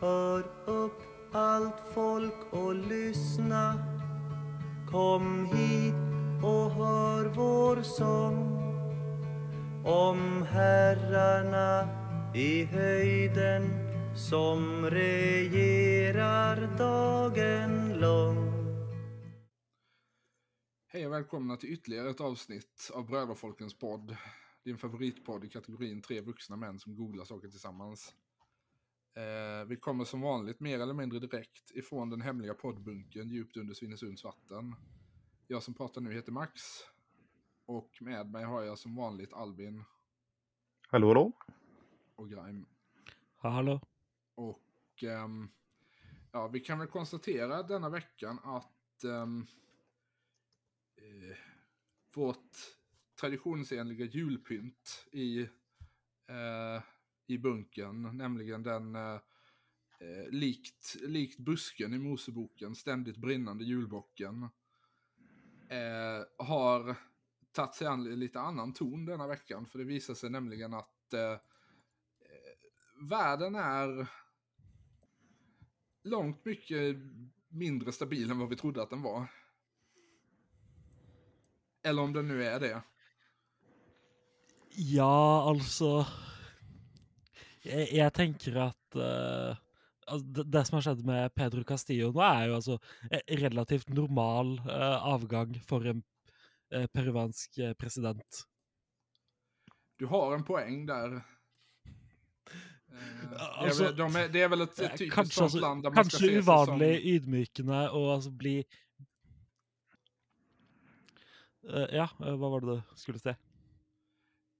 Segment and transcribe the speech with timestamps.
[0.00, 1.02] Hör upp
[1.32, 3.74] allt folk och lyssna
[4.90, 5.94] Kom hit
[6.44, 8.60] och hör vår sång
[9.86, 11.88] om herrarna
[12.34, 13.62] i höjden
[14.16, 18.52] som regerar dagen lång
[20.86, 24.16] Hej och välkomna till ytterligare ett avsnitt av Brödrafolkens podd.
[24.64, 28.14] Din favoritpodd i kategorin tre vuxna män som googlar saker tillsammans.
[29.14, 33.74] Eh, vi kommer som vanligt mer eller mindre direkt ifrån den hemliga poddbunken djupt under
[33.74, 34.74] Svinesunds vatten.
[35.46, 36.62] Jag som pratar nu heter Max.
[37.66, 39.84] Och med mig har jag som vanligt Albin
[40.88, 41.32] Hallå, hallå?
[42.14, 42.64] och Grime.
[43.42, 43.80] Ja, hallå?
[44.34, 45.48] Och ehm,
[46.32, 49.46] ja, vi kan väl konstatera denna veckan att ehm,
[50.96, 51.36] eh,
[52.14, 52.56] vårt
[53.20, 55.40] traditionsenliga julpynt i,
[56.26, 56.82] eh,
[57.30, 59.20] i bunken, nämligen den eh,
[60.00, 64.42] eh, likt, likt busken i Moseboken, ständigt brinnande julbocken,
[65.68, 66.96] eh, har
[67.52, 69.66] tagit sig an lite annan ton denna veckan.
[69.66, 71.38] För det visar sig nämligen att eh, eh
[73.08, 74.06] världen är
[76.02, 76.96] långt mycket
[77.48, 79.26] mindre stabil än vad vi trodde att den var.
[81.82, 82.82] Eller om den nu är det.
[84.70, 86.06] Ja, alltså.
[87.64, 89.56] Jeg, jeg tenker at eh,
[90.06, 92.78] altså, det, som har skjedd med Pedro Castillo nå, er jo altså
[93.10, 96.00] en relativt normal eh, avgang for en
[96.72, 98.44] eh, peruansk eh, president.
[100.00, 101.20] Du har en poäng där.
[102.90, 105.34] Eh, det, är Alltså, väl, de är, det är väl ett, Eh, ett typiskt Kanskje,
[105.34, 107.08] sånt altså, land där man ska se uvanlig, som...
[107.08, 108.54] ydmykende og altså bli
[111.68, 113.34] Eh, Ja, eh, hva var det du skulle si?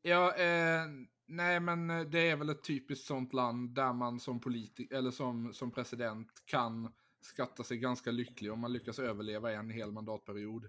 [0.06, 0.86] Ja, eh,
[1.30, 5.10] nej men eh, det är väl ett typiskt sånt land där man som politiker eller
[5.10, 10.68] som, som president kan skatta sig ganska lycklig om man lyckas överleva en hel mandatperiod.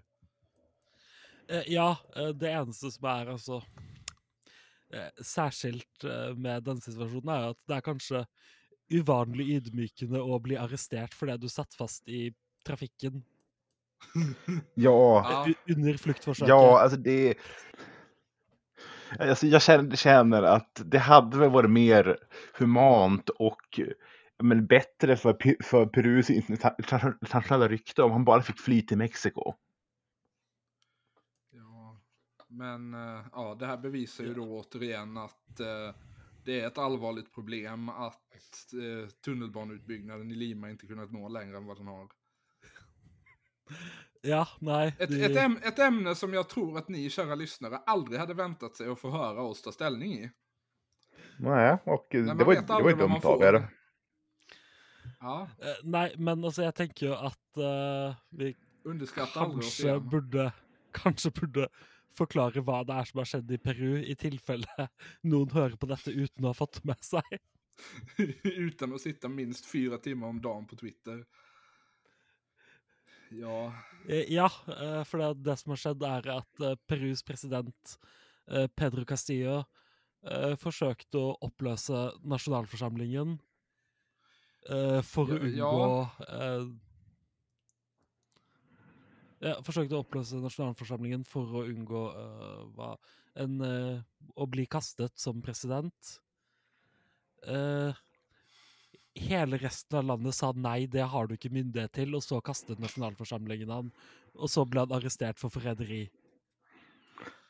[1.48, 3.62] Eh, Ja, eh, det eneste som altså
[4.92, 8.24] eh, særskilt eh, med denne situasjonen, er jo at det er kanskje
[8.92, 12.28] uvanlig ydmykende å bli arrestert fordi du satt fast i
[12.66, 13.22] trafikken
[14.74, 16.48] Ja, under fluktforsøket.
[16.48, 17.34] ja, alltså det...
[19.18, 22.18] Alltså jag känner, känner att det hade väl varit mer
[22.58, 23.80] humant och
[24.42, 29.54] men bättre för, för Perus interna- internationella rykte om han bara fick fly till Mexiko.
[31.50, 32.00] Ja,
[32.48, 35.94] men eh, ja, det här bevisar ju då återigen att eh,
[36.44, 41.66] det är ett allvarligt problem att eh, tunnelbaneutbyggnaden i Lima inte kunnat nå längre än
[41.66, 42.08] vad den har.
[44.24, 47.76] Ja, nei Ett, de- ett, äm, ett ämne som jag tror att ni, kära lyssnare,
[47.86, 50.30] aldrig hade väntat sig att få höra oss ta ställning i.
[51.38, 53.68] Nej, och Nej, det var, det var ju vad dumt av er.
[55.20, 58.52] Ja, eh, Nei, men altså, jeg tenker jo at eh, vi
[59.90, 60.08] igen.
[60.10, 60.52] burde
[60.92, 61.68] Kanskje burde
[62.18, 64.88] forklare hva det er som har skjedd i Peru, i tilfelle
[65.30, 67.38] noen hører på dette uten å ha fått det med seg.
[68.66, 71.24] Utan att sitta minst fyra timmar om dagen på Twitter.
[73.38, 73.72] Ja,
[74.08, 77.98] Eh, Ja, eh, for det, det som har skjedd er at eh, Perus president
[78.76, 79.60] Pedro Castillo
[80.58, 83.36] forsøkte å oppløse nasjonalforsamlingen
[85.06, 85.68] for å Ja, ja.
[85.70, 86.66] unngå eh,
[89.46, 92.02] ja, forsøkte å oppløse nasjonalforsamlingen for å unngå
[92.74, 92.90] hva,
[93.38, 93.56] en,
[94.34, 96.12] å bli kastet som president.
[97.46, 98.02] Eh,
[99.14, 102.78] hele resten av landet sa nei, det har du ikke myndighet til, og så kastet
[102.80, 103.90] nasjonalforsamlingen han.
[104.38, 106.06] Og så ble han arrestert for forræderi.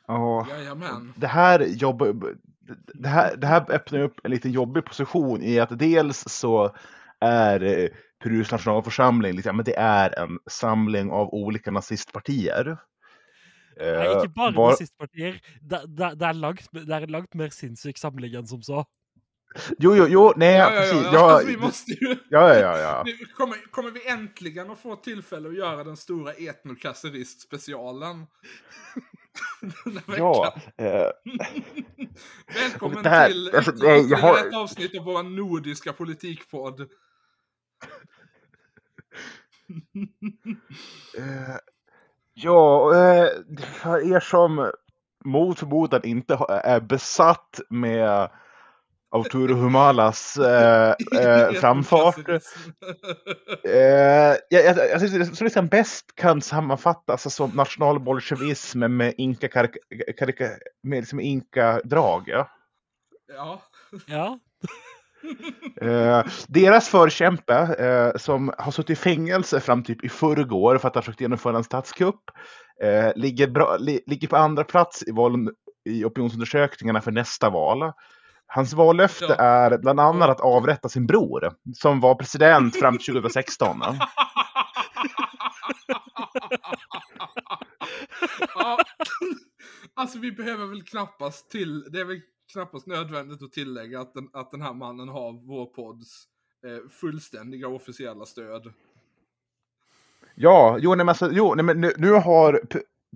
[0.08, 1.12] Ja, jajamän.
[1.16, 2.12] det här, jobbar,
[2.94, 6.74] det, här, det här öppnar upp en lite jobbig position i att dels så
[7.20, 7.88] är eh,
[8.22, 12.64] Perus nationalförsamling liksom, men det är en samling av olika nazistpartier.
[12.64, 12.76] Nei,
[13.86, 15.40] Eh, ikke bare var- nazistpartier.
[15.60, 18.82] Det, det, det, er langt, det er en langt mer sinnssyk samling enn som så.
[19.78, 21.02] Jo, jo, jo, nej, Ja, ja, precis.
[21.04, 21.10] ja.
[21.12, 22.16] Ja, Alltså, vi måste ju...
[22.28, 23.04] ja, ja, ja.
[23.36, 28.26] Kommer, kommer vi äntligen att få tillfälle att göra den stora etnokasserist-specialen?
[30.16, 30.54] Ja.
[30.76, 31.06] Eh,
[32.54, 36.80] Välkommen här- till alltså, nej, jag har- ett avsnitt av vår nordiska politikpodd.
[41.18, 41.56] Eh,
[42.34, 43.28] ja, eh,
[43.64, 44.70] för er som
[45.24, 48.30] mot förmodan inte är besatt med
[49.12, 52.18] Arturo Humalas eh, eh, framfart.
[52.18, 52.70] Etnokasserism.
[53.64, 53.72] Eh,
[54.48, 59.48] jag, jag, jag liksom bäst kan sammanfattas som nationalbolsjevism med inka,
[60.18, 60.48] karika,
[60.82, 62.28] med liksom inka-drag.
[62.28, 62.48] Ja.
[63.36, 63.62] ja.
[64.06, 64.38] Ja.
[65.80, 70.94] Eh, deras förkämpe, eh, som har suttit i fängelse fram typ i förrgår för att
[70.94, 72.20] ha försökt genomföra en statskupp,
[72.82, 75.50] eh, ligger, bra, li, ligger på andra plats i, valen,
[75.84, 77.92] i opinionsundersökningarna för nästa val.
[78.54, 79.34] Hans vallöfte Ja.
[79.34, 83.80] är bland annat att avrätta sin bror, som var president fram till 2016.
[88.54, 88.78] ja.
[89.94, 92.20] Alltså vi behöver väl knappast till, det är väl
[92.52, 96.24] knappast nödvändigt att tillägga att den, att den här mannen har vår podds
[96.66, 98.72] eh, fullständiga officiella stöd.
[100.34, 102.60] Ja, jo, nej, men alltså, jo, nej, men nu, nu har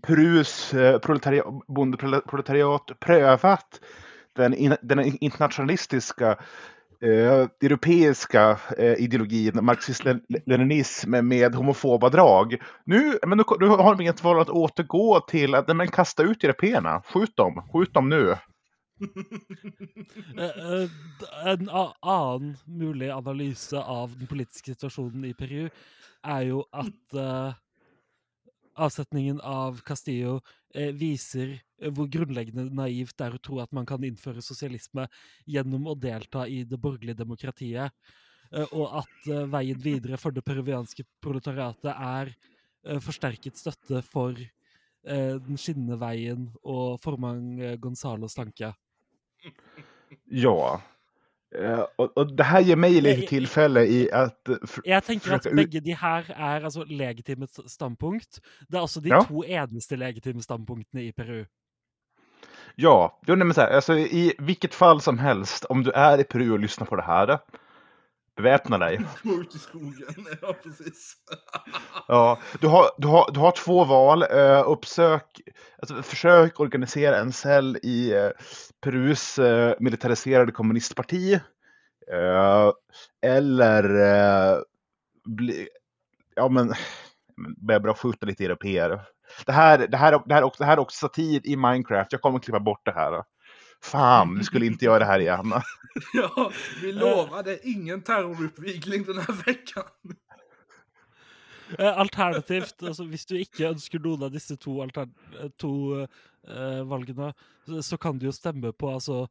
[0.02, 3.80] Perus eh, proletariat, bondeproletariat prövat
[4.36, 6.38] den, in, den internationalistiska
[7.00, 12.56] eh, europeiska eh, ideologin marxism-leninism med homofoba drag.
[12.84, 16.22] Nu, men nu, nu har de inget val att återgå till att nej, men kasta
[16.22, 17.02] ut européerna.
[17.06, 18.36] Skjut dem, skjut dem nu.
[20.38, 20.90] Eh, eh,
[21.44, 25.68] en annan annen mulig analyse av den politiske situasjonen i Peru
[26.26, 27.52] er jo at uh,
[28.76, 30.40] avsetningen av Castillo
[30.76, 35.06] Eh, viser eh, hvor grunnleggende naivt det er å tro at man kan innføre sosialisme
[35.49, 37.94] gjennom å delta i det borgerlige demokratiet,
[38.50, 42.34] och og at eh, veien videre for det peruvianske proletariatet er
[42.84, 48.75] eh, forsterket støtte for eh, den skinnende veien og eh, Gonzalo Stanke.
[50.29, 50.81] Ja.
[51.56, 55.03] Eh, och, och det här ger mig lite Jag- tillfälle i att eh, f- Jeg
[55.05, 58.41] tenker at Forsøke ut- begge de her er altså legitime s- standpunkt.
[58.69, 59.23] Det er også de Ja.
[59.23, 61.44] to eneste legitime standpunktene i Peru.
[62.79, 66.19] Ja, jo, nej, men så här, alltså, i vilket fall som helst, om du är
[66.20, 67.38] i Peru och lyssnar på det här,
[68.36, 69.00] beväpna dig.
[69.22, 71.14] Gå ut i skogen, ja precis.
[72.08, 74.22] Ja, du, har, du, har, du har två val.
[74.22, 75.40] Eh, uppsök,
[75.78, 78.30] alltså, försök organisera en cell i eh,
[78.80, 81.40] Perus eh, militariserade kommunistparti.
[83.22, 83.84] Eller
[85.24, 85.68] bli,
[86.34, 86.74] ja men,
[87.56, 89.00] börja bra skjuta lite europeer.
[89.46, 92.12] Det här, det, här, det, här, också, det här är också satir i Minecraft.
[92.12, 93.22] Jag kommer klippa bort det här.
[93.90, 95.52] Fan, vi skulle inte göra det här igen.
[96.12, 96.52] Ja,
[96.82, 99.84] vi lovade ingen terroruppvigling den här veckan.
[101.78, 105.72] Eh, Alternativt, altså hvis du ikke ønsker noen av disse to, eh, to
[106.02, 107.32] eh, valgene,
[107.82, 109.22] så, kan du jo stemme på altså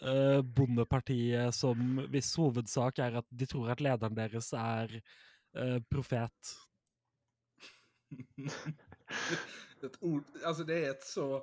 [0.00, 6.54] eh, Bondepartiet som hvis hovedsak er at de tror at lederen deres er eh, profet.
[9.84, 11.42] Ett ord, alltså det är ett så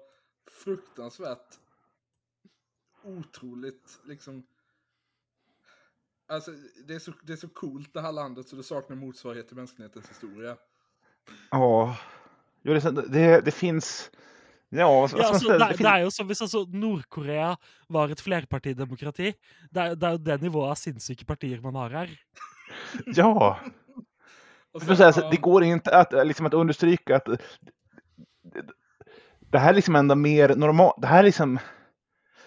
[0.64, 1.61] fruktansvärt
[3.04, 4.44] otroligt liksom
[6.28, 6.52] Alltså
[6.88, 9.56] det är, så, det är så coolt det här landet så det saknar motsvarighet i
[9.56, 10.56] mänsklighetens historia.
[11.52, 11.98] Ja,
[12.64, 14.12] jo, det, det, det finns...
[14.70, 15.58] Ja, ska Ja, altså, säga?
[15.60, 17.56] det, Det det er jo som hvis altså, Nord-Korea
[17.90, 19.34] var et flerpartidemokrati.
[19.72, 22.10] Det er, det er jo det nivået av sinnssyke partier man har her.
[23.16, 23.60] Ja,
[24.74, 28.70] vill säga, så ja, det går inte att, liksom, att understryka att det-
[29.52, 30.96] det här är liksom ändå mer normalt.
[31.02, 31.60] Det här är liksom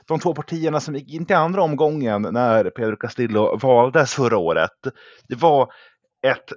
[0.06, 4.70] de två partierna som gick in till andra omgången när Pedro Castillo valdes förra året.
[5.28, 5.72] Det var
[6.26, 6.52] ett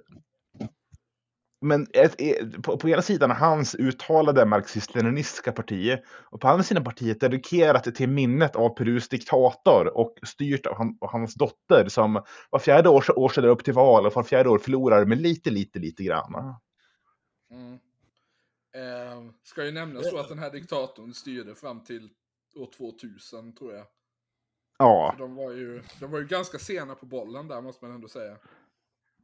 [1.61, 5.97] men ett, ett, på, på ena sidan hans uttalade marxist-leninistiska parti
[6.31, 10.97] och på andra sidan partiet dedikerat till minnet av Perus diktator och styrt av, han,
[11.01, 14.50] av hans dotter som var fjärde år, år ställer upp till val och var fjärde
[14.50, 16.36] år förlorar med lite, lite, lite grann.
[16.36, 17.79] mm.
[18.74, 19.27] mm.
[19.27, 22.10] eh, ska ju nämnas då att den här diktatorn styrde fram till
[22.57, 23.85] år 2000 tror jag.
[24.77, 28.07] Ja, de var ju, de var ju ganska sena på bollen där måste man ändå
[28.07, 28.37] säga.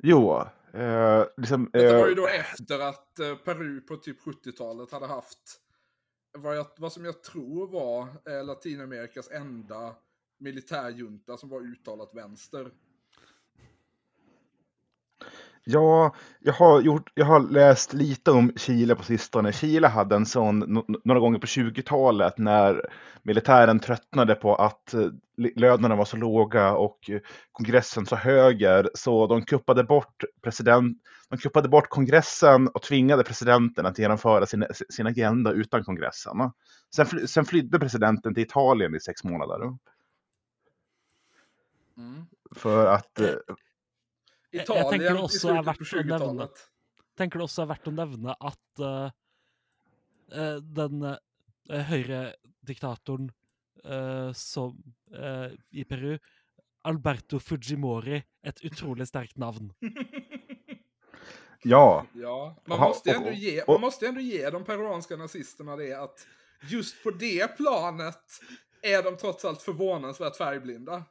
[0.03, 0.45] jo.
[0.73, 5.07] Eh, liksom, Detta var eh, ju då efter att eh, Peru på typ 70-talet hade
[5.07, 5.59] haft
[6.37, 9.95] vad, jag, vad som jag tror var eh, Latinamerikas enda
[10.37, 12.71] militärjunta som var uttalat vänster.
[15.65, 19.51] Ja, jag har, gjort, jag har läst lite om Chile på sistone.
[19.51, 22.89] Chile hade en sån några gånger på 20-talet när
[23.22, 25.08] militären tröttnade på att eh,
[25.55, 27.20] lönerna var så låga och eh,
[27.51, 30.98] kongressen så höger så de kuppade bort president,
[31.29, 36.51] de kuppade bort kongressen och tvingade presidenten att genomföra sin, sin agenda utan kongressen.
[36.96, 39.77] Sen, fly, sen flydde presidenten till Italien i sex månader.
[41.98, 42.25] Mm.
[42.55, 43.22] För att
[44.53, 46.48] Italien tenker det i også er slutet verdt på å nevne.
[46.48, 46.63] 20-talet.
[47.17, 51.17] tenker det også er verdt å nevne at eh, den uh,
[51.89, 53.31] høyrediktatoren
[53.83, 54.77] eh, som
[55.13, 56.17] eh, i Peru
[56.83, 59.72] Alberto Fujimori, et utrolig sterkt navn.
[61.63, 66.27] ja, Ja, man måste, ändå ge, man måste ändå ge de peruanska nazisterna det att
[66.69, 68.41] just på det planet
[68.81, 71.03] är de trots allt förvånansvärt färgblinda.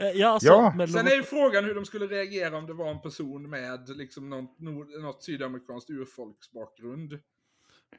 [0.00, 0.72] Eh, Ja, alltså, Ja.
[0.76, 3.88] mellom Sen är ju frågan hur de skulle reagera om det var en person med
[3.88, 4.58] liksom något,
[5.02, 7.18] något sydamerikanskt urfolksbakgrund.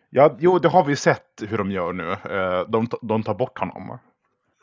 [0.10, 2.12] Ja, jo, det har vi sett hur de gör nu.
[2.12, 3.98] Eh, De, de tar bort honom.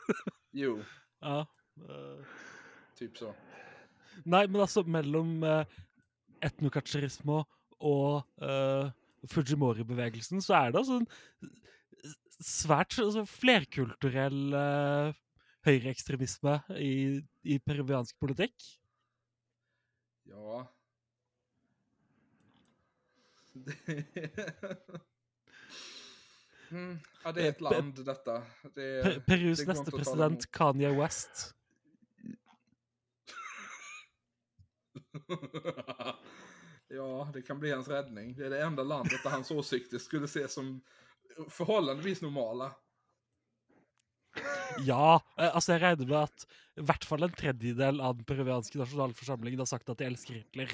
[0.51, 0.79] Jo,
[1.21, 1.47] Ja.
[1.77, 2.25] eh,
[2.99, 3.33] typ så.
[4.25, 5.63] Nei, men altså, mellom uh,
[6.43, 7.43] etnokacherismo
[7.79, 8.89] og eh,
[9.31, 11.07] Fujimori-bevegelsen, så er det altså en
[12.41, 15.13] svært altså, flerkulturell uh,
[15.65, 18.55] høyreekstremisme i, i peruviansk politikk.
[20.23, 20.67] Ja.
[23.53, 24.05] Det...
[26.71, 26.99] Mm.
[27.23, 28.43] Ja, det är ett Eh, pe- land detta.
[28.63, 30.51] Det, Per Perus det neste president.
[30.51, 31.55] Kanye West.
[36.87, 38.35] ja, det kan bli hans räddning.
[38.35, 40.81] Det är det enda landet där hans åsikter skulle ses som
[41.49, 42.75] förhållandevis normala.
[44.85, 46.45] Ja, eh, altså jeg regner med at
[46.79, 50.71] i hvert fall en tredjedel av den peruvianske nasjonalforsamlingen har sagt at de elsker Hitler.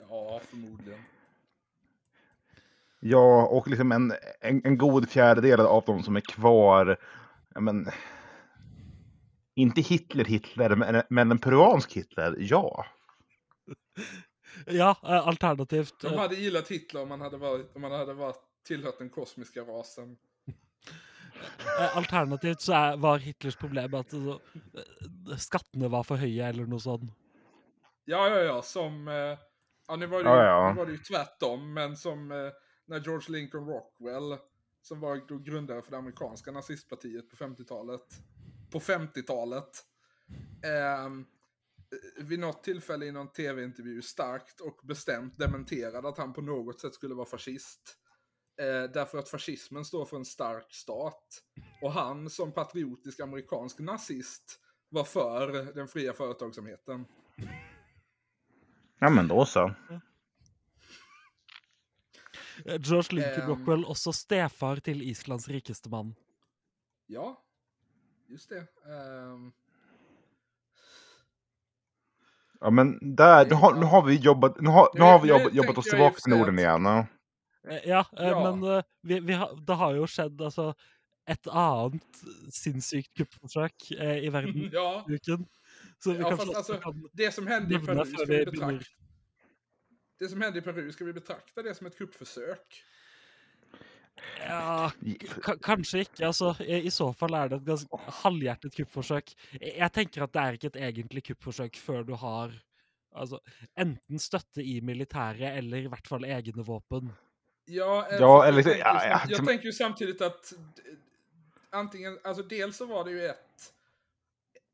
[0.00, 1.04] Ja, förmodligen.
[3.00, 6.96] Ja, och liksom en, en, en god fjärdedel av dem som är kvar,
[7.60, 7.86] men,
[9.54, 12.86] inte Hitler Hitler, men, men en peruansk Hitler, ja.
[14.66, 18.14] Ja, eh, alternativt De eh, hade gillat Hitler om man hade varit, om man hade
[18.14, 20.16] varit tillhört den kosmiska rasen.
[21.80, 24.40] Eh, Alternativt så er, var Hitlers problem at altså,
[24.76, 27.12] eh, skattene var for høye, eller noe sånt.
[28.06, 29.08] Ja, ja, ja, som...
[29.08, 29.38] Eh,
[29.88, 32.52] ja, nu var, det ju, Ja, var det ju tvärtom, men som eh,
[32.86, 34.38] när George Lincoln Rockwell,
[34.82, 38.06] som var då grundare för det amerikanska nazistpartiet på 50-talet,
[38.72, 39.70] på 50-talet,
[40.64, 41.26] ehm,
[42.20, 46.94] vid något tillfälle i någon tv-intervju starkt och bestämt dementerade att han på något sätt
[46.94, 47.96] skulle vara fascist.
[48.58, 51.42] Eh, därför att fascismen står för en stark stat.
[51.82, 57.06] Och han som patriotisk amerikansk nazist var för den fria företagsamheten.
[58.98, 59.74] Ja, men då så.
[62.64, 63.48] Eh, George Lincoln Ehm.
[63.50, 66.14] Rockwell, også stefar til Islands rikeste mann.
[67.06, 67.44] Ja,
[68.28, 68.66] just det.
[68.86, 69.52] Ehm,
[72.60, 75.54] Ja, men där, nu har, nu har vi jobbat, nu har, nu har vi jobbat,
[75.54, 77.06] jobbat oss och tillbaka till Norden igen.
[77.66, 77.72] Ja.
[77.72, 78.52] Eh, Ja, eh, Ja.
[78.52, 80.68] men eh, vi, vi har, det har jo skjedd altså,
[81.26, 82.20] et annet
[82.54, 85.46] sinnssykt kuppforsøk eh, i verden ja, i uken.
[85.98, 88.84] Så vi Ja, kanskje fast alltså- kan det som hände i Peru ska vi betrakta.
[90.18, 92.82] Det som hände i Peru, ska vi betrakta det som ett kuppförsök?
[94.46, 94.90] Ja,
[95.44, 96.26] ka- kanskje ikke.
[96.26, 96.54] altså.
[96.62, 99.34] I, I så fall er det et ganske halvhjertet kuppforsøk.
[99.60, 102.54] Jeg jeg tenker at det er ikke et egentlig kuppforsøk før du har
[103.16, 103.40] altså,
[103.76, 107.12] enten støtte i militæret eller i hvert fall egne våpen.
[107.66, 110.52] Ja, eh, Ja, eller- jag, tänker, ja, ja, jag tänker ju samtidigt att
[111.70, 113.74] antingen, alltså dels så var det ju ett,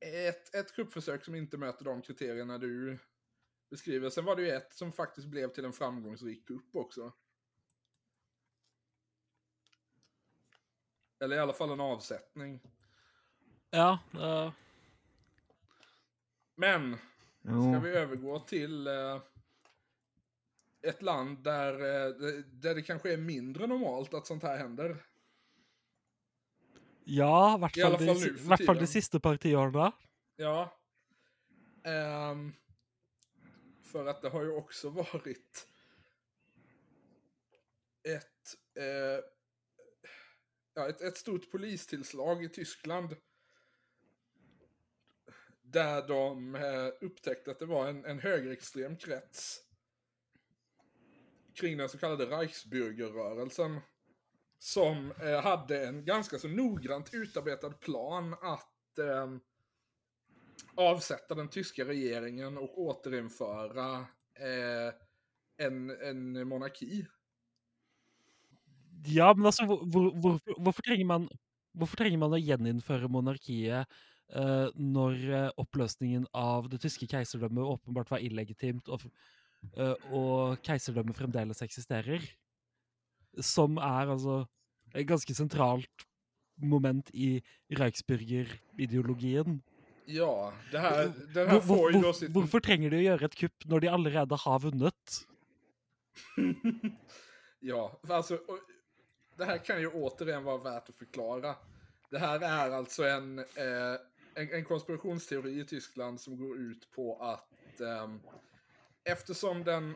[0.01, 2.99] ett, ett kuppförsök som inte möter de kriterierna du
[3.71, 4.11] beskriver.
[4.11, 7.13] Sen var det ju ett som faktiskt blev till en framgångsrik kupp också.
[11.21, 12.61] Eller i alla fall en avsättning.
[13.71, 14.53] Ja, eh,
[16.55, 16.97] Men
[17.43, 19.21] Ska vi övergå till eh,
[20.83, 24.97] ett land där, eh, det- där det kanske är mindre normalt att sånt här händer?
[27.05, 28.37] ja, i hvert I alle fall, fall de, nu
[28.67, 29.39] fall de siste par.
[30.37, 30.79] Ja.
[31.85, 32.53] Ehm,
[33.83, 35.67] för att det har ju också varit
[38.09, 39.25] ett, eh,
[40.75, 43.17] ja, ett, ett stort polistillslag i Tyskland.
[45.63, 49.61] Där de eh, upptäckte att det var en, en högerextrem krets
[51.55, 53.81] kring den så kallade Reichsbürgerrörelsen.
[54.59, 59.27] Som eh, hade en ganska så noggrant utarbetad plan att eh,
[60.75, 63.99] avsätta den tyska regeringen och återinföra
[64.35, 64.95] eh,
[65.67, 67.07] en, en monarki.
[69.07, 71.29] Ja, men alltså hvor, var, hvorfor, hvorfor, man,
[71.75, 73.89] hvorfor trenger man å gjeninnføre monarkiet
[74.35, 79.03] eh, när eh, upplösningen av det tyska keiserdømmet åpenbart var illegitimt, och
[80.13, 82.25] og keiserdømmet fremdeles eksisterer?
[83.41, 84.43] Som er altså
[84.95, 86.07] et ganske sentralt
[86.57, 87.43] moment i
[87.73, 89.63] Reichsbürger-ideologien.
[90.05, 92.31] Ja, det här, den hvor, får då hvor, sitt...
[92.31, 95.19] hvorfor trenger de å gjøre et kupp når de allerede har vunnet?
[97.61, 98.39] ja, alltså,
[99.37, 101.55] det här kan ju återigen vara värt att förklara.
[102.11, 103.97] Det här är alltså en, eh,
[104.35, 108.21] en, en konspirationsteori i Tyskland som går ut på att ehm,
[109.05, 109.95] eftersom den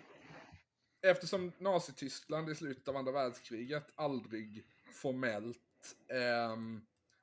[1.02, 6.56] eftersom Nazityskland i slutet av andra världskriget aldrig formellt eh,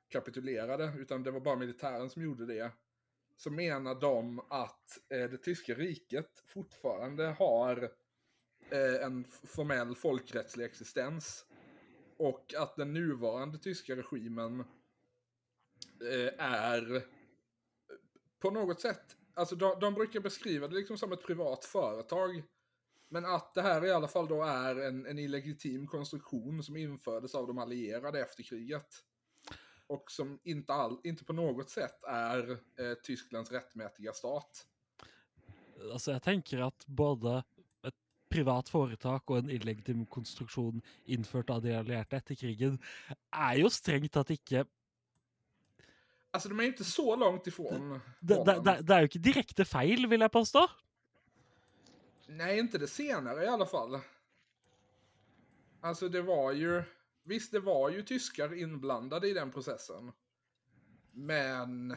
[0.08, 2.70] kapitulerade, utan det var bara militären som gjorde det,
[3.36, 7.90] så menar de att eh, det tyska riket fortfarande har
[8.70, 11.46] eh, en formell folkrättslig existens.
[12.16, 14.60] Och att den nuvarande tyska regimen
[16.00, 17.02] eh, är eh,
[18.38, 22.42] på något sätt, alltså de, de brukar beskriva det liksom som ett privat företag.
[23.08, 27.34] Men att det här i alla fall då är en, en illegitim konstruktion som infördes
[27.34, 28.86] av de allierade efter kriget.
[29.86, 34.66] Och som inte, all, inte på något sätt är eh, Tysklands rättmätiga stat.
[35.92, 37.44] Alltså jag tänker att både
[37.86, 37.94] ett
[38.28, 42.80] privat företag och en illegitim konstruktion infört av de allierade efter kriget
[43.30, 44.66] är ju strängt att inte
[46.34, 48.74] Alltså de är inte så långt ifrån det, det, varandra.
[48.74, 50.64] det, det er jo ikke direkte feil, vil jeg påstå.
[52.26, 54.00] Nej, inte det senare i alla fall.
[55.80, 56.82] Alltså det var ju,
[57.22, 60.12] visst det var ju tyskar inblandade i den processen.
[61.12, 61.96] Men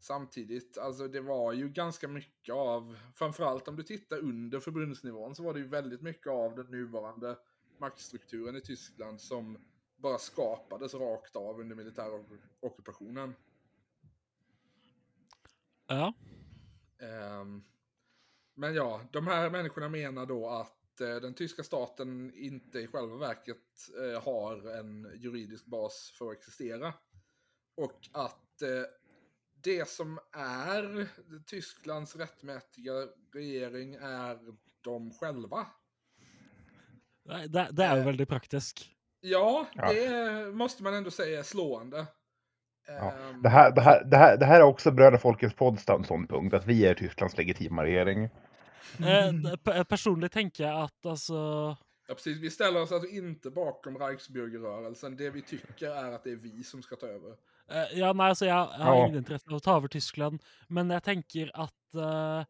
[0.00, 5.42] samtidigt, alltså det var ju ganska mycket av, framförallt om du tittar under förbundsnivån så
[5.42, 7.36] var det ju väldigt mycket av den nuvarande
[7.78, 9.58] maktstrukturen i Tyskland som
[9.96, 13.34] bara skapades rakt av under militärockupationen.
[15.86, 16.14] Ja.
[16.98, 17.64] Ehm,
[18.54, 23.16] men ja, de här människorna menar då att eh, den tyska staten inte i själva
[23.16, 26.94] verket eh, har en juridisk bas för att existera.
[27.74, 28.82] Och att eh,
[29.62, 31.08] det som är
[31.46, 32.92] Tysklands rättmätiga
[33.32, 34.38] regering är
[34.80, 35.66] de själva.
[37.24, 38.28] Det, det er jo veldig
[39.30, 39.92] Ja, Ja.
[39.92, 42.06] det måste man ändå säga är slående.
[42.86, 43.12] Ja.
[43.12, 46.54] Ehm, Det, här, det, här, det, här, det här är också Bröderna Folkets podds ståndpunkt,
[46.54, 48.24] att vi är Tysklands legitima regering.
[48.24, 51.76] Eh, det- pe- personlig tenker jeg at altså
[52.08, 52.38] Ja, precis.
[52.38, 55.16] Vi ställer oss alltså inte bakom Reichsbürgerrörelsen.
[55.16, 57.30] Det vi tycker är att det är vi som ska ta över.
[57.70, 59.06] Eh, Ja, nei, altså, jeg, jeg har Ja.
[59.06, 62.44] ingen interesse av å ta over Tyskland, men jeg tenker at eh,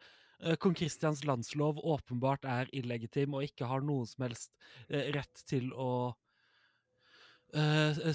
[0.51, 4.51] eh, kong Christians landslov åpenbart er illegitim og ikke har noen som helst
[4.91, 6.15] eh, rett til å eh,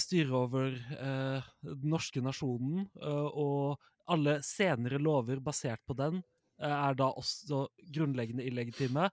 [0.01, 3.79] styre over eh, den norske nasjonen, eh, og
[4.11, 6.19] alle senere lover basert på den
[6.61, 7.65] eh, er da også
[7.95, 9.09] grunnleggende illegitime.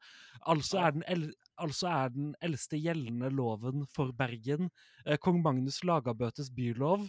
[0.47, 1.29] Altså er den, el
[1.59, 4.71] altså er den eldste gjeldende loven for Bergen
[5.05, 7.07] eh, kong Magnus Lagabøtes bylov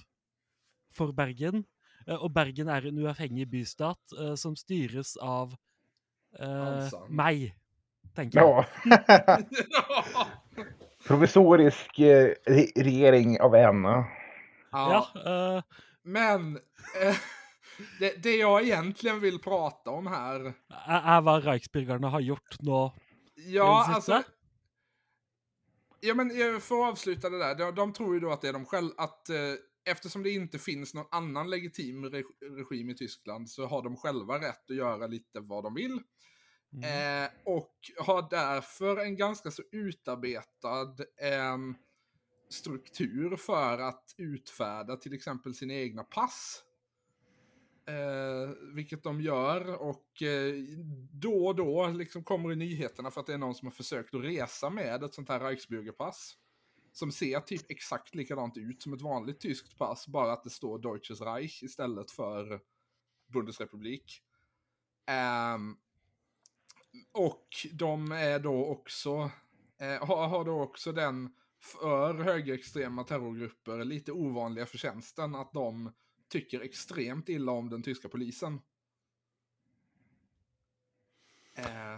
[0.95, 1.65] for Bergen.
[2.07, 5.55] Eh, Og Bergen er en uavhengig bystat eh, som styres av
[6.39, 7.49] eh, meg,
[8.15, 8.67] tenker jeg.
[8.89, 10.29] Ja.
[11.09, 13.83] Provisorisk eh, re- regering av en.
[14.71, 15.63] Ja, eh,
[16.03, 16.55] Men
[17.01, 17.15] eh,
[17.99, 20.53] det, det jag egentligen vill prata om här.
[20.87, 22.93] er hva Reichsbürgerne har gjort nå.
[23.35, 24.23] Ja, alltså.
[26.01, 27.55] Ja, men eh, för att avsluta det där.
[27.55, 29.35] De, de tror ju då att det är de själva, att eh,
[29.85, 34.37] eftersom det inte finns någon annan legitim re, regim i Tyskland så har de själva
[34.37, 35.99] rätt att göra lite vad de vill.
[36.73, 37.23] Mm.
[37.23, 41.57] Eh, och har därför en ganska så utarbetad eh,
[42.49, 46.63] struktur för att utfärda till exempel sina egna pass.
[47.87, 50.53] Eh, vilket de gör och eh,
[51.11, 54.13] då och då liksom kommer i nyheterna för att det är någon som har försökt
[54.13, 56.33] att resa med ett sånt här Reichsbürgerpass.
[56.91, 60.79] Som ser typ exakt likadant ut som ett vanligt tyskt pass, bara att det står
[60.79, 62.61] Deutsches Reich istället för
[63.27, 64.21] Bundesrepublik.
[65.07, 65.75] Ehm,
[67.11, 69.31] och de är då också,
[69.79, 71.29] eh, har, har då också den
[71.61, 75.91] för högerextrema terrorgrupper lite ovanliga förtjänsten att de
[76.29, 78.61] tycker extremt illa om den tyska polisen.
[81.55, 81.97] Eh,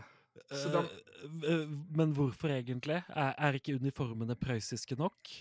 [0.50, 0.86] så de,
[1.24, 3.02] Eh, eh, Men hvorfor egentlig?
[3.10, 5.32] Er, er ikke uniformene prøyssiske nok?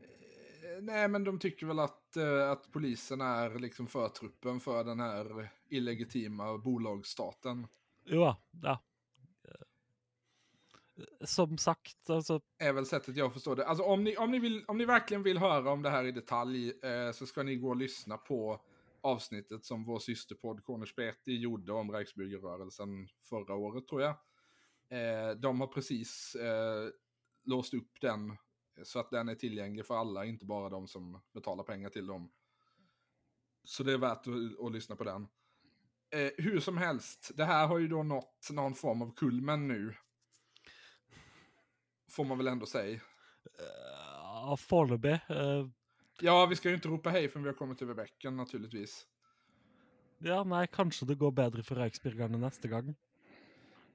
[0.00, 5.00] eh, nej, men de tycker väl att, eh, att polisen är liksom förtruppen för den
[5.00, 7.66] här illegitima bolagsstaten
[8.04, 8.82] ja, ja.
[9.44, 12.40] Eh, som sagt, alltså.
[12.58, 13.66] är väl sättet jag förstår det.
[13.66, 16.12] Alltså om ni, om ni, vill, om ni verkligen vill höra om det här i
[16.12, 18.60] detalj eh, så ska ni gå och lyssna på
[19.00, 24.16] avsnittet som vår systerpodd Cornerspeti gjorde om Reichsbürgerrörelsen förra året tror jag.
[24.88, 26.88] Eh, de har precis eh,
[27.44, 28.36] låst upp den
[28.82, 32.32] så att den är tillgänglig för alla, inte bara de som betalar pengar till dem.
[33.64, 35.28] Så det är värt att, att lyssna på den.
[36.14, 39.94] Eh, hur som helst, det här har ju då nått någon form av kulmen nu.
[42.10, 43.00] Får man väl ändå säga.
[43.58, 45.12] eh, Foreløpig.
[45.12, 45.68] eh,
[46.20, 49.06] Ja, vi ska ju inte ropa hej förrän vi har kommit över bäcken naturligtvis.
[50.18, 52.94] Ja, nei, kanskje det går bedre for Reichsbürgerne neste gang.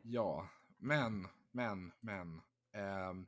[0.02, 2.42] Ja, men, men, men.
[2.74, 3.28] ehm,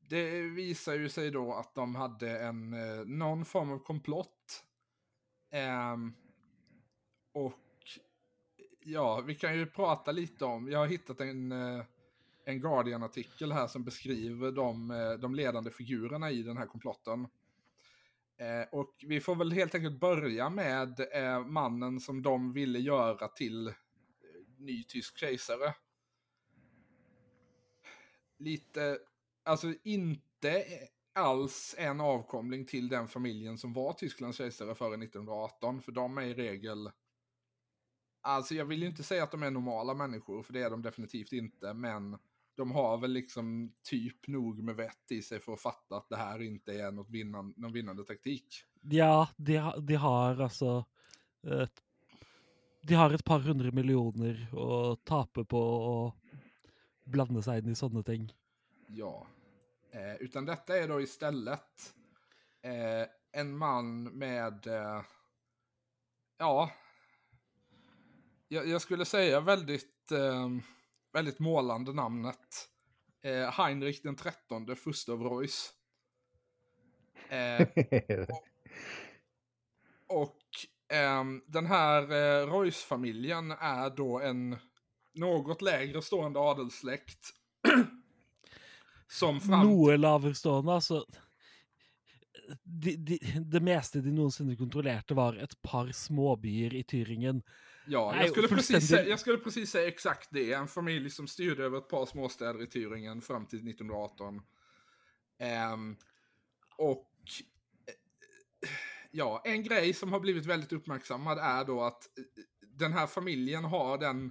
[0.00, 4.64] det visar ju sig då att de hade en, eh, någon form av komplott
[5.52, 6.14] Ehm,
[7.32, 7.52] och
[8.84, 11.84] ja, vi kan ju prata lite om, jag har hittat en, eh,
[12.44, 17.28] en Guardian-artikel här som beskriver de, eh, de ledande figurerna i den här komplotten.
[18.36, 21.00] Eh, och vi får väl helt enkelt börja med
[21.46, 23.74] mannen som de ville göra till
[24.58, 25.74] ny tysk kejsare.
[28.38, 28.98] Lite,
[29.44, 30.64] alltså inte
[31.12, 36.22] alls en avkomling till den familjen som var Tysklands kejsare före 1918, för de är
[36.22, 36.90] i regel
[38.20, 40.82] Alltså jag vill ju inte säga att de är normala människor, för det är de
[40.82, 42.18] definitivt inte, men
[42.56, 46.16] de har väl liksom typ nog med vett i sig för att fatta att det
[46.16, 48.64] här inte är något vinnan, någon vinnande taktik.
[48.80, 50.84] Ja, de, de har alltså
[51.62, 51.82] ett,
[52.82, 56.12] De har ett par hundre millioner å tape på å
[57.04, 58.30] blande seg inn i sånne ting.
[58.88, 59.26] Ja.
[59.92, 61.94] Eh, utan detta är då istället
[62.62, 65.02] eh, en man med, eh,
[66.38, 66.70] ja,
[68.52, 70.48] jag, jag skulle säga väldigt, eh,
[71.12, 72.68] väldigt målande namnet.
[73.22, 75.72] Eh, Heinrich den trettonde, Furste av Reuss.
[77.28, 77.68] Eh,
[80.06, 80.40] och
[80.88, 84.56] ehm, den här eh, Reuss-familjen är då en
[85.14, 87.30] något lägre stående adelssläkt.
[89.08, 89.66] som fram...
[89.66, 91.04] Noe laverstående, altså
[92.62, 97.42] de, de, Det meste de noensinne kontrollerte, var et par småbyer i Tyringen.
[97.86, 100.52] Ja, jag skulle, precis säga, jag skulle precis säga exakt det.
[100.52, 104.42] En familj som styrde över ett par småstäder i Thüringen fram till 1918.
[105.38, 105.96] Ehm,
[106.76, 107.10] och
[107.86, 107.94] eh,
[109.10, 112.24] ja, en grej som har blivit väldigt uppmärksammad är då att eh,
[112.60, 114.30] den här familjen har den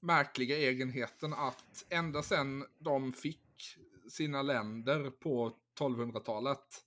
[0.00, 3.78] märkliga egenheten att ända sedan de fick
[4.08, 6.84] sina länder på 1200-talet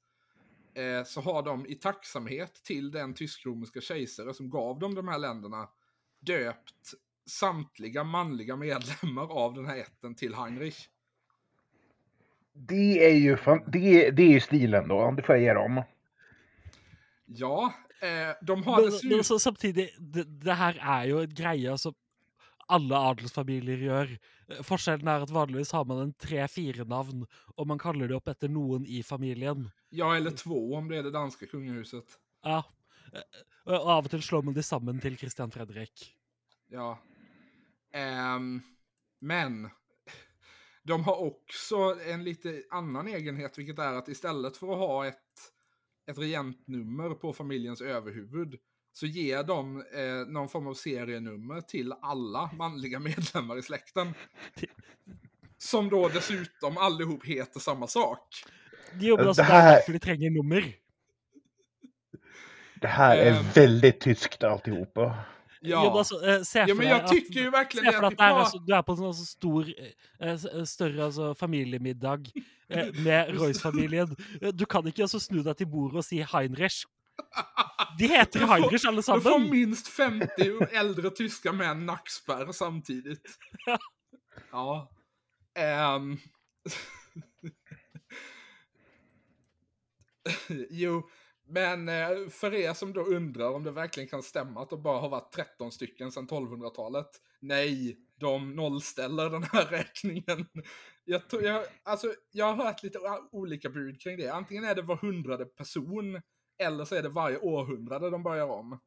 [0.73, 5.19] eh, så har de i tacksamhet till den tysk-romerska kejsare som gav dem de här
[5.19, 5.69] länderna
[6.19, 6.93] döpt
[7.29, 10.89] samtliga manliga medlemmar av den här ätten till Heinrich.
[12.53, 15.53] Det är ju, fan, det, är- det är ju stilen då, det får jag ge
[15.53, 15.83] dem.
[17.25, 19.23] Ja, eh, de har Men, men dessutom...
[19.23, 21.93] så, samtidig, det, det her er jo en greie som
[22.69, 24.11] alle adelsfamilier gjør.
[24.49, 27.23] Eh, Forskjellen er at vanligvis har man en tre-fire navn,
[27.55, 29.69] og man kaller det opp etter noen i familien.
[29.89, 32.17] Ja, eller två om det är det danska kungahuset.
[32.43, 32.63] Ja.
[33.13, 36.15] Eh, Og av og til slår man de sammen til Christian Fredrik.
[36.71, 36.97] Ja.
[37.93, 38.61] Ehm,
[39.21, 39.69] men
[40.83, 45.53] de har också en lite annan egenhet, vilket är att istället för att ha ett,
[46.07, 48.59] ett regentnummer på familjens överhuvud
[48.93, 54.13] så ger de eh, någon form av serienummer till alla manliga medlemmar i släkten.
[55.57, 58.43] Som då dessutom allihop heter samma sak.
[58.93, 60.73] De altså her- der derfor de trenger nummer.
[62.81, 63.45] Det här är Ehm.
[63.55, 65.15] väldigt tyskt alltihopa.
[65.61, 65.91] Ja.
[65.97, 68.29] Altså, eh, se Ja, men jag tycker ju verkligen att deg vi at det er,
[68.29, 68.39] pratar...
[68.39, 69.65] altså, du er på en sånn så stor,
[70.19, 72.29] eh, s- større altså, familiemiddag
[72.69, 74.15] eh, med Royce-familien.
[74.41, 76.85] Eh, Du kan ikke altså snu deg til bordet og si Heinrich.
[77.99, 83.25] De heter Heinrich alle Du får minst 50 äldre tyska män nackspärr samtidigt.
[84.51, 84.87] Ja.
[85.55, 86.17] Ehm.
[90.69, 91.03] jo,
[91.49, 94.99] men eh, för er som då undrar om det verkligen kan stämma att det bara
[94.99, 97.09] har varit 13 stycken sedan 1200-talet.
[97.39, 100.45] Nej, de nollställer den här räkningen.
[101.05, 102.99] Jag, tror, jag, alltså, jag har hört lite
[103.31, 104.29] olika bud kring det.
[104.29, 106.21] Antingen är det var hundrade person
[106.59, 108.79] eller så är det varje århundrade de börjar om.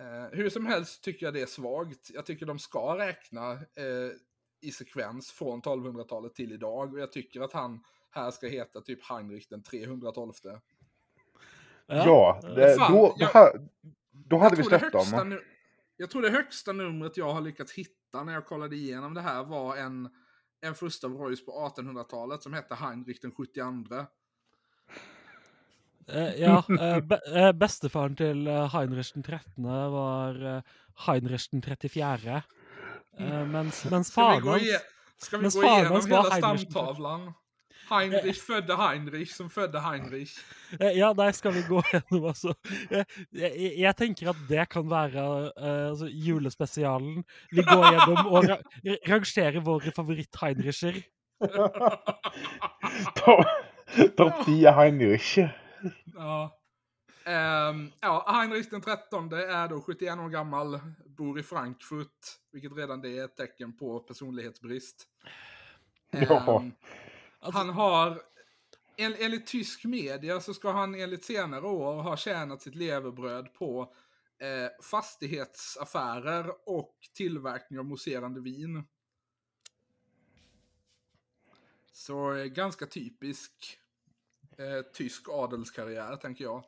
[0.00, 2.10] Eh, hur som helst tycker jag det är svagt.
[2.14, 4.10] Jag tycker de ska räkna eh,
[4.60, 6.92] i sekvens från 1200-talet till idag.
[6.92, 10.32] Och jag tycker att han här ska heta typ Heinrich den 312.
[11.86, 13.68] Ja, det, Fan, då, då, jag-
[14.12, 15.28] då hade vi släppt dem.
[15.28, 15.42] nu-
[15.96, 19.44] Jag tror det högsta numret jag har lyckats hitta när jag kollade igenom det här
[19.44, 20.08] var en,
[20.60, 24.06] en första Reuss på 1800-talet som hette Heinrich den 72.
[26.08, 29.64] Eh, ja, eh, be, eh, bestefaren til eh, Heinrich den 13.
[29.92, 30.62] var
[31.06, 32.42] Heinrich den 34.
[33.18, 34.62] Eh, mens, mens Ska vi faren gå, hans
[35.16, 36.22] ska vi gå igenom hela
[36.64, 37.32] stamtavlan?
[37.90, 40.32] Heinrich födde Heinrich som födde Heinrich.
[40.80, 42.54] Eh, Ja, nei, skal vi gå gjennom, altså.
[42.90, 47.24] Eh, Jeg, jeg tenker at det kan være eh, altså, julespesialen.
[47.52, 48.56] Vi går gjennom og ra
[49.08, 51.02] rangerer våre favoritt-Heinricher.
[53.16, 53.46] Topp
[54.16, 55.36] top 10 Heinrich.
[56.14, 56.50] Ja.
[57.26, 63.00] Ehm, ja, Heinrich den 13 är då 71 år gammal, bor i Frankfurt, vilket redan
[63.00, 65.06] det är ett tecken på personlighetsbrist.
[66.10, 66.64] Ja.
[67.46, 67.58] Alltså...
[67.58, 68.22] Han har
[68.96, 73.94] en, enligt tysk media så ska han enligt senare år ha tjänat sitt levebröd på
[74.38, 78.84] eh, fastighetsaffärer och tillverkning av mousserande vin.
[81.92, 83.78] Så eh, ganska typisk
[84.58, 86.64] eh, tysk adelskarriär, tänker jag.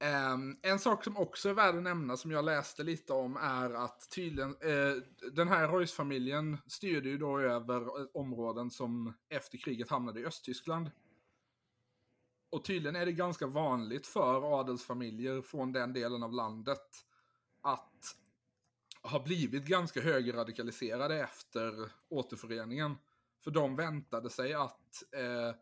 [0.00, 3.70] Um, en sak som också är värd att nämna, som jag läste lite om, är
[3.70, 5.02] att tydligen, uh,
[5.32, 10.90] den här Reuss-familjen styrde ju då över eh, områden som efter kriget hamnade i Östtyskland.
[12.50, 17.04] Och tydligen är det ganska vanligt för adelsfamiljer från den delen av landet
[17.60, 18.16] att
[19.02, 22.94] ha blivit ganska högerradikaliserade efter återföreningen.
[23.44, 25.54] För de väntade sig att uh,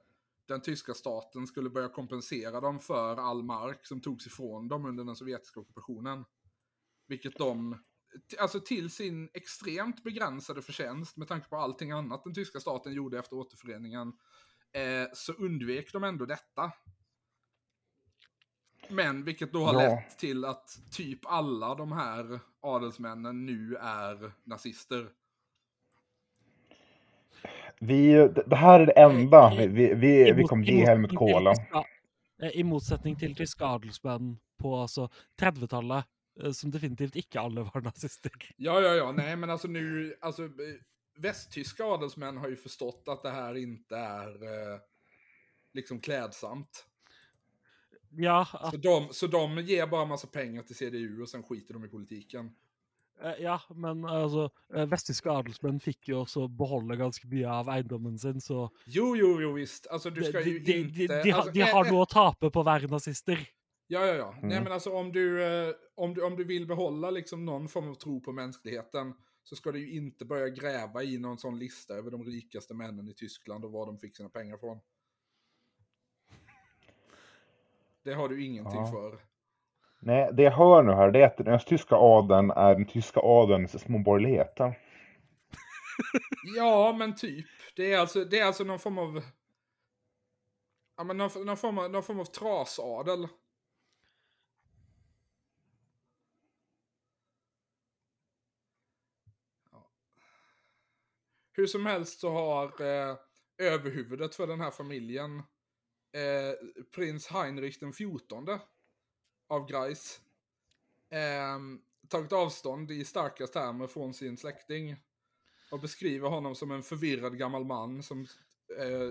[0.52, 5.04] den tyska staten skulle börja kompensera dem för all mark som togs ifrån dem under
[5.04, 6.24] den sovjetiska ockupationen.
[7.06, 7.82] Vilket de,
[8.38, 13.18] alltså till sin extremt begränsade förtjänst med tanke på allting annat den tyska staten gjorde
[13.18, 14.08] efter återföreningen,
[14.72, 16.72] eh, så undvek de ändå detta.
[18.88, 19.80] Men vilket då har Ja.
[19.80, 25.10] lett till att typ alla de här adelsmännen nu är nazister.
[27.86, 31.12] Vi, det här är det enda I- vi, vi, vi, vi kommer i ge Helmut
[31.12, 31.54] motsättning till Kohl.
[31.54, 31.84] tyska-
[32.42, 35.08] eh, I motsetning til tyske adelsmenn på altså
[35.40, 36.04] 30-tallet,
[36.44, 38.30] eh, som definitivt ikke alle var nazister.
[38.56, 40.50] Ja, ja, ja, nej men alltså nu, alltså eh,
[41.18, 44.28] västtyska adelsmän har ju förstått att det här inte är
[44.74, 44.78] eh,
[45.74, 46.86] liksom klädsamt.
[48.10, 51.74] Ja, Så at, de, så de ger bara massa pengar till CDU och sen skiter
[51.74, 52.50] de i politiken.
[53.24, 58.18] Eh, ja, men altså eh, Vesttyske adelsmenn fikk jo også beholde ganske mye av eiendommen
[58.18, 59.86] sin, så Jo, jo, jo, visst.
[59.90, 60.98] Alltså du de, ska de, ju de, inte...
[61.06, 63.38] de, de, har- alltså, de har noe å tape på å være nazister.
[63.88, 64.30] Ja, ja, ja.
[64.42, 64.64] Nej, Mm.
[64.64, 67.94] men alltså om du, eh, om, du, om du vill behålla liksom någon form av
[67.94, 72.10] tro på mänskligheten så ska du ju inte börja gräva i någon sån lista över
[72.10, 74.78] de rikaste männen i Tyskland och var de fick sina pengar från.
[78.02, 78.86] Det har du ingenting Ja.
[78.86, 79.18] för.
[80.04, 83.20] Nej, det jag hör nu här det är att den östtyska adeln är den tyska
[83.20, 84.78] adelns små borgerligheter.
[86.56, 87.46] Ja, men typ.
[87.76, 89.22] Det är alltså, det är alltså någon form av...
[90.96, 93.28] Ja, men någon, någon, form av, någon form av trasadel.
[99.70, 99.90] Ja.
[101.52, 103.16] Hur som helst så har eh,
[103.58, 105.38] överhuvudet för den här familjen,
[106.12, 106.54] eh,
[106.94, 108.44] prins Heinrich den 14
[109.52, 110.20] av Greis,
[111.10, 111.58] eh,
[112.08, 114.96] tagit avstånd i starka termer från sin släkting
[115.70, 118.26] och beskriver honom som en förvirrad gammal man som,
[118.78, 119.10] eh,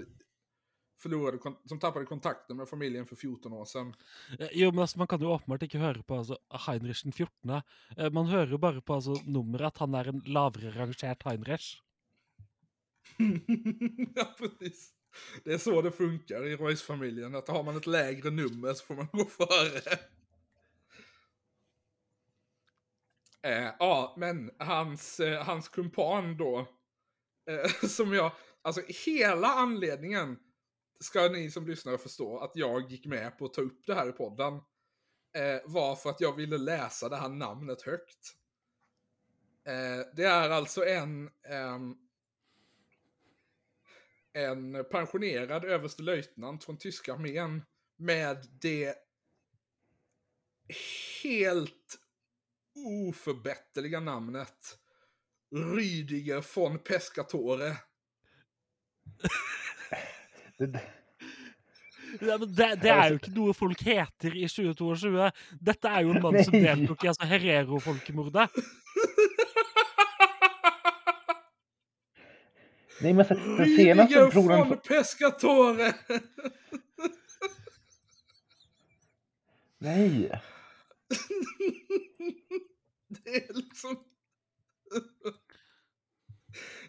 [1.02, 3.96] förlorade, som tappade kontakten med familjen för 14 år sedan.
[4.40, 7.62] Eh, Jo, men altså, Man kan jo åpenbart ikke høre på altså, Heinrich den 14.
[7.98, 11.82] Eh, Man hører jo bare på altså, nummeret at han er en lavere rangert Heinrich.
[14.16, 14.94] ja, precis.
[15.44, 18.96] Det är så det funkar i Royce-familjen, att har man ett lägre nummer så får
[18.96, 19.98] man gå före.
[23.44, 26.60] Eh, ja, men hans, eh, hans kumpan då,
[27.50, 30.40] eh, som jag, alltså hela anledningen
[31.00, 34.10] ska ni som lyssnare förstå att jag gick med på att ta upp det här
[34.10, 34.54] i podden
[35.34, 38.36] eh, var för att jag ville läsa det här namnet högt.
[39.66, 41.96] Eh, det är alltså en, ehm,
[44.34, 47.64] en pensionerad överstelöjtnant från tyska armén
[47.98, 48.96] med det
[51.24, 52.01] helt
[52.86, 54.78] oförbätterliga namnet
[55.56, 57.78] Rüdiger von Pescatore.
[62.22, 65.32] Ja, men det, det er jo ikke noe folk heter i 2022.
[65.60, 68.48] Dette er jo en mann som deltok i altså, Herero-folkemordet.
[73.02, 74.70] nej, men så- den senaste Rüdiger brodern...
[74.70, 75.94] von Pescatore!
[79.82, 80.30] Nej!
[83.24, 84.04] Det är liksom...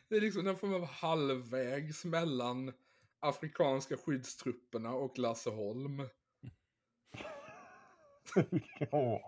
[0.08, 2.72] Det är liksom en form av halvvägs mellan
[3.20, 5.98] afrikanska skyddstrupperna och Lasse Holm.
[8.78, 9.20] ja.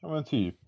[0.00, 0.58] ja, men typ.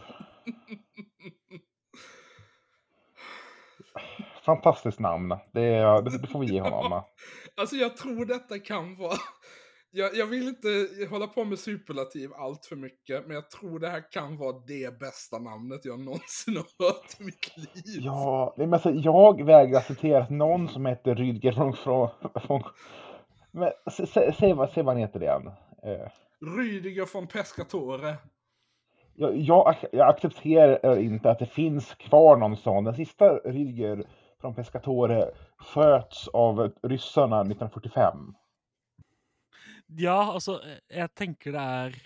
[4.44, 5.28] Fantastiskt namn.
[5.52, 7.02] Det, det får vi ge honom.
[7.54, 9.16] Alltså jag tror detta kan vara...
[9.94, 13.88] Jag, jag vill inte hålla på med superlativ allt för mycket, men jag tror det
[13.88, 18.02] här kan vara det bästa namnet jag någonsin har hört i mitt liv.
[18.04, 21.72] Ja, men alltså, jag vägrar att någon som heter Rydger från...
[21.72, 22.08] från,
[22.46, 22.62] från
[23.50, 25.50] men, sä, sä, säg, vad, säg vad han heter igen.
[25.82, 26.08] Eh,
[26.40, 28.14] Rüdiger von Pescatore.
[29.14, 32.84] jag, jag, jag accepterar inte att det finns kvar någon sån.
[32.84, 34.04] Den sista Rydger
[34.40, 38.34] från Pescatore sköts av ryssarna 1945.
[39.98, 41.96] Ja, altså, eh, jeg tenker det er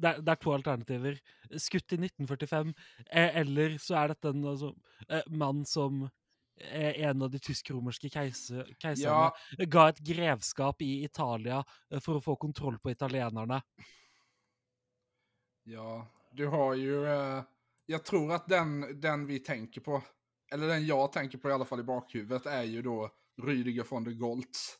[0.00, 1.18] det er, det er to alternativer.
[1.60, 2.72] Skutt i 1945,
[3.10, 4.72] eh, eller så er dette en altså,
[5.08, 6.08] eh, mann som
[6.60, 11.62] en av de tysk-romerske keise- keiserne ga et grevskap i Italia
[12.04, 13.62] for å få kontroll på italienerne.
[15.64, 17.06] Ja, du har ju...
[17.06, 17.42] Eh,
[17.86, 20.02] jag tror att den, den vi tänker på,
[20.52, 23.10] eller den jag tänker på i alla fall i bakhuvudet, är ju då
[23.42, 24.76] Rüdiger von der Goltz.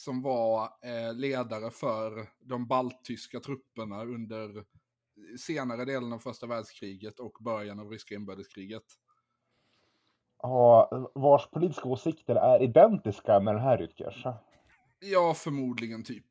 [0.00, 4.64] Som var eh, ledare för de balttyska trupperna under
[5.38, 8.82] senare delen av första världskriget och början av ryska inbördeskriget.
[10.42, 14.34] Ja, vars politiska åsikter är identiska med den här Rüdgers.
[15.00, 16.26] Ja, förmodligen typ.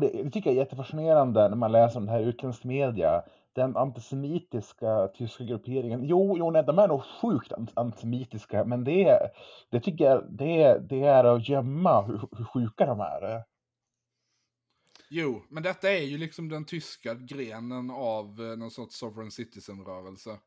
[0.00, 3.22] Det, det tycker jag är jättefascinerande när man läser om det här utländsk media.
[3.56, 6.04] Den antisemitiska tyska grupperingen.
[6.04, 9.18] Jo, jo nej, de är nog sjukt antisemitiska, men det,
[9.70, 13.44] det tycker jag det, det är att gömma hur, hur sjuka de är.
[15.08, 20.38] Jo, men detta är ju liksom den tyska grenen av eh, någon sorts sovereign citizen-rörelse.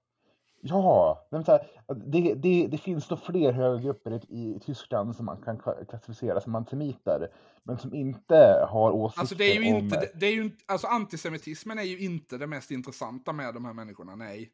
[0.62, 5.26] Ja, men så här, det, det, det finns nog fler högergrupper i, i Tyskland som
[5.26, 7.28] man kan kla- klassificera som antisemiter,
[7.64, 9.84] men som inte har åsikter Alltså det är ju om...
[9.84, 13.66] inte, det, det är ju alltså antisemitismen är ju inte det mest intressanta med de
[13.66, 14.52] här människorna, nej.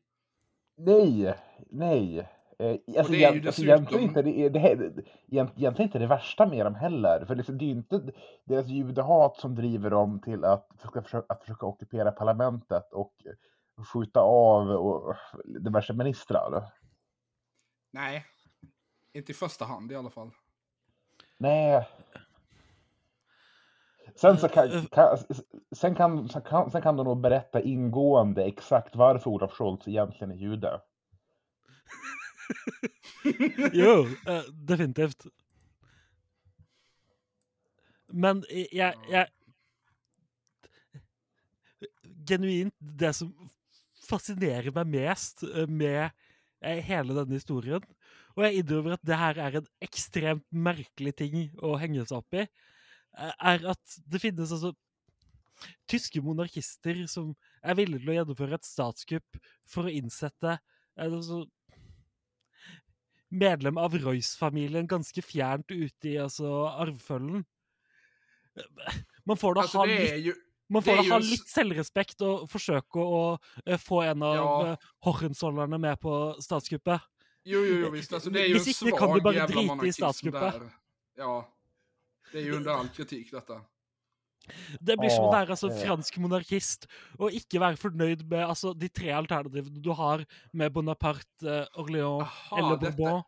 [0.77, 1.35] Nej,
[1.69, 2.27] nej.
[2.59, 6.65] Eh, alltså, det är ju alltså, egentligen, inte det, det, egentligen inte det värsta med
[6.65, 7.25] dem heller.
[7.27, 8.01] För liksom, det är ju inte
[8.43, 13.13] deras judehat som driver dem till att försöka, att försöka ockupera parlamentet och
[13.77, 16.71] skjuta av och, diverse ministrar.
[17.91, 18.25] Nej.
[19.13, 20.31] Inte i första hand i alla fall.
[21.37, 21.89] Nej.
[24.15, 25.17] Sen, så kan, kan,
[25.71, 30.31] sen, kan, sen, kan, sen kan du nog berätta ingående exakt varför Olof Scholz egentligen
[30.31, 30.81] är jude.
[33.73, 35.25] Jo, eh, definitivt.
[38.07, 39.27] Men jeg, jeg
[42.27, 43.49] Genuint, det som
[44.07, 47.83] fascinerer meg mest eh, med eh, hele denne historien
[48.35, 52.37] Og jeg innrømmer at det her er en ekstremt merkelig ting å henge seg opp
[52.37, 54.73] i, eh, er at det finnes altså
[55.87, 57.31] tyske monarkister som
[57.63, 59.37] er villige til å gjennomføre et statskupp
[59.71, 60.57] for å innsette
[60.99, 61.45] altså,
[63.31, 67.45] medlem av Royce-familien ganske fjernt ute i altså, arvfølgen.
[69.25, 72.97] Man får da Alltså ha litt, man får ha en s- litt selvrespekt og forsøke
[73.01, 74.65] å eh, få en av Ja.
[74.71, 74.75] ja.
[75.05, 77.01] Hohenzollerne med på statskuppet.
[77.45, 79.91] jo, jo, jo visst, alltså det är ju Hvis ikke kan du bare drite i
[79.93, 80.61] statskuppet.
[81.17, 81.45] Ja.
[82.31, 83.61] Det är ju under all kritik detta.
[84.79, 85.85] Det blir som å Ja, være altså, eh.
[85.87, 86.85] fransk monarkist
[87.17, 90.23] og ikke være fornøyd med altså, de tre alternativene du har
[90.53, 93.23] med Bonaparte, eh, Orléans Aha, eller dette- Bourbon.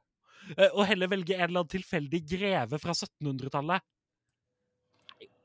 [0.57, 3.81] eh, Og heller velge en eller annen tilfeldig greve fra 1700-tallet.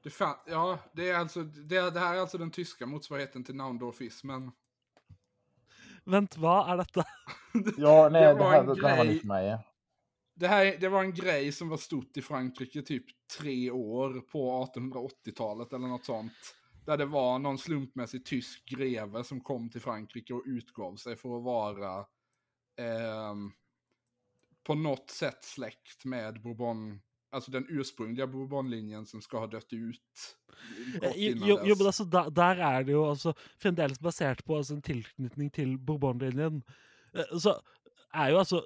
[0.03, 3.55] Det fan, ja, det är alltså, det, det här är alltså den tyska motsvarigheten till
[3.55, 4.51] Naundorfismen.
[6.05, 7.05] Vent, hva er dette?
[7.79, 9.59] Ja, nej, Det det, här, det här var nytt för mig.
[10.35, 13.05] Det här det var en grej som var stort i Frankrike typ
[13.39, 16.57] tre år på 1880-talet eller något sånt.
[16.87, 21.37] Där det var någon slumpmässig tysk greve som kom till Frankrike och utgav sig för
[21.37, 22.07] att vara
[22.77, 23.53] ehm,
[24.67, 27.01] på något sätt släkt med Bourbon,
[27.33, 30.37] alltså den ursprungliga Bourbonlinjen som ska ha dött ut.
[31.03, 34.75] Eh, Jo, jo, men altså, da, Der er det jo altså fremdeles basert på altså,
[34.75, 36.63] en tilknytning til Bourbon-linjen.
[37.15, 37.57] Eh, Så
[38.15, 38.63] er jo altså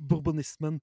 [0.00, 0.80] bourbonismen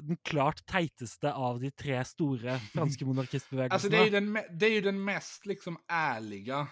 [0.00, 3.74] den klart teiteste av de tre store franske monarkistbevegelsene.
[3.74, 6.68] Alltså det är, ju den, det är ju den mest liksom ärliga.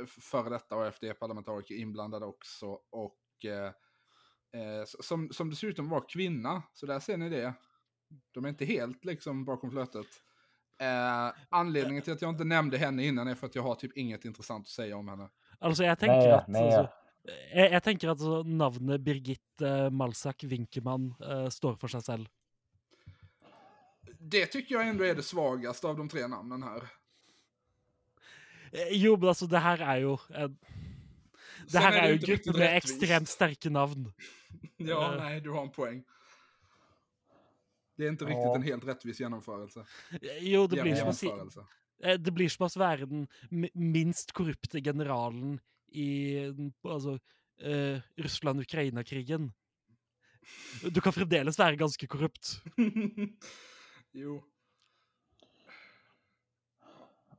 [0.08, 2.80] före detta AFD-parlamentariker inblandad också.
[2.90, 3.72] Och eh,
[4.62, 7.54] eh, som, som dessutom var kvinna, så där ser ni det.
[8.32, 10.08] De är inte helt liksom bakom flötet.
[10.82, 13.98] Eh, anledningen till att jag inte nämnde henne innan är för att jag har typ
[13.98, 15.30] inget intressant att säga om henne.
[15.60, 16.64] Altså, jeg tenker Nej, at nej.
[16.64, 16.88] altså,
[17.26, 22.28] jeg, jeg tenker at altså, navnet Birgit eh, Malsak Winkemann eh, står for seg selv.
[24.30, 26.84] Det tycker jag ändå är det svagaste av de tre namnen här.
[28.72, 30.58] Eh, Jo, men altså, det her er jo en,
[31.66, 33.02] Det Sen her det inte riktigt grupper med rättvist.
[33.04, 34.14] ekstremt sterke navn.
[34.78, 35.24] Ja, Eh.
[35.24, 36.04] nej, du har en poäng.
[37.98, 38.56] Det är inte riktigt Ja.
[38.56, 39.86] en helt rättvis genomförelse.
[40.22, 41.30] Eh, Jo, det blir som
[42.04, 45.60] eh, Det blir som å være den mi- minst korrupte generalen
[45.92, 46.38] i
[46.84, 47.20] altså,
[47.62, 49.54] eh, Russland-Ukraina-krigen.
[50.84, 52.62] Du kan fremdeles være ganske korrupt.
[54.18, 54.44] jo.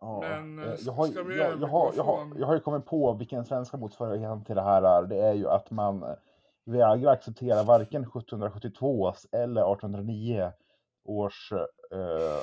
[0.01, 2.55] Ja, Men, eh, eh, jag, har, ska vi jag, jag, har, jag, har, jag har
[2.55, 5.07] ju kommit på vilken svenska motsvarigheten till det här är.
[5.07, 6.14] Det är ju att man eh,
[6.64, 10.53] vägrar acceptera varken 1772 eller 1809
[11.05, 12.43] års eh,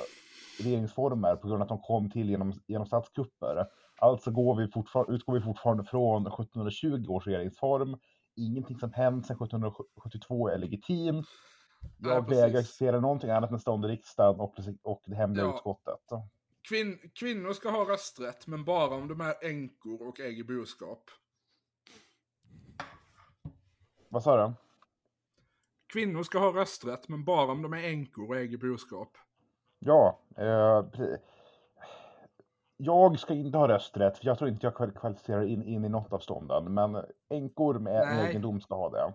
[0.64, 3.66] regeringsformer på grund av att de kom till genom, genom statskupper.
[3.98, 4.62] Alltså går vi
[5.14, 7.96] utgår vi fortfarande från 1720 års regeringsform.
[8.36, 11.26] Ingenting som hänt sedan 1772 är legitimt.
[11.98, 15.54] Jag vägrar acceptera någonting annat än stånd i riksdagen och, och det hemliga Ja.
[15.54, 16.00] utskottet.
[16.68, 21.10] Kvin kvinnor ska ha rösträtt, men bara om de är änkor och äger boskap.
[24.08, 24.52] Vad sa du?
[25.92, 29.08] Kvinnor ska ha rösträtt, men bara om de är änkor och äger boskap.
[29.78, 30.84] Ja, eh,
[32.76, 35.88] jag ska inte ha rösträtt, för jag tror inte jag kval- kvalificerar in, in i
[35.88, 36.74] något av stånden.
[36.74, 38.26] Men änkor med Nej.
[38.30, 39.12] egendom ska ha det.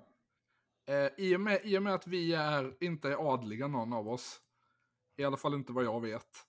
[0.86, 4.09] Eh, i, och med, I och med att vi är, inte är adliga någon av
[4.09, 4.41] oss,
[5.15, 6.45] i alla fall inte vad jag vet,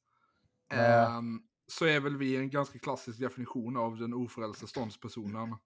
[0.71, 1.07] Nej.
[1.07, 5.57] ehm, så är väl vi en ganska klassisk definition av den ofrälse ståndspersonen.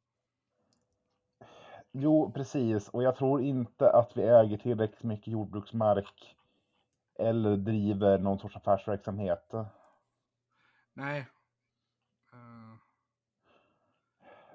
[1.92, 2.88] Jo, precis.
[2.88, 6.36] Och jag tror inte att vi äger tillräckligt mycket jordbruksmark
[7.18, 9.52] eller driver någon sorts affärsverksamhet.
[10.94, 11.26] Nej.
[12.32, 12.76] Eh,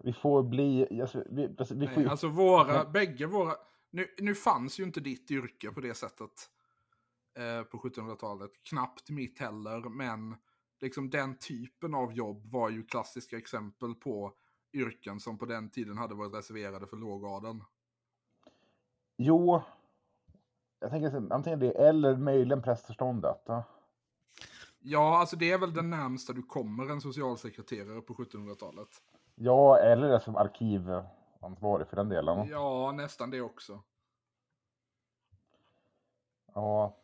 [0.03, 1.01] Vi får bli...
[1.01, 3.55] Alltså, vi, alltså, vi får nej, ju, alltså våra, bägge våra...
[3.92, 6.50] Nu, nu fanns ju inte ditt yrke på det sättet
[7.38, 8.52] eh, på 1700-talet.
[8.64, 10.36] Knappt mitt heller, men
[10.80, 14.34] liksom den typen av jobb var ju klassiska exempel på
[14.74, 17.64] yrken som på den tiden hade varit reserverade för lågadeln.
[19.18, 19.62] Jo,
[20.80, 23.42] jag tänker antingen det eller möjligen prästförståndet.
[23.46, 23.64] ja.
[24.84, 28.88] Ja, alltså det är väl den närmsta du kommer en socialsekreterare på 1700-talet.
[29.36, 30.36] Ja, eller det som
[31.42, 32.48] arkivansvarig för den delen.
[32.48, 33.84] Ja, nästan det också.
[36.54, 36.98] Ja,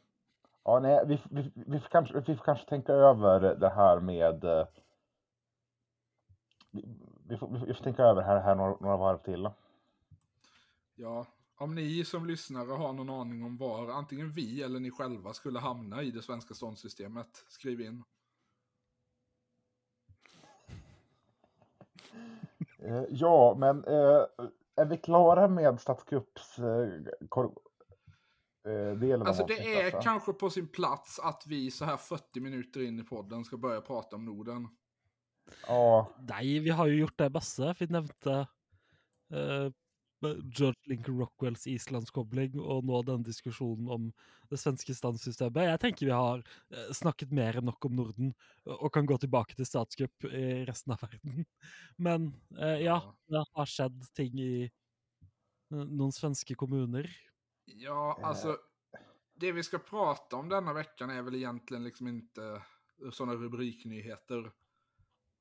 [0.64, 4.44] ja nej, vi, vi, vi, får kanske, vi får kanske tänka över det här med...
[4.44, 4.68] eh,
[6.72, 6.84] Vi,
[7.28, 9.50] vi, får, vi får tänka över det här, här några, några varv till.
[10.96, 11.26] Ja,
[11.58, 15.60] om ni som lyssnare har någon aning om var antingen vi eller ni själva skulle
[15.60, 18.04] hamna i det svenska ståndssystemet, skriv in.
[23.10, 24.24] Ja, men eh,
[24.76, 26.90] är vi klara med statscupps eh,
[28.68, 30.02] eh, Alltså det är va?
[30.02, 33.82] kanske på sin plats att vi så här 40 minuter in i podden ska börja
[33.82, 34.68] prata om Norden.
[35.68, 37.76] Ja, Nei, vi har jo gjort det masse.
[37.80, 37.88] Vi
[39.34, 39.72] eh,
[40.26, 44.08] George Lincoln Rockwells islandskobling, og nå den diskusjonen om
[44.50, 45.68] det svenske standssystemet.
[45.70, 48.32] Jeg tenker vi har eh, snakket mer enn nok om Norden,
[48.66, 51.46] og og kan gå tilbake til statskupp i resten av verden.
[52.08, 54.72] Men eh, ja, det har skjedd ting i eh,
[55.70, 57.10] noen svenske kommuner.
[57.68, 58.58] Ja, alltså
[59.38, 62.62] det vi ska prata om denna veckan är väl egentligen liksom inte
[63.12, 64.52] sådana rubriknyheter.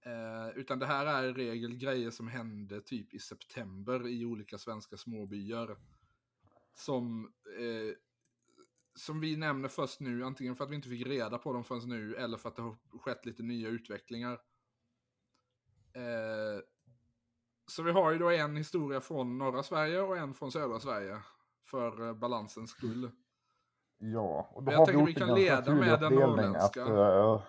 [0.07, 4.59] Eh, utan det här är i regel grejer som hände typ i september i olika
[4.59, 5.77] svenska småbyar.
[6.75, 7.95] Som, eh,
[8.95, 11.89] som vi nämner först nu, antingen för att vi inte fick reda på dem förrän
[11.89, 14.33] nu eller för att det har skett lite nya utvecklingar.
[15.93, 16.61] Eh,
[17.67, 21.19] så vi har ju då en historia från norra Sverige och en från södra Sverige.
[21.65, 23.11] För eh, balansens skull.
[23.99, 24.51] ja.
[24.53, 27.47] Och då Jag har vi gjort kan en leda med den uppdelning att, norrländska.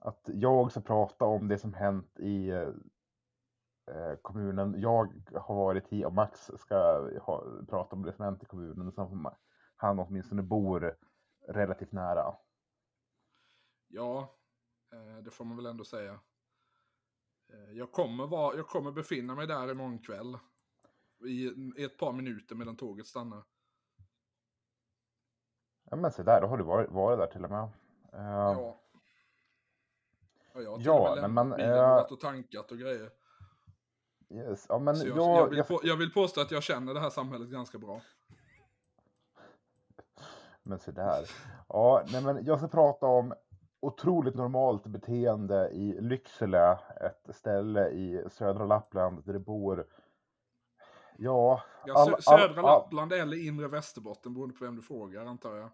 [0.00, 6.04] Att jag ska prata om det som hänt i, eh, kommunen jag har varit i
[6.04, 6.76] och Max ska
[7.20, 8.92] ha, prata om det som hänt i kommunen.
[8.92, 9.36] Får
[9.76, 10.96] han åtminstone bor
[11.48, 12.36] relativt nära.
[13.88, 14.36] Ja,
[14.92, 16.20] eh, det får man väl ändå säga.
[17.52, 20.38] Eh, jag kommer, vara, jag kommer befinna mig där imorgon kväll.
[21.24, 21.46] I,
[21.76, 23.44] I ett par minuter medan tåget stannar.
[25.84, 27.64] Ja men se där, då har du varit, varit där till och med.
[28.14, 28.80] Uh, ja.
[30.54, 30.70] Ja, jag
[31.00, 33.10] har Ja, men man, bilen eh, och varit och tankat och grejer.
[34.30, 34.66] yes.
[34.68, 37.00] ja, men jag, jag, jag, vill jag, på, jag vill påstå att jag känner det
[37.00, 38.00] här samhället ganska bra.
[40.62, 41.30] Men se där.
[41.68, 43.34] Ja, nej, men jag ska prata om
[43.80, 49.86] otroligt normalt beteende i Lycksele, ett ställe i södra Lappland där det bor,
[51.18, 55.26] ja, Ja, all- all- södra all- Lappland eller inre Västerbotten beroende på vem du frågar
[55.26, 55.70] antar jag.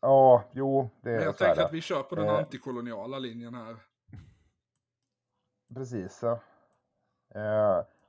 [0.00, 2.34] ja, jo, det Men är jag så är tänker att vi kör på den Eh.
[2.38, 3.76] antikoloniala linjen här.
[5.74, 6.22] Precis.
[6.24, 6.38] Eh,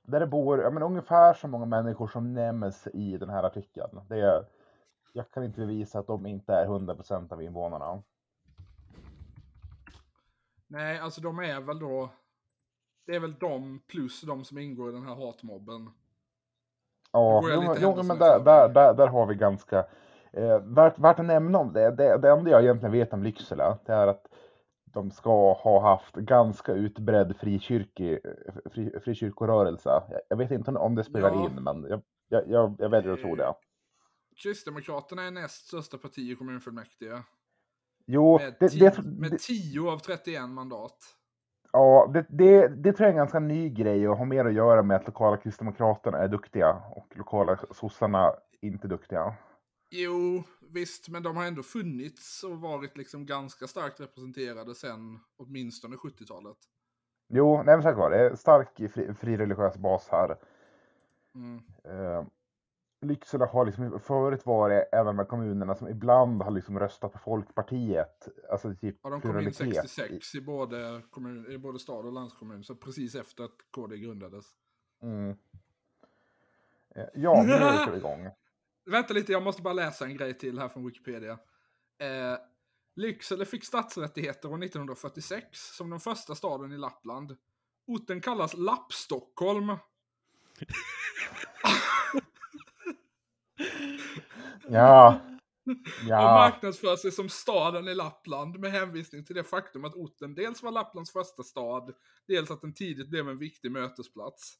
[0.03, 4.01] där det bor ja, men ungefär så många människor som nämns i den här artikeln.
[4.09, 4.45] Det är,
[5.13, 8.03] jag kan inte bevisa att de inte är 100% av invånarna.
[10.67, 12.09] Nej, alltså de är väl då...
[13.05, 15.89] Det är väl de plus de som ingår i den här hatmobben.
[17.11, 19.85] Ja, jo, jo, men där, där, där, där har vi ganska...
[20.33, 23.77] Eh, värt, värt att nämna om det, det, det enda jag egentligen vet om Lycksele,
[23.85, 24.30] det är att
[24.93, 28.19] de ska ha haft ganska utbredd frikyrki,
[28.73, 30.03] fri, frikyrkorörelse.
[30.29, 31.45] Jag, vet inte om det spelar Ja.
[31.45, 33.53] in, men jag, jag, jag, jag väljer att tro det.
[34.43, 37.23] Kristdemokraterna är näst största parti i kommunfullmäktige.
[38.05, 40.97] Jo, Med, det, ti- det, med det, 10 av 31 mandat.
[41.71, 44.53] ja, det, det, det tror jag är en ganska ny grej och har mer att
[44.53, 49.33] göra med att lokala kristdemokraterna är duktiga och lokala sossarna inte duktiga.
[49.93, 55.95] Jo, visst, men de har ändå funnits och varit liksom ganska starkt representerade sen åtminstone
[55.95, 56.57] 70-talet.
[57.27, 60.37] Jo, nej men sagt var, det är stark fri, fri religiös bas här.
[61.35, 61.63] Mm.
[61.83, 62.25] Eh,
[63.01, 67.13] Lycksele har liksom förut varit en av de här kommunerna som ibland har liksom röstat
[67.13, 68.27] på Folkpartiet.
[68.51, 69.89] Alltså typ Ja, de kom in pluralitet.
[69.89, 74.45] 66 i både, kommun, i både stad och landskommun, så precis efter att KD grundades.
[75.01, 75.29] Mm.
[76.95, 78.29] Eh, Ja, nu kör vi igång.
[78.91, 81.31] Vänta lite, jag måste bara läsa en grej till här från Wikipedia.
[81.99, 82.37] Eh,
[82.95, 87.37] Lycksele fick stadsrättigheter år 1946 som den första staden i Lappland.
[87.87, 89.67] Orten kallas Lappstockholm.
[94.67, 95.21] Ja,
[95.65, 100.35] och ja, marknadsför sig som staden i Lappland med hänvisning till det faktum att orten
[100.35, 101.93] dels var Lapplands första stad,
[102.27, 104.57] dels att den tidigt blev en viktig mötesplats.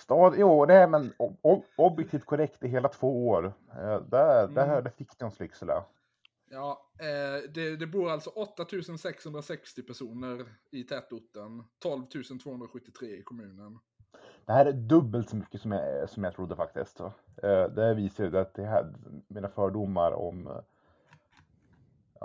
[0.00, 3.44] Stad, jo, nej men o- o- objektivt korrekt i hela två år.
[3.70, 4.54] Eh, Där, Mm.
[4.54, 5.82] där hörde Fiktons Lycksele.
[6.50, 12.02] Ja, eh, det, det bor alltså 8660 personer i tätorten, 12
[12.42, 13.78] 273 i kommunen.
[14.46, 17.00] Det här är dubbelt så mycket som jag, som jag trodde faktiskt.
[17.00, 18.94] Eh, Det visar ju att det här,
[19.28, 20.62] mina fördomar om...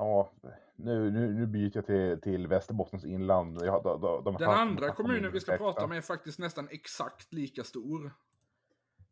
[0.02, 0.32] Ja,
[0.76, 3.60] nu, nu, nu byter jag till, till Västerbottens inland.
[3.64, 6.68] Ja, de, de, de Den andra kommunen vi ska mindre prata om är faktiskt nästan
[6.72, 8.14] exakt lika stor.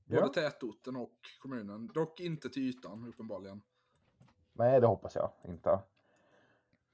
[0.06, 0.28] Både Ja.
[0.28, 1.88] tätorten och kommunen.
[1.94, 3.62] Dock inte till ytan, uppenbarligen.
[4.54, 5.70] Nej, det hoppas jag inte.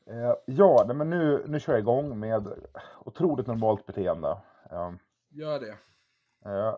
[0.05, 2.47] Eh, Ja, nej, men nu, nu kör jag igång med
[3.05, 4.37] otroligt normalt beteende.
[4.71, 4.91] Eh,
[5.29, 5.77] Gör det.
[6.49, 6.75] Eh,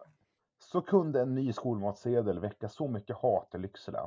[0.59, 3.99] Så kunde en ny skolmatsedel väcka så mycket hat i Lycksele.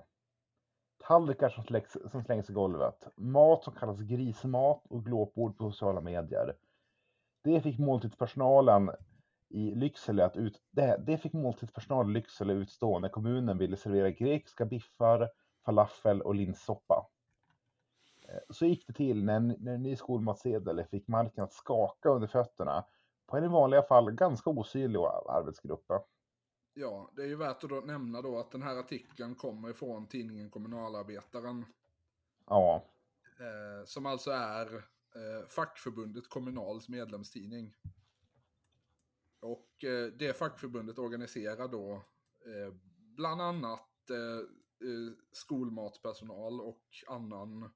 [1.11, 6.00] Tallrikar som slängs, som slängs i golvet, mat som kallas grismat och glåpord på sociala
[6.00, 6.56] medier.
[7.44, 8.90] Det fick måltidspersonalen
[9.48, 14.11] i Lycksele att ut, det, det fick måltidspersonalen i Lycksele utstå när kommunen ville servera
[14.11, 15.28] grekiska biffar,
[15.64, 17.06] falafel och linssoppa.
[18.28, 22.08] Eh, så gick det till när en, när en ny skolmatsedel fick marken att skaka
[22.08, 22.84] under fötterna
[23.26, 25.86] på en i vanliga fall ganska osynlig arbetsgrupp.
[26.75, 30.07] Ja, det är ju värt att då nämna då att den här artikeln kommer ifrån
[30.07, 31.64] tidningen Kommunalarbetaren.
[32.47, 32.85] Ja,
[33.41, 34.75] Eh, som alltså är
[35.14, 37.75] eh, fackförbundet Kommunals medlemstidning.
[39.41, 41.93] Och eh, det fackförbundet organiserar då
[42.47, 42.75] eh,
[43.16, 44.39] bland annat eh,
[44.89, 47.71] eh, skolmatspersonal och annan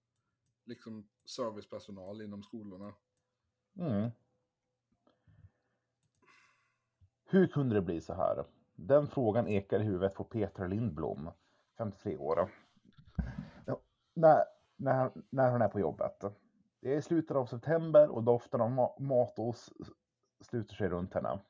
[0.65, 2.95] liksom servicepersonal inom skolorna.
[3.79, 4.11] mm.
[7.25, 8.45] Hur kunde det bli så här?
[8.77, 11.31] Den frågan ekar i huvudet på Petra Lindblom,
[11.79, 12.51] 53 år.
[13.67, 13.81] Ja,
[14.15, 14.45] när,
[14.77, 16.25] när, när hon är på jobbet.
[16.81, 19.73] Det är slutet av september och doften av ma- matos
[20.41, 21.41] sluter sig runt henne.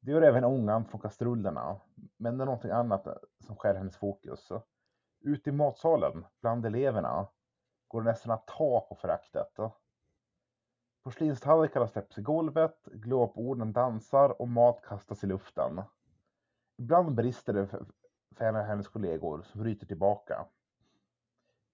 [0.00, 1.80] Det gör även ångan från kastrullerna,
[2.16, 3.06] men det är någonting annat
[3.40, 4.52] som skär hennes fokus.
[5.20, 7.28] Ute i matsalen, bland eleverna,
[7.88, 9.56] går det nästan att ta på föraktet.
[11.04, 15.82] Porslinstallrikarna släpps i golvet, glåporden dansar och mat kastas i luften.
[16.78, 17.86] Ibland brister det för
[18.38, 20.46] för en av hennes kollegor som bryter tillbaka.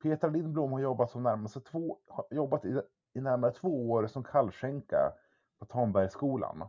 [0.02, 1.98] Petra Lindblom har jobbat, som närmast två,
[2.30, 2.80] jobbat i,
[3.12, 5.12] i närmare två år som kallskänka
[5.58, 6.68] på Tanbergsskolan.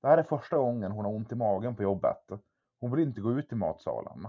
[0.00, 2.30] Det här är första gången hon har ont i magen på jobbet.
[2.80, 4.28] Hon vill inte gå ut i matsalen.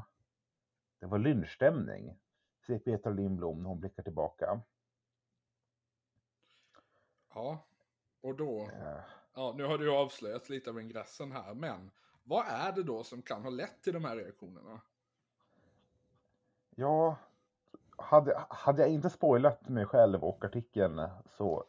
[1.00, 2.18] Det var lynchstämning,
[2.66, 4.62] säger Petra Lindblom när hon blickar tillbaka.
[7.34, 7.60] Ja,
[8.22, 9.00] och då, Eh,
[9.34, 11.92] ja nu har du avslöjat lite av ingressen här, men
[12.28, 14.82] vad är det då som kan ha lett till de här reaktionerna?
[16.76, 17.18] Ja,
[17.98, 21.02] hade, hade jag inte spoilat mig själv och artikeln
[21.38, 21.66] så...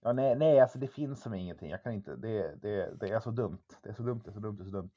[0.00, 1.70] Ja, nej, nej, alltså det finns som ingenting.
[1.70, 2.16] Jag kan inte.
[2.16, 3.62] Det, det, det är så dumt.
[3.82, 4.90] Det är så dumt, det är så dumt, det är så dumt.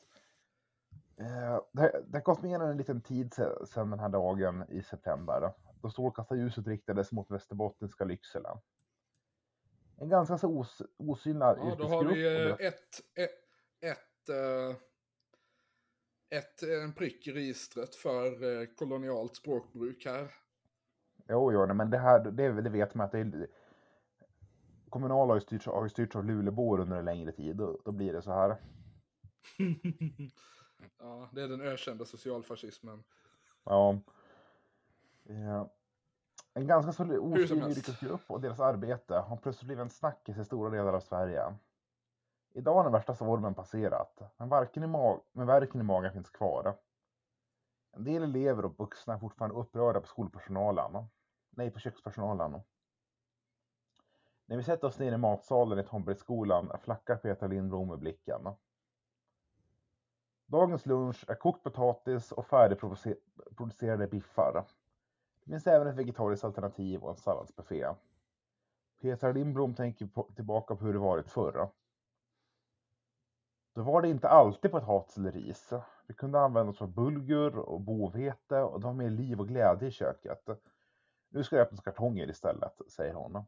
[1.18, 4.66] Eh, det, det har gått mer än en liten tid se- sedan den här dagen
[4.70, 5.54] i september.
[5.82, 8.50] Då strålkastarljuset riktades mot västerbottniska Lycksele.
[9.98, 12.60] En ganska så os, osynad Ja, då har yrkesgrupp.
[12.60, 13.32] vi eh, ett, ett,
[13.80, 14.00] ett,
[16.30, 20.32] ett, en prick i registret för eh, kolonialt språkbruk här.
[21.28, 23.48] Jo, jo, men det här, det, det vet man att det är...
[24.90, 27.56] Kommunal har ju styrts, har ju styrts av Luleåbor under en längre tid.
[27.56, 28.50] Då, då blir det så här.
[31.00, 33.04] ja, det är den ökända socialfascismen.
[33.64, 34.00] Ja.
[35.30, 35.66] Eh,
[36.54, 40.70] En ganska så osynlig yrkesgrupp och deras arbete har plötsligt blivit en snackis i stora
[40.70, 41.44] delar av Sverige.
[42.56, 46.30] Idag har den värsta stormen passerat, men, varken i mag- men verken i magen finns
[46.30, 46.78] kvar.
[47.92, 51.06] En del elever och vuxna är fortfarande upprörda på skolpersonalen.
[51.50, 52.62] Nej, på kökspersonalen.
[54.46, 58.50] När vi sätter oss ner i matsalen i Tombergsskolan flackar Petra Lindblom med blicken.
[60.46, 64.66] Dagens lunch är kokt potatis och färdigproducerade biffar.
[65.44, 67.88] Det finns även ett vegetariskt alternativ och en salladsbuffé.
[69.02, 71.70] Petra Lindblom tänker på, tillbaka på hur det varit förr.
[73.74, 75.74] Då var det inte alltid potatis eller ris.
[76.08, 79.88] Vi kunde använda oss av bulgur och bovete och det var mer liv och glädje
[79.88, 80.50] i köket.
[81.30, 83.46] Nu ska det öppnas kartonger istället, säger hon.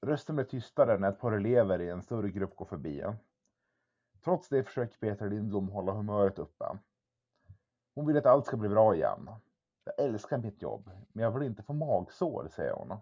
[0.00, 3.04] Rösten blir tystare när ett par elever i en större grupp går förbi.
[4.24, 6.78] Trots det försöker Petra Lindblom hålla humöret uppe.
[7.94, 9.30] Hon vill att allt ska bli bra igen.
[9.84, 12.96] Jag älskar mitt jobb, men jag vill inte få magsår, säger hon.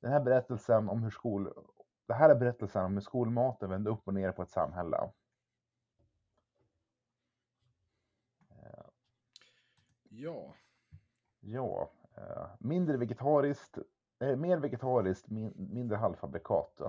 [0.00, 1.52] Den här berättelsen om hur skol...
[2.08, 5.10] Det här är berättelsen om hur skolmaten vände upp och ner på ett samhälle.
[10.08, 10.54] Ja,
[11.40, 13.78] Ja, eh, mindre vegetariskt,
[14.18, 16.80] eh, mer vegetariskt, min, mindre halvfabrikat.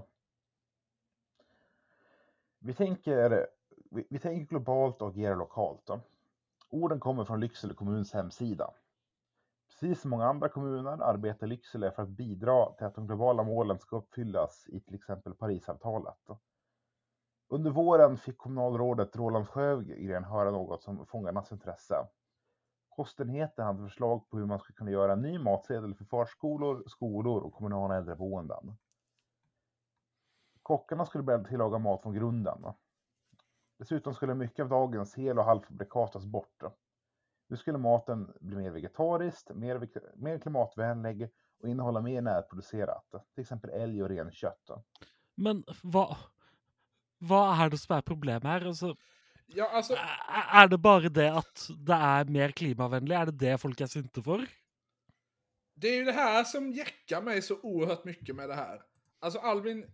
[2.60, 3.48] Vi tänker,
[3.92, 5.90] vi, vi tänker globalt och agerar lokalt.
[6.70, 8.74] Orden kommer från Lycksele kommuns hemsida.
[9.80, 13.80] Precis som många andra kommuner arbetar Lycksele för att bidra till att de globala målen
[13.80, 16.28] ska uppfyllas i till exempel Parisavtalet.
[17.48, 21.96] Under våren fick kommunalrådet Roland Sjögren höra något som fångarnas intresse.
[22.90, 27.42] Kostenheten hade förslag på hur man skulle kunna göra en ny matsedel för förskolor, skolor
[27.42, 28.78] och kommunala äldreboenden.
[30.62, 32.66] Kockarna skulle börja tillaga mat från grunden.
[33.78, 36.64] Dessutom skulle mycket av dagens hel och halvfabrikat tas bort.
[37.50, 39.80] Nu skulle maten bli mer vegetariskt, mer,
[40.16, 41.30] mer klimatvänlig
[41.62, 44.70] och innehålla mer närproducerat, till exempel älg och renkött.
[45.36, 46.06] Men hva,
[47.26, 48.68] hva er det som er problemet her?
[48.70, 48.94] Altså,
[49.48, 49.98] ja alltså,
[50.54, 53.16] er det bare det at det er mer klimavennlig?
[53.18, 54.46] Er det det folk er sinte for?
[55.82, 58.82] det är ju det här som jäckar mig så oerhört mycket med det här.
[59.20, 59.86] Alltså Albin,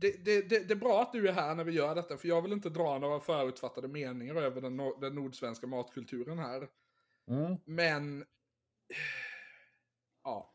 [0.00, 2.28] det, det, det, det är bra att du är här när vi gör detta, för
[2.28, 6.68] jag vill inte dra några förutfattade meningar över den, den nordsvenska matkulturen här.
[7.30, 7.56] Mm.
[7.64, 8.24] Men...
[10.22, 10.52] Ja.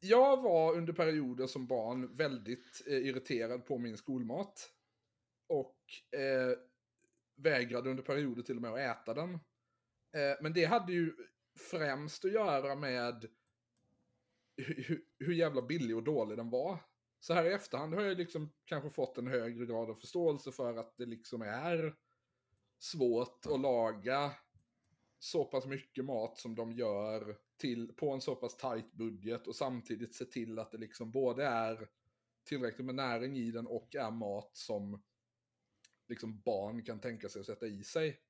[0.00, 4.72] Jag var under perioder som barn väldigt eh, irriterad på min skolmat.
[5.46, 5.76] Och
[6.20, 6.58] eh,
[7.36, 9.34] vägrade under perioder till och med att äta den.
[10.14, 11.12] Eh, men det hade ju
[11.70, 13.26] främst att göra med
[14.56, 16.78] hur, hur, hur jävla billig och dålig den var.
[17.20, 20.76] Så här i efterhand har jag liksom kanske fått en högre grad av förståelse för
[20.76, 21.94] att det liksom är
[22.78, 24.32] svårt att laga
[25.18, 29.56] så pass mycket mat som de gör till, på en så pass tight budget och
[29.56, 31.88] samtidigt se till att det liksom både är
[32.44, 35.02] tillräckligt med näring i den och är mat som
[36.08, 38.20] liksom barn kan tänka sig att sätta i sig.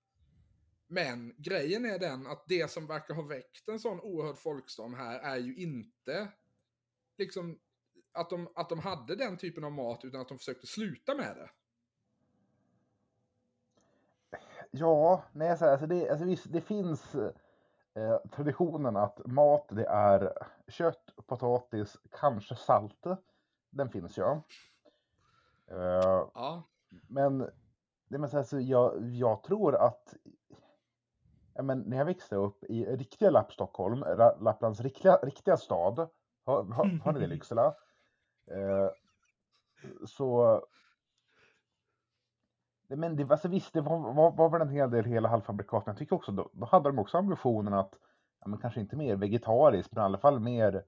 [0.86, 5.18] Men grejen är den att det som verkar ha väckt en sån oerhörd folkstorm här
[5.18, 6.32] är ju inte
[7.18, 7.59] liksom
[8.21, 11.37] att de, att de hade den typen av mat utan att de försökte sluta med
[11.37, 11.51] det.
[14.71, 19.87] Ja, nej, så här, alltså det, alltså visst, det finns eh, traditionen att mat det
[19.87, 20.33] är
[20.69, 23.05] kött, potatis, kanske salt.
[23.71, 24.23] Den finns ju.
[24.23, 24.43] Eh,
[26.35, 26.62] Ja,
[27.09, 27.39] men
[28.09, 30.14] det men, så här, så jag, jag tror att
[31.55, 34.05] ja, men, när jag växte upp i riktiga Lappstockholm,
[34.41, 36.09] Lapplands riktiga, riktiga stad,
[36.45, 36.64] har,
[37.05, 37.75] har ni det Lycksele?
[38.51, 38.90] Eh,
[40.07, 40.62] så
[42.88, 45.86] Men det, alltså visst, det var, var, var väl en hel del hela halvfabrikat.
[45.86, 47.94] Men jag tycker också, då, då hade de också ambitionen att,
[48.40, 50.84] ja, men kanske inte mer vegetariskt, men i alla fall mer,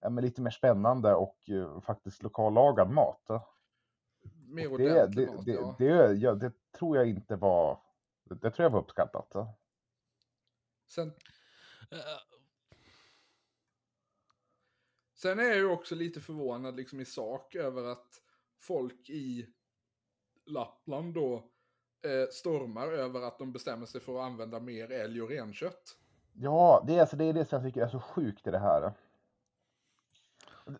[0.00, 3.28] ja, men lite mer spännande och eh, faktiskt lokallagad mat.
[4.48, 5.76] mer Och det, det, mat, det, ja.
[5.78, 7.80] det, ja, det tror jag inte var,
[8.24, 9.32] det, det tror jag var uppskattat.
[10.88, 11.12] Sen,
[11.90, 12.35] Eh,
[15.16, 18.22] sen är jag ju också lite förvånad liksom i sak över att
[18.58, 19.46] folk i
[20.46, 21.34] Lappland då
[22.04, 25.98] eh, stormar över att de bestämmer sig för att använda mer älg och renkött.
[26.32, 28.58] Ja, det är, alltså, det är det som jag tycker är så sjukt i det
[28.58, 28.92] här.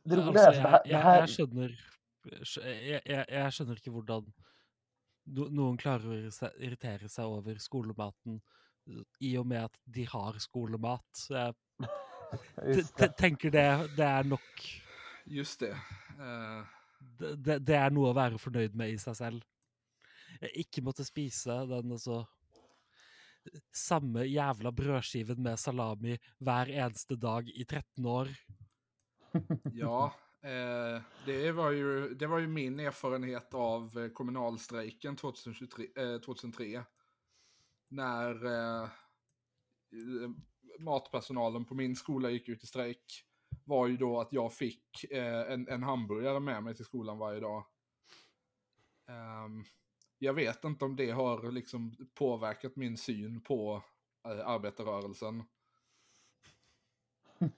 [0.02, 1.76] Det roliga är alltså, det här, jeg, det jeg, här jeg skjønner
[2.26, 4.24] jeg, jeg, jeg skjønner ikke hvordan
[5.30, 8.40] no, noen klarer å irri- irritere seg over skolematen
[8.90, 11.06] eh, i og med at de har skolemat.
[11.14, 11.52] Så
[13.18, 13.66] tenker det,
[13.96, 14.64] det er nok
[15.26, 15.72] Just det.
[16.20, 16.62] Eh,
[17.18, 19.42] det, det- det er noe å være fornøyd med i seg selv.
[20.40, 22.20] Jeg ikke måtte spise den altså
[23.74, 28.30] samme jævla brødskiven med salami hver eneste dag i 13 år.
[29.82, 30.00] ja,
[30.42, 36.84] eh, det, var ju, det var ju min erfarenhet av kommunalstrejken 2023, eh, 2003.
[37.90, 38.88] När eh,
[40.78, 43.24] matpersonalen på min skola gick ut i strejk
[43.64, 47.40] var ju då att jag fick eh, en, en hamburgare med mig till skolan varje
[47.40, 47.64] dag.
[49.08, 49.64] Ehm,
[50.18, 53.82] jag vet inte om det har liksom påverkat min syn på
[54.24, 55.42] eh, arbetarrörelsen.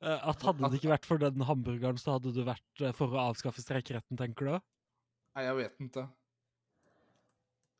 [0.00, 3.14] Eh, At hadde det ikke vært for den hamburgeren, så hadde du vært eh, for
[3.14, 4.54] å avskaffe streikeretten, tenker du?
[5.36, 6.08] Nej, jag vet inte.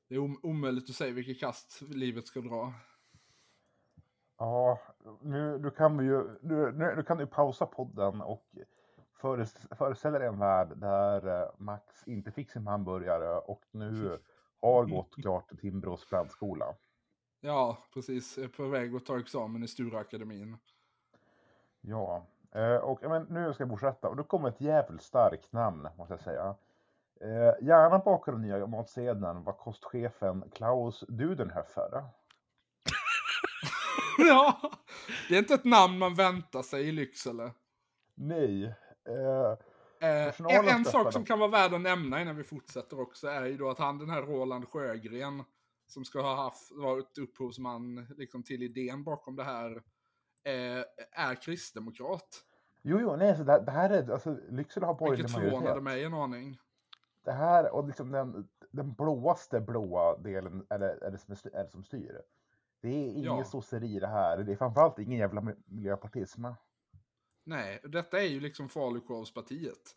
[0.08, 2.72] Det är om omöjligt att säga vilket kast livet ska dra.
[4.44, 4.78] Ja,
[5.20, 8.44] nu, nu kan vi ju, nu, nu, nu kan du pausa podden och
[9.22, 14.18] föres- föreställa dig en värld där eh, Max inte fick sin hamburgare och nu
[14.62, 16.74] har gått klart till Timbros plantskola.
[17.40, 18.36] Ja, precis.
[18.36, 20.56] Jag är på väg att ta examen i Stureakademin.
[21.80, 25.88] Ja, eh, och men nu ska jag fortsätta och då kommer ett jävligt starkt namn
[25.96, 26.54] måste jag säga.
[27.20, 32.04] Eh, gärna bakom den nya matsedeln var kostchefen Klaus Dudenhöfer.
[34.28, 34.70] ja,
[35.28, 37.52] det är inte ett namn man väntar sig i Lycksele.
[38.16, 38.64] Nej.
[39.08, 39.58] Eh,
[40.04, 43.44] Eh, en, en sak som kan vara värd att nämna innan vi fortsätter också är
[43.44, 45.44] ju då att han den här Roland Sjögren
[45.86, 49.82] som ska ha haft, varit upphovsman liksom till idén bakom det här
[50.44, 52.44] eh, är kristdemokrat.
[52.82, 55.58] jo, jo, nej, så det, det här är, alltså Lycksele har borgerlig Vilket majoritet.
[55.58, 56.58] förvånade mig en aning.
[57.24, 61.64] Det här och liksom den, den blåaste blåa delen är det, är det, som, är
[61.64, 62.20] det som styr.
[62.84, 63.44] Det är inget Ja.
[63.44, 64.38] sosseri det här.
[64.38, 66.44] Det är framförallt ingen jävla mi- miljöpartism.
[67.44, 69.96] Nej, detta är ju liksom Falukorvspartiet.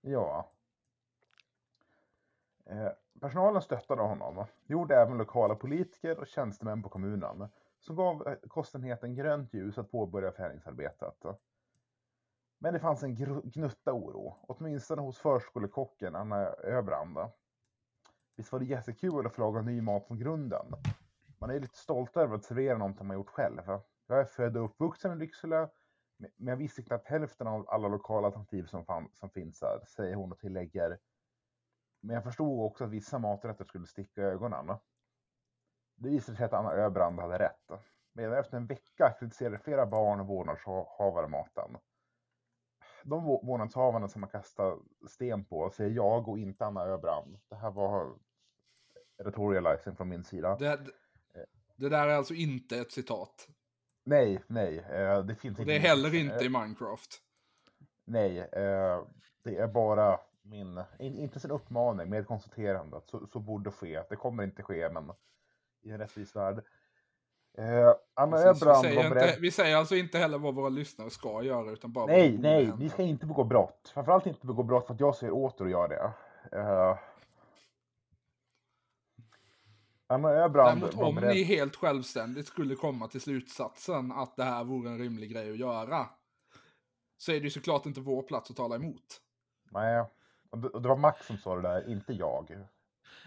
[0.00, 0.48] Ja.
[2.64, 2.88] Eh,
[3.20, 4.34] personalen stöttade honom.
[4.66, 7.48] Det gjorde även lokala politiker och tjänstemän på kommunen.
[7.80, 11.24] Som gav eh, kostenheten grönt ljus att påbörja förändringsarbetet.
[12.58, 13.14] Men det fanns en
[13.44, 17.18] gnutta oro, åtminstone hos förskolekocken Anna Öbrand.
[18.36, 20.66] Visst var det jättekul att få laga ny mat från grunden.
[21.38, 23.62] Man är lite stolt över att servera någonting man gjort själv.
[24.06, 25.68] Jag är född och uppvuxen i Lycksele,
[26.16, 30.14] men jag visste knappt hälften av alla lokala alternativ som, fan, som finns här, säger
[30.14, 30.98] hon och tillägger.
[32.00, 34.66] Men jag förstod också att vissa maträtter skulle sticka i ögonen.
[35.96, 37.70] Det visade sig att Anna Öbrand hade rätt.
[38.12, 41.76] Men efter en vecka kritiserade flera barn och vårdnadshavare maten.
[43.04, 44.78] De vårdnadshavarna som man kastar
[45.08, 47.38] sten på säger jag och inte Anna Öbrand.
[47.48, 48.18] Det här var
[49.18, 50.56] retorializing från min sida.
[50.56, 50.78] Det,
[51.76, 53.48] det där är alltså inte ett citat.
[54.04, 57.20] Nej, nej, eh, det finns Och inte det är heller inte i Minecraft.
[58.04, 59.02] Nej, eh,
[59.44, 63.02] det är bara min, in, inte sin uppmaning, med konstaterandet.
[63.06, 64.02] Så, så borde ske.
[64.08, 65.12] Det kommer inte ske, men
[65.82, 66.64] i en rättvis värld.
[67.58, 70.68] Eh, Anna Precis, vi, Öbrand säger var inte, vi säger alltså inte heller vad våra
[70.68, 73.90] lyssnare ska göra, utan bara Nej, nej, ni ska inte begå brott.
[73.94, 76.12] Framförallt inte begå brott för att jag säger åt er att göra det.
[76.58, 76.98] Eh,
[80.08, 85.32] Däremot om ni helt självständigt skulle komma till slutsatsen att det här vore en rimlig
[85.32, 86.06] grej att göra,
[87.16, 89.20] så är det ju såklart inte vår plats att tala emot.
[89.70, 90.04] Nej,
[90.50, 92.50] och det, och det var Max som sa det där, inte jag.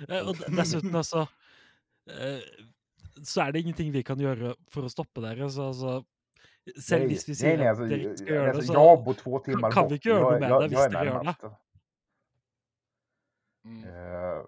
[0.09, 1.19] Eh, Og d- dessuten, altså
[2.07, 2.39] eh,
[3.23, 5.49] så er det ingenting vi kan gjøre for å stoppe dere.
[5.51, 6.03] Så altså
[6.79, 7.99] Selv Nej, vi nej, nej, alltså, jag,
[8.29, 9.91] gjøre det, alltså, så jag bor två timmar kan vi bort.
[9.91, 11.43] inte göra något med jag, det, jag är visst det gör närmast.
[13.65, 13.83] Mm.
[13.83, 14.43] Eh,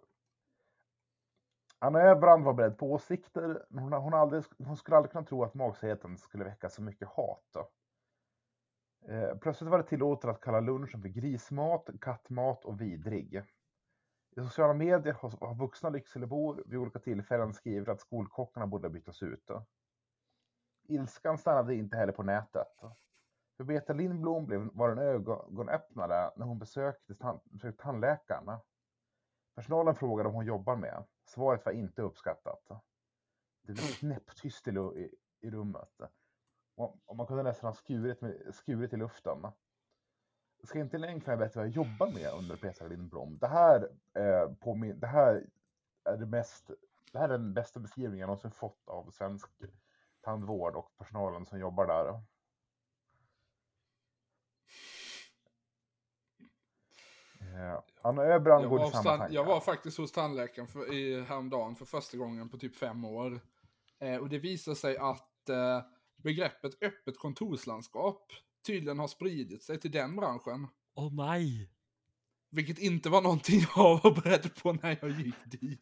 [1.84, 5.44] Anna Öbrand var beredd på åsikter, men hon, hon, aldrig, hon skulle aldrig kunna tro
[5.44, 7.44] att magsäten skulle väcka så mycket hat.
[7.54, 7.70] Då.
[9.08, 13.44] Eh, plötsligt var det tillåtet att kalla lunchen för grismat, kattmat och vidrig.
[14.36, 19.24] I sociala medier har, har vuxna Lyckselebor vid olika tillfällen skrivit att skolkockarna borde bytas
[19.24, 19.44] ut.
[19.48, 19.66] Då.
[20.88, 22.78] Ilskan stannade inte heller på nätet.
[23.58, 28.60] För Beta Lindblom blev, var en ögonöppnare när hon besökte, besökte tandläkaren.
[29.56, 31.04] Personalen frågade om hon jobbar med.
[31.32, 32.68] Svaret var inte uppskattat.
[33.62, 34.72] Det blev knäpptyst i,
[35.40, 36.02] i, rummet.
[36.76, 39.48] Och, man kunde nästan ha skurit, med, skurit i luften.
[40.64, 43.38] Ska inte egentligen veta vad jag jobbar med under Petra Lindblom.
[43.38, 45.46] Det här, eh, på min, det här
[46.04, 46.72] är det mest,
[47.12, 49.50] det här är den bästa beskrivningen jag någonsin fått av svensk
[50.22, 52.22] tandvård och personalen som jobbar där.
[57.42, 59.30] Eh, Anna Öbrand Jag går hos samma tankar.
[59.36, 63.40] jag var faktiskt hos tandläkaren för, i, häromdagen för första gången på typ fem år.
[64.00, 65.82] Eh, och det visar sig att eh,
[66.16, 68.32] begreppet öppet kontorslandskap
[68.66, 70.68] tydligen har spridit sig till den branschen.
[70.96, 71.70] Å nei!
[72.50, 75.82] Vilket inte var någonting jag var beredd på när jag gick dit.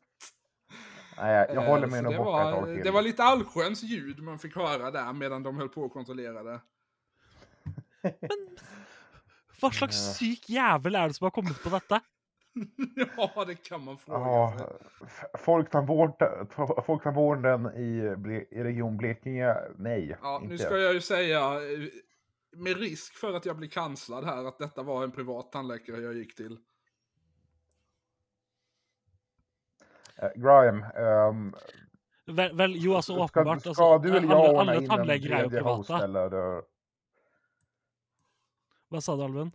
[1.17, 2.83] Nej, jag, jag Eh, håller mig nog det borta ett var, tag till.
[2.83, 6.43] Det var lite allsköns ljud man fick höra där medan de höll på att kontrollera
[6.43, 6.61] det.
[9.61, 10.13] Hva slags Ja.
[10.13, 11.99] syk jævel er det som har kommet på dette?
[13.17, 14.67] ja, det kan man fråga Ja, sig.
[16.85, 17.89] folktandvården i,
[18.51, 20.17] i Region Blekinge, nej.
[20.21, 20.47] Ja, inte.
[20.47, 21.87] nu ska jag ju säga, eh,
[22.57, 26.13] med risk för att jag blir kanslad här, att detta var en privat tandläkare jag
[26.17, 26.57] gick till.
[30.21, 31.55] Eh, Graham, ehm,
[32.25, 33.61] Vel, vel jo, altså ska, åpenbart.
[33.61, 36.03] ska Altså, du eller jag er jo tredje host private.
[36.03, 36.29] eller?
[38.89, 39.51] Hva sa du, Alven?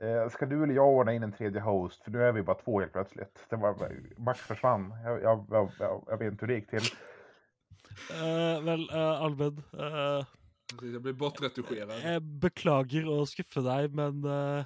[0.00, 2.04] eh, Ska du eller jag ordna in en tredje host?
[2.04, 3.46] För nu är vi bara två helt plötsligt.
[3.50, 3.74] Det var,
[4.18, 4.94] Max försvann.
[5.04, 6.86] Jag, jag, jag, jag, jag vet inte hur det gick till.
[8.12, 9.62] Eh, vel, uh, Alven.
[9.78, 10.24] eh,
[10.92, 11.90] Jag blir bortretuscherad.
[12.04, 14.64] jeg beklager å skuffe deg, men eh,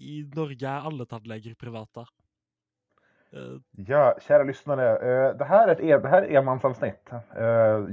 [0.00, 2.06] i Norge alle tannleger private.
[3.32, 5.32] Eh, Ja, kära lyssnare.
[5.34, 7.10] Det här är ett, en- det här är ett enmansavsnitt.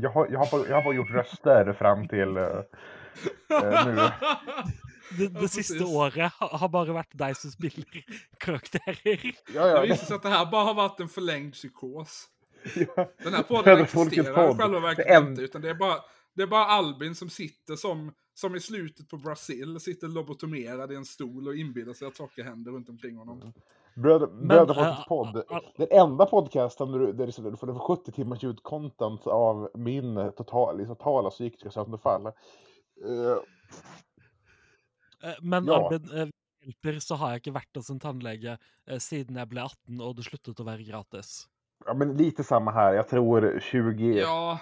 [0.02, 2.38] Jag har, jag, har bara, jag har bara gjort röster fram till
[3.50, 3.96] nu.
[3.96, 4.12] det,
[5.34, 5.96] Ja, det siste precis.
[5.96, 8.04] året ha- har bare vært deg som spiller
[8.40, 9.36] karakterer.
[9.54, 12.26] Ja, Det ja, visar sig att det här bara har varit en förlängd psykos.
[12.96, 13.10] ja.
[13.24, 15.96] Den här podden existerar i själva Det verket en- inte, utan det är bara,
[16.36, 20.96] det är bara Albin som sitter som, som i slutet på Brasil, sitter lobotomerad i
[20.96, 23.54] en stol och inbillar sig att saker händer runt omkring honom.
[23.96, 25.36] Bröder, Men, Bröderfolkets äh, podd.
[25.52, 29.70] äh, Den enda podcasten där du, där du, där du får 70 timmars ljudcontent av
[29.74, 32.32] min eh, total, totala psykiska sönderfall.
[33.06, 33.38] Eh,
[35.24, 35.90] Eh, Men Ja.
[35.90, 36.28] Albin, eh,
[36.62, 40.16] hjelper, så har jeg ikke vært hos en tannlege eh, siden jeg ble 18 og
[40.16, 41.48] det sluttet å være gratis.
[41.86, 42.94] ja, men lite samma här.
[42.94, 44.20] Jag tror 20...
[44.20, 44.60] Ja,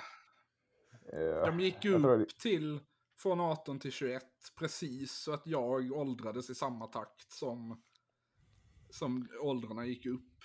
[1.46, 2.80] de gick jag tror- upp till
[3.18, 4.24] från 18 till 21,
[4.60, 7.82] precis så att jag åldrades i samma takt som,
[8.90, 10.44] som åldrarna gick upp.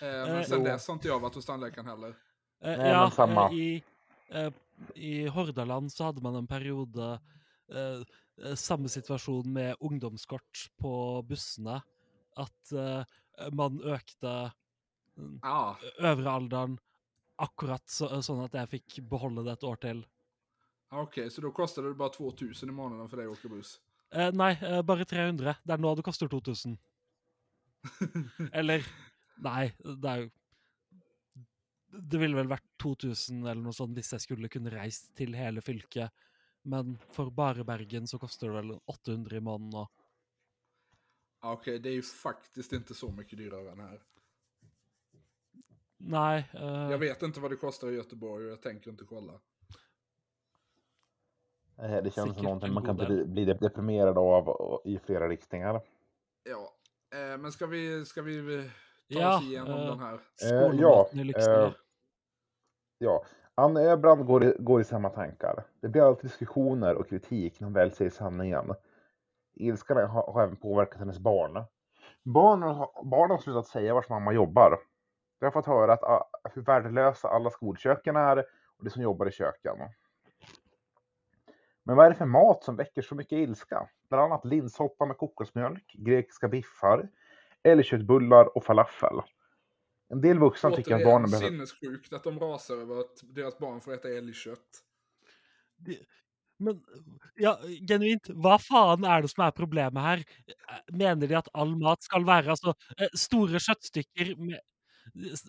[0.00, 0.64] Men sen jo.
[0.64, 2.14] dess har inte jag varit hos tandläkaren heller.
[2.62, 3.52] Nej, ja, samma.
[3.52, 3.82] i,
[4.94, 7.10] I Hordaland så hadde man en periode
[7.72, 8.00] eh,
[8.42, 10.94] eh, samme situasjon med ungdomskort på
[11.28, 11.80] bussene.
[12.36, 13.04] At eh,
[13.54, 14.34] man økte
[15.18, 16.76] mm, Ah, øvre alderen
[17.42, 20.04] akkurat så, sånn at jeg fikk beholde det et år til.
[20.94, 23.80] Okej, så då kostade det bara 2000 i månaden för dig att åka buss?
[24.14, 25.56] Eh, nei, eh, bare 300.
[25.62, 26.76] Det er nå det koster 2000.
[28.52, 28.86] Eller
[29.42, 30.28] Nei, det er jo
[32.12, 35.62] Det ville vel vært 2000 eller noe sånt hvis jeg skulle kunne reist til hele
[35.64, 36.12] fylket.
[36.64, 39.86] Men for bare Bergen så koster det vel 800 i måneden.
[41.42, 44.02] Ja, Okej, det är ju faktiskt inte så mycket dyrare än här.
[45.96, 49.32] Nei eh, Jag vet inte vad det kostar i Göteborg och jag tänker inte kolla.
[51.78, 55.28] eh, det känns Säkert som någonting man kan bli, bli deprimerad av och- i flera
[55.28, 55.80] riktningar.
[56.42, 56.74] Ja,
[57.18, 58.70] eh, men ska vi, ska vi eh, ta
[59.20, 60.20] Ja, oss igenom eh, den här?
[60.36, 61.74] Skolematen i Lycksele.
[63.04, 63.24] Ja,
[63.54, 65.64] Anna Öbrand går i, går i samma tankar.
[65.80, 68.74] Det blir alltid diskussioner och kritik när hon väl säger sanningen.
[69.54, 71.64] Ilskan har, har även påverkat hennes barn.
[72.22, 74.78] Barnen har, barnen har slutat säga vars mamma jobbar.
[75.38, 78.38] Jag har fått höra att, ah, hur värdelösa alla skolköken är
[78.78, 79.76] och de som jobbar i köken.
[81.82, 83.88] Men vad är det för mat som väcker så mycket ilska?
[84.08, 87.08] Bland annat linssoppa med kokosmjölk, grekiska biffar
[87.62, 89.20] eller köttbullar och falafel.
[90.14, 91.66] En del vuxna tycker att barnen Återigen, behöver...
[91.66, 94.84] sinnessjukt att de rasar över att deras barn får äta älgkött.
[96.58, 96.78] Men
[97.34, 97.56] ja,
[97.88, 100.22] genuint, hva faen er det som er problemet her?
[100.46, 104.60] Eh, Mener de at all mat skal være altså eh, store kjøttstykker med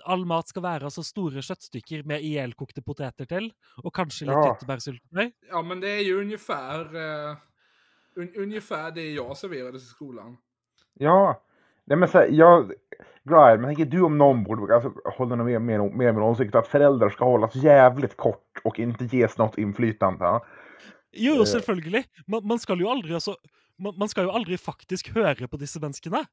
[0.04, 3.46] All mat skal være altså store kjøttstykker med ihjelkokte poteter til,
[3.80, 5.30] og kanskje litt Ja.
[5.50, 7.38] Ja, men det är ju ungefär, eh,
[8.16, 10.38] un, ungefär det jag serverades i skolan.
[10.94, 11.42] Ja,
[11.88, 12.72] nej men så här, jag,
[13.24, 16.68] Brian, men tänker du om någon borde alltså, hålla med, med, med min åsikt att
[16.68, 20.40] föräldrar ska hållas jävligt kort och inte ges något inflytande.
[21.18, 21.38] Jo, Eh.
[21.38, 22.04] jo, selvfølgelig.
[22.28, 23.36] Man, man skal jo aldri altså
[23.80, 26.26] man, man skal jo aldri faktisk høre på disse menneskene.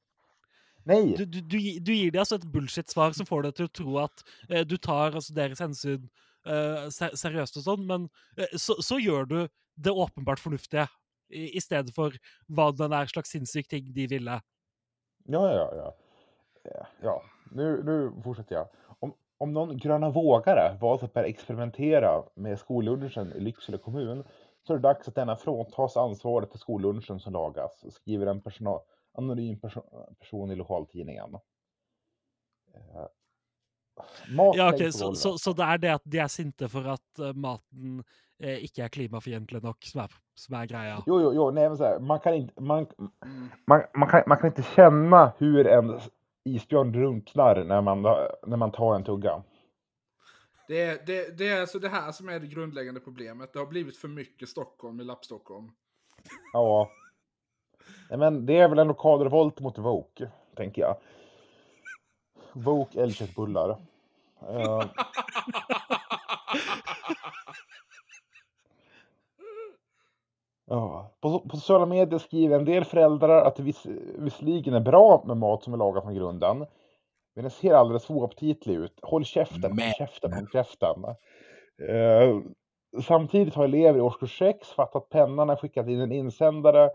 [0.84, 3.98] Nej, Du, du, du, du gir dem altså et bullshit-svar som får til å tro
[4.03, 6.09] at eh, du tar altså, deres hensyn
[6.46, 9.36] eh, ser, seriøst og sånn, men eh, så, så gjør du
[9.78, 10.88] det åpenbart fornuftige.
[11.30, 12.12] I, I stedet for
[12.50, 14.40] hva den er slags sinnssyk ting de ville.
[15.25, 15.95] Ja, ja, ja.
[16.64, 18.68] Eh, Ja, nu, nu fortsätter jag.
[18.99, 24.25] Om, om någon gröna vågare valt att börja experimentera med skollunchen i Lycksele kommun
[24.62, 28.81] så är det dags att denna fråntas ansvaret för skollunchen som lagas, skriver en personal,
[29.12, 31.35] anonym perso- person i lokaltidningen.
[32.75, 33.07] Eh,
[34.29, 36.68] Mat Ja, läggs ok, på så, så, så det er det at de er sinte
[36.68, 38.05] for at eh, maten
[38.43, 40.97] eh, ikke er klimafiendtlig nok, som er, som er greia?
[41.07, 42.86] Jo, jo, jo, nej men så här, man kan inte, man,
[43.24, 43.49] Mm.
[43.66, 46.01] man, man, kan, man kan inte känna hur en
[46.45, 48.03] isbjörn drunknar när man,
[48.47, 49.43] när man tar en tugga.
[50.68, 53.53] Det är, det, det är alltså det här som är det grundläggande problemet.
[53.53, 55.70] Det har blivit för mycket Stockholm i lappstockholm.
[56.53, 56.90] Ja.
[58.11, 60.97] Nej, men det är väl en lokal revolt mot Woke, tänker jag.
[62.53, 63.70] Woke älgköttbullar.
[64.49, 64.84] Eh,
[70.77, 71.14] ja.
[71.20, 73.87] På, på sociala medier skriver en del föräldrar att det viss,
[74.18, 76.59] visserligen är bra med mat som är lagad från grunden.
[77.35, 78.99] Men den ser alldeles oaptitlig ut.
[79.03, 81.05] Håll käften, håll käften, håll käften.
[81.89, 82.41] Eh,
[83.03, 86.91] samtidigt har elever i årskurs 6 fattat pennan och skickat in en insändare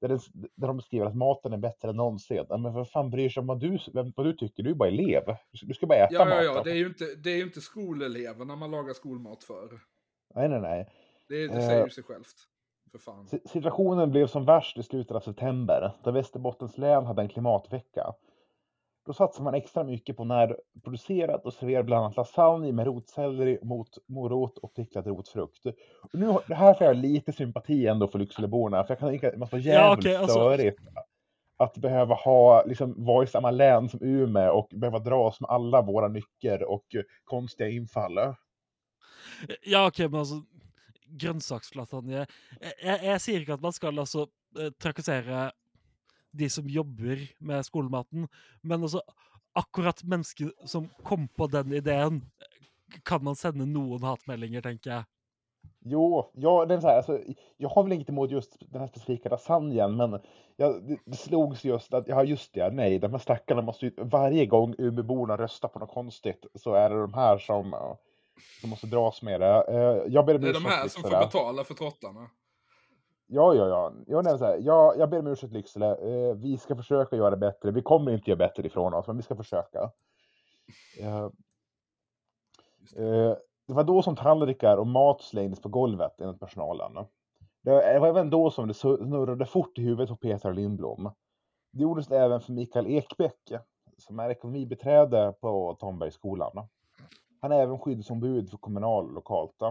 [0.00, 0.18] där, det,
[0.56, 2.44] där de beskriver att maten är bättre än någonsin.
[2.48, 3.78] Ja, Men vad fan bryr sig om vad du,
[4.16, 4.62] vad du tycker?
[4.62, 5.22] Du är bara elev.
[5.50, 6.44] Du ska, du ska bara äta Ja, ja, maten.
[6.44, 9.68] ja, det är ju inte, det är inte skoleleverna man lagar skolmat för.
[10.34, 10.86] Nej, nej, nej.
[11.28, 11.60] Det, det Eh.
[11.66, 12.26] säger ju sig självt.
[12.94, 13.26] För fan.
[13.28, 18.12] Si- Situationen blev som värst i slutet av september, då Västerbottens län hade en klimatvecka.
[19.06, 23.88] Då satsar man extra mycket på närproducerat och serverar bland annat lasagne med rotselleri, mot,
[24.06, 25.66] morot och picklad rotfrukt.
[26.02, 29.26] Och nu, det här får jag lite sympati ändå för Lyckseleborna, för jag kan tänka
[29.26, 30.78] att det måste vara Ja, jävligt okej, alltså- störigt
[31.56, 35.82] att behöva ha, liksom, vara i samma län som Umeå och behöva dras med alla
[35.82, 36.84] våra nycker och
[37.24, 38.18] konstiga infall.
[39.62, 40.34] Ja, ok, men altså
[41.20, 42.26] Grønnsakslatanje jeg,
[42.60, 44.26] jeg, jeg sier ikke at man skal altså
[44.58, 45.50] eh, trakassere
[46.34, 48.26] de som jobber med skolematen,
[48.62, 49.02] men altså
[49.54, 55.10] akkurat mennesker som kom på den ideen, eh, kan man sende noen hatmeldinger, tenker jeg.
[55.86, 57.20] Jo, ja, den så här, alltså,
[57.56, 60.20] jag har väl inget emot just den här specifika lasagnen, men
[60.56, 63.92] jag, det, det slogs just att, ja just det, nej, de här stackarna måste ju,
[63.96, 67.94] varje gång Umeåborna röstar på något konstigt så är det de här som, eh,
[68.60, 69.64] som måste dras med det.
[69.68, 72.30] Eh, Jag ber om Det är de här som får betala för trottarna.
[73.26, 73.92] Ja, ja, ja.
[74.06, 75.90] Jag, så här, jag, jag ber om ursäkt Lycksele.
[75.96, 77.70] Eh, vi ska försöka göra det bättre.
[77.70, 79.90] Vi kommer inte göra bättre ifrån oss, men vi ska försöka.
[81.00, 81.28] Eh,
[82.96, 83.38] det.
[83.66, 86.92] Det var då som tallrikar och mat slängdes på golvet enligt personalen.
[87.62, 91.10] Det var även då som det snurrade fort i huvudet på Peter Lindblom.
[91.72, 93.52] Det gjordes även för Mikael Ekbäck,
[93.98, 96.68] som är ekonomibiträde på Tombergsskolan.
[97.44, 99.62] Han är även skyddsombud för kommunal lokalt.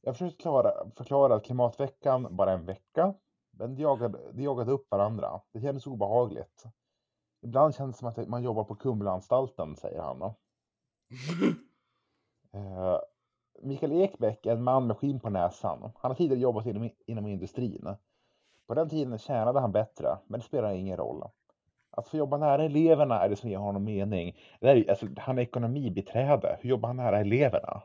[0.00, 3.14] Jag försökte klara, förklara att klimatveckan bara är en vecka,
[3.50, 5.40] men de jagade, de jagade upp varandra.
[5.52, 6.64] Det kändes obehagligt.
[7.42, 10.22] Ibland känns det som att man jobbar på Kumlaanstalten, säger han.
[12.52, 12.98] Eh,
[13.62, 15.82] Mikael Ekbäck är en man med skinn på näsan.
[15.82, 17.96] Han har tidigare jobbat inom, inom industrin.
[18.66, 21.24] På den tiden tjänade han bättre, men det spelar ingen roll.
[21.92, 24.36] Att få jobba nära eleverna är det som ger honom mening.
[24.60, 26.58] Det är, alltså, han är ekonomibiträde.
[26.60, 27.82] Hur jobbar han nära eleverna?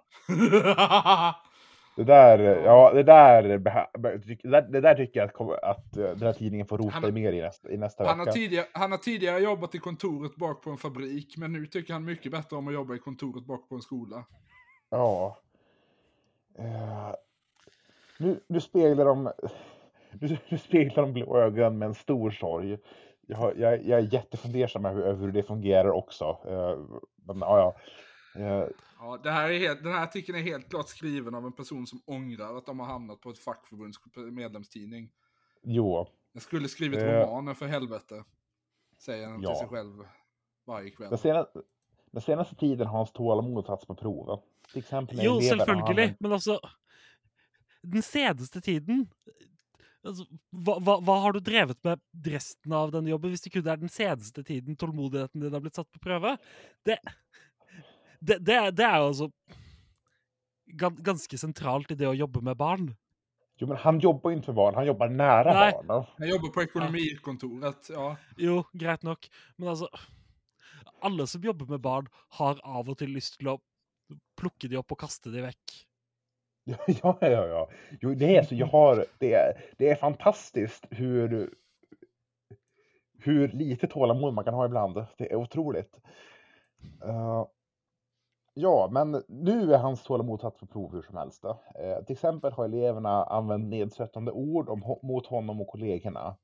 [1.95, 3.57] Det där, ja, det där, det
[4.43, 7.11] där, det där tycker jag att, att eh, den här tidningen får rota Han har-
[7.11, 8.33] mer i nästa, i nästa Han har, vecka.
[8.33, 12.05] tidigare, han har tidigare jobbat i kontoret bak på en fabrik, men nu tycker han
[12.05, 14.23] mycket bättre om att jobba i kontoret bak på en skola.
[14.89, 15.37] Ja.
[16.59, 17.11] Eh,
[18.19, 19.23] nu, nu speglar de
[20.11, 22.77] nu, nu speglar de blå ögon med en stor sorg.
[23.27, 26.25] Jag, har- jag, jag är jättefundersam över över hur det fungerar också.
[26.47, 27.75] Eh, men ja,
[28.35, 28.41] ja.
[28.41, 28.67] Eh,
[28.99, 31.87] Ja, det här är helt, den här artikeln är helt klart skriven av en person
[31.87, 33.97] som ångrar att de har hamnat på ett fackförbunds
[34.31, 35.11] medlemstidning.
[35.63, 37.05] jo, Jag skulle skrivit Eh.
[37.05, 38.23] romaner för helvete.
[38.99, 39.49] Säger han Ja.
[39.49, 40.03] till sig själv
[40.65, 41.09] varje kväll.
[41.09, 41.47] den, sena,
[42.11, 44.41] Den senaste tiden har hans tålamod satts på prov.
[44.71, 46.59] Till exempel när Jo, elever använt- men altså
[47.81, 49.07] Den seneste tiden
[50.05, 53.69] altså, hva, hva, hva har du drevet med resten av denne jobben, hvis det kun
[53.69, 56.35] er den seneste tiden tålmodigheten din har blitt satt på prøve?
[56.85, 56.99] Det,
[58.19, 59.29] det, det, det er jo altså
[60.81, 62.91] gan, ganske sentralt i det å jobbe med barn.
[63.61, 65.71] Jo, men han jobbar inte med barn, han jobbar nära Nej.
[65.77, 66.09] barnen.
[66.17, 67.89] Jag jobbar på ekonomikontoret.
[67.89, 68.09] Ja.
[68.37, 69.89] Jo, greit nok, men altså
[71.05, 72.07] Alle som jobber med barn,
[72.39, 73.59] har av og til lyst til å
[74.39, 75.73] plukke de opp og kaste de vekk.
[76.87, 77.69] Ja, ja, ja.
[78.01, 78.55] Jo, det är så.
[78.55, 81.53] Jag har, det, är, det är fantastiskt hur,
[83.19, 85.05] hur lite tålamod man kan ha ibland.
[85.17, 85.99] Det är otroligt.
[87.05, 87.45] Uh,
[88.53, 91.45] ja, men nu är hans tålamod satt på prov hur som helst.
[91.45, 96.35] Uh, till exempel har eleverna använt nedsättande ord om, mot honom och kollegorna.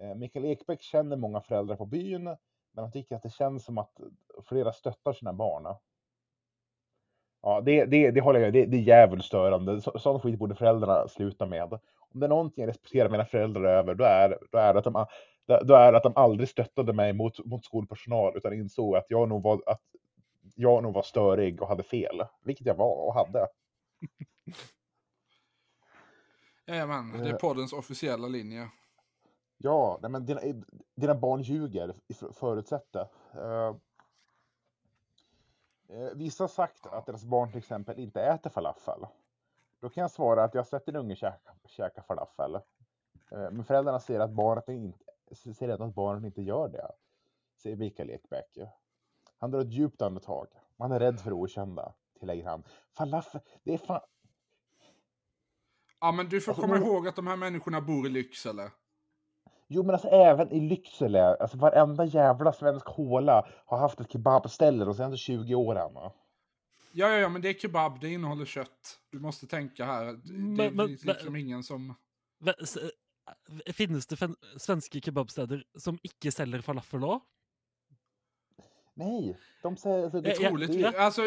[0.00, 2.24] Uh, eh, Mikael Ekbäck känner många föräldrar på byn,
[2.72, 4.00] men han tycker att det känns som att
[4.44, 5.76] flera stöttar sina barn.
[7.46, 9.80] Ja, det, det, det håller jag det, det är jävligt störande.
[9.80, 11.72] Så, sån skit borde föräldrarna sluta med.
[11.98, 14.84] Om det är någonting jag respekterar mina föräldrar över, då är, då är det att
[14.84, 15.06] de,
[15.66, 19.42] då är att de aldrig stöttade mig mot, mot skolpersonal, utan insåg att jag nog
[19.42, 19.80] var, att
[20.54, 22.22] jag nog var störig och hade fel.
[22.44, 23.46] Vilket jag var och hade.
[26.66, 27.38] Jajamän, det är Eh.
[27.38, 28.68] poddens officiella linje.
[29.58, 30.40] Ja, nej, men dina,
[30.96, 33.08] dina barn ljuger, för- förutsätt det.
[33.34, 33.74] Eh,
[36.14, 39.06] vissa har sagt att deras barn till exempel inte äter falafel.
[39.80, 42.54] Då kan jag svara att jag har sett en unge käka, käka falafel.
[42.54, 42.60] Eh,
[43.30, 44.98] men föräldrarna säger att barnet inte,
[45.34, 46.90] säger redan att barnet inte gör det.
[47.56, 48.58] Säger Mikael Ekbäck.
[49.38, 50.46] Han drar ett djupt andetag.
[50.76, 52.62] Man är rädd för det okända, tillägger han.
[52.92, 54.00] Falafel, det är fan...
[56.00, 58.70] Ja, men du får Alltså, komma men- ihåg att de här människorna bor i Lycksele.
[59.68, 64.84] Jo men alltså även i Lycksele, alltså varenda jävla svensk håla har haft ett kebabställe
[64.84, 65.92] de senaste 20 åren.
[65.94, 66.12] Ja,
[66.92, 68.98] ja, ja, men det är kebab, det innehåller kött.
[69.10, 70.04] Du måste tänka här.
[70.04, 71.94] Det, Men- det men- finns liksom ingen som...
[72.46, 72.52] Eh,
[73.72, 77.20] Finnes det svenske kebabsteder som ikke selger falafel òg?
[78.94, 80.02] Nej, de säger...
[80.04, 80.84] Alltså, det, Ja, ja, Troligtvis.
[80.94, 81.22] Alltså,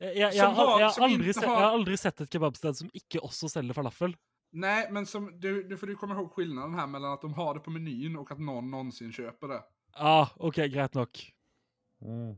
[0.00, 2.20] Jeg, jeg, Som har, jeg, har som aldri inte se, har- jeg har aldri sett
[2.20, 4.16] et kebabsted som ikke også selger falafel.
[4.54, 7.54] Nej, men som, du, du får du komma ihåg skillnaden här mellan att de har
[7.54, 9.62] det på menyn och att någon någonsin köper det.
[9.92, 11.32] Ah, OK, greit nok.
[12.00, 12.36] mm.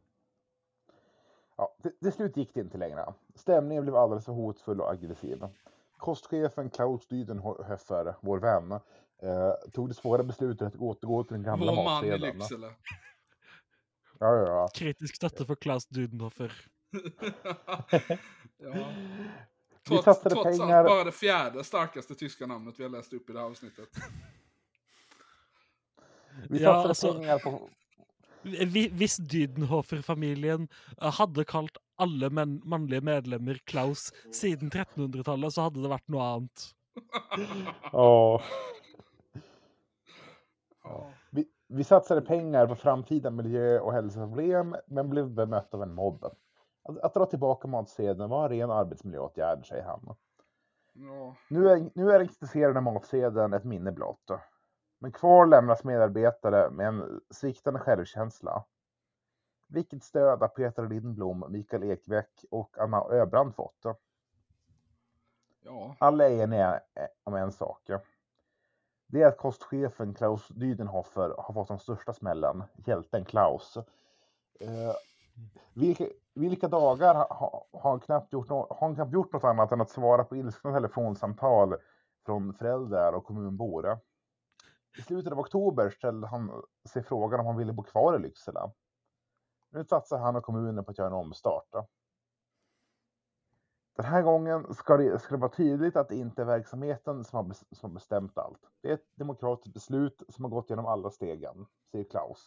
[1.56, 3.14] ja, till, till slut gick det inte längre.
[3.34, 5.44] Stämningen blev alldeles för hotfull och aggressiv.
[5.98, 8.72] Kostchefen Klaus Dydenhofer, vår vän,
[9.22, 12.38] eh, tog det svåra beslutet att återgå till den gamla Vår man i matsedeln.
[12.38, 12.66] Lycksele.
[14.18, 14.68] Ja, ja, ja.
[14.74, 16.52] Kritisk støtte for Klaus Dudenhofer.
[18.58, 18.88] ja.
[19.90, 23.12] Vi Trots, satsade trots pengar- allt bara det fjärde starkaste tyska namnet vi har läst
[23.12, 23.88] upp i det här avsnittet.
[26.48, 27.68] Vi Ja, satsade alltså- pengar på...
[28.42, 30.68] Vi- Hvis Dudenhofer-familien
[31.02, 36.22] eh, hadde kalt alle menn, mannlige medlemmer Klaus siden 1300-tallet, så hadde det vært noe
[36.22, 36.72] annet.
[37.92, 38.42] Ja.
[40.84, 41.10] Ja.
[41.30, 46.24] Vi, vi satsade pengar på framtida miljö och hälsoproblem, men blev bemött av en mobb.
[46.88, 50.16] Att, att dra tillbaka matsedeln var en ren arbetsmiljöåtgärd, säger han.
[50.92, 51.34] Ja.
[51.50, 54.30] Nu är, nu är den kritiserade matsedeln ett minne blott.
[54.98, 58.64] Men kvar lämnas medarbetare med en sviktande självkänsla.
[59.68, 63.86] Vilket stöd har Peter Lindblom, Mikael Ekbäck och Anna Öbrand fått?
[65.60, 65.96] ja.
[65.98, 67.90] Alla är eniga eh, om en sak.
[69.06, 73.78] Det är att kostchefen Klaus Dydenhofer har fått den största smällen, hjälten Klaus.
[75.74, 79.80] Vilka, vilka dagar har han, knappt gjort no- har han knappt gjort något annat än
[79.80, 81.76] att svara på ilskna telefonsamtal
[82.26, 83.98] från föräldrar och kommunbor.
[84.98, 88.60] I slutet av oktober ställde han sig frågan om han ville bo kvar i Lycksele.
[89.70, 91.68] Nu satsar han och kommunen på att göra en omstart.
[93.96, 97.36] Den här gången ska det, ska det vara tydligt att det inte är verksamheten som
[97.36, 98.70] har, som har bestämt allt.
[98.82, 102.46] Det är ett demokratiskt beslut som har gått genom alla stegen, säger Klaus.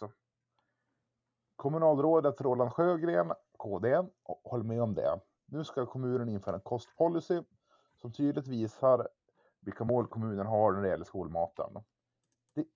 [1.60, 4.04] Kommunalrådet Roland Sjögren, KD,
[4.44, 5.20] håller med om det.
[5.46, 7.42] Nu ska kommunen införa en kostpolicy
[8.02, 9.08] som tydligt visar
[9.62, 11.84] vilka mål kommunen har när det gäller skolmaten.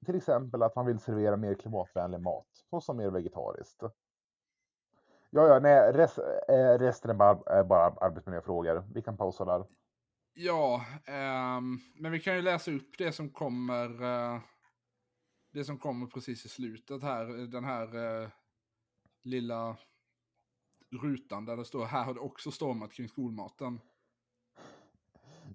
[0.05, 3.81] Till exempel att man vill servera mer klimatvänlig mat, såsom mer vegetariskt.
[5.29, 8.83] Ja, ja, nej, rest, eh, resten är bara, är bara arbetsmiljöfrågor.
[8.93, 9.65] Vi kan pausa där.
[10.33, 14.03] Ja, ehm, men vi kan ju läsa upp det som kommer.
[14.03, 14.39] eh,
[15.53, 17.25] det som kommer precis i slutet här.
[17.51, 18.29] Den här eh,
[19.23, 19.77] lilla
[21.01, 23.79] rutan där det står här har det också stormat kring skolmaten.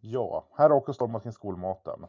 [0.01, 2.07] Ja, här har också stormat kring skolmaten.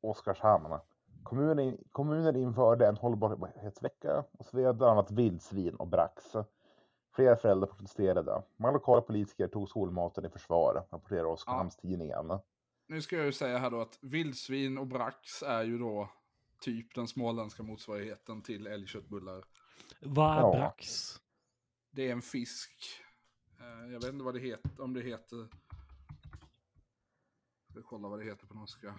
[0.00, 0.78] Oskarshamn.
[1.22, 6.24] Kommunen, kommunen införde en hållbarhetsvecka och serverade bland annat vildsvin och brax.
[7.14, 8.42] Flera föräldrar protesterade.
[8.56, 12.38] Många lokala politiker tog skolmaten i försvar, rapporterar Oskarshamnstidningen.
[12.86, 16.08] Nu ska jag ju säga här då att vildsvin och brax är ju då
[16.60, 19.44] typ den småländska motsvarigheten till älgköttbullar.
[20.04, 20.52] Vad är Ja.
[20.52, 21.14] brax?
[21.90, 23.00] Det är en fisk.
[23.60, 25.36] Eh, Jag vet inte vad det heter, om det heter...
[27.66, 28.94] Jag ska kolla vad det heter på norska.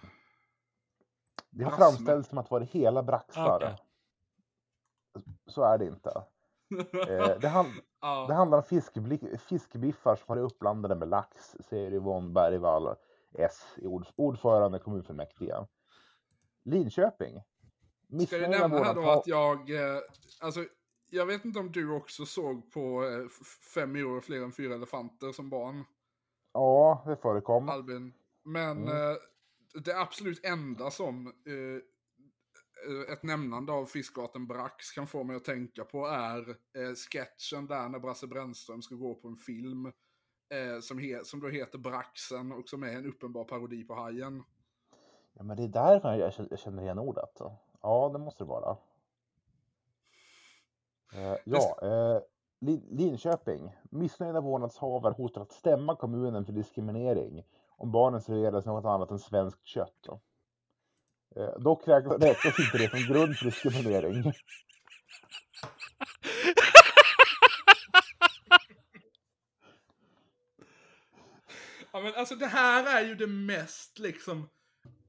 [1.50, 3.56] Det har framställts som att vara hela braxar.
[3.56, 3.76] Okej.
[5.46, 6.10] Så är det inte.
[7.08, 8.64] Eh, det, han, det ja, handlar om
[9.38, 12.96] fiskbiffar som var uppblandade med lax, säger Yvonne Bergvall,
[13.32, 13.76] S,
[14.16, 15.66] ordförande kommunfullmäktige.
[16.64, 17.28] Linköping.
[17.30, 17.42] ska
[18.08, 19.70] jag Missnöjda nämna här då att jag...
[19.70, 20.00] eh,
[20.40, 20.64] Alltså,
[21.10, 23.28] jag vet inte om du också såg på eh,
[23.74, 25.84] Fem och fler än fyra elefanter som barn,
[26.52, 27.68] Ja, det förekom.
[27.68, 28.12] Albin.
[28.44, 29.10] Men Mm.
[29.10, 29.16] eh,
[29.84, 35.84] det absolut enda som eh, ett nämnande av fiskarten brax kan få mig att tänka
[35.84, 40.98] på är eh, sketchen där när Brasse Brännström ska gå på en film eh, som,
[40.98, 44.42] he- som då heter Braxen och som är en uppenbar parodi på Hajen.
[45.34, 47.40] Ja, men det är därför jag känner igen ordet.
[47.82, 48.76] Ja, det måste det vara.
[51.12, 52.22] Eh, ja, eh,
[52.60, 53.72] Lin- Linköping.
[53.90, 57.44] Missnöjda vårdnadshavare hotar att stämma kommunen för diskriminering
[57.76, 60.06] om barnen serveras något annat än svenskt kött.
[61.36, 62.14] Eh, dock räknas
[62.58, 64.32] inte det som grund för diskriminering.
[71.92, 74.48] Ja men alltså det här är ju det mest liksom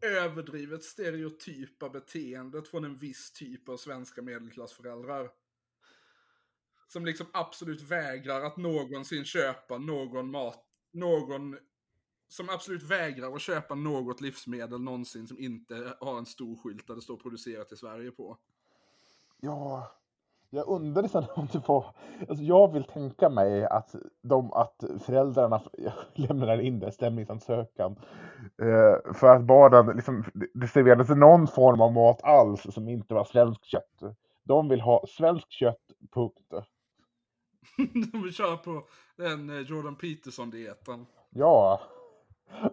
[0.02, 5.30] överdrivet stereotypa beteendet från en viss typ av svenska medelklassföräldrar.
[6.88, 11.58] Som liksom absolut vägrar att någonsin köpa någon mat, någon
[12.28, 16.96] som absolut vägrar att köpa något livsmedel någonsin som inte har en stor skylt där
[16.96, 18.38] det står producerat i Sverige på.
[19.40, 19.92] Ja,
[20.50, 21.86] jag undrar liksom om det var...
[22.30, 25.62] Alltså jag vill tänka mig att, de, att föräldrarna
[26.14, 27.92] lämnar in det, stämningsansökan
[28.62, 30.24] eh, för att barnen liksom,
[30.54, 34.16] det serverades någon form av mat alls som inte var svenskt kött.
[34.44, 36.54] De vill ha svenskt kött, punkt.
[38.12, 38.84] De köra på
[39.18, 41.06] den eh, Jordan Peterson-dieten.
[41.30, 41.82] Ja,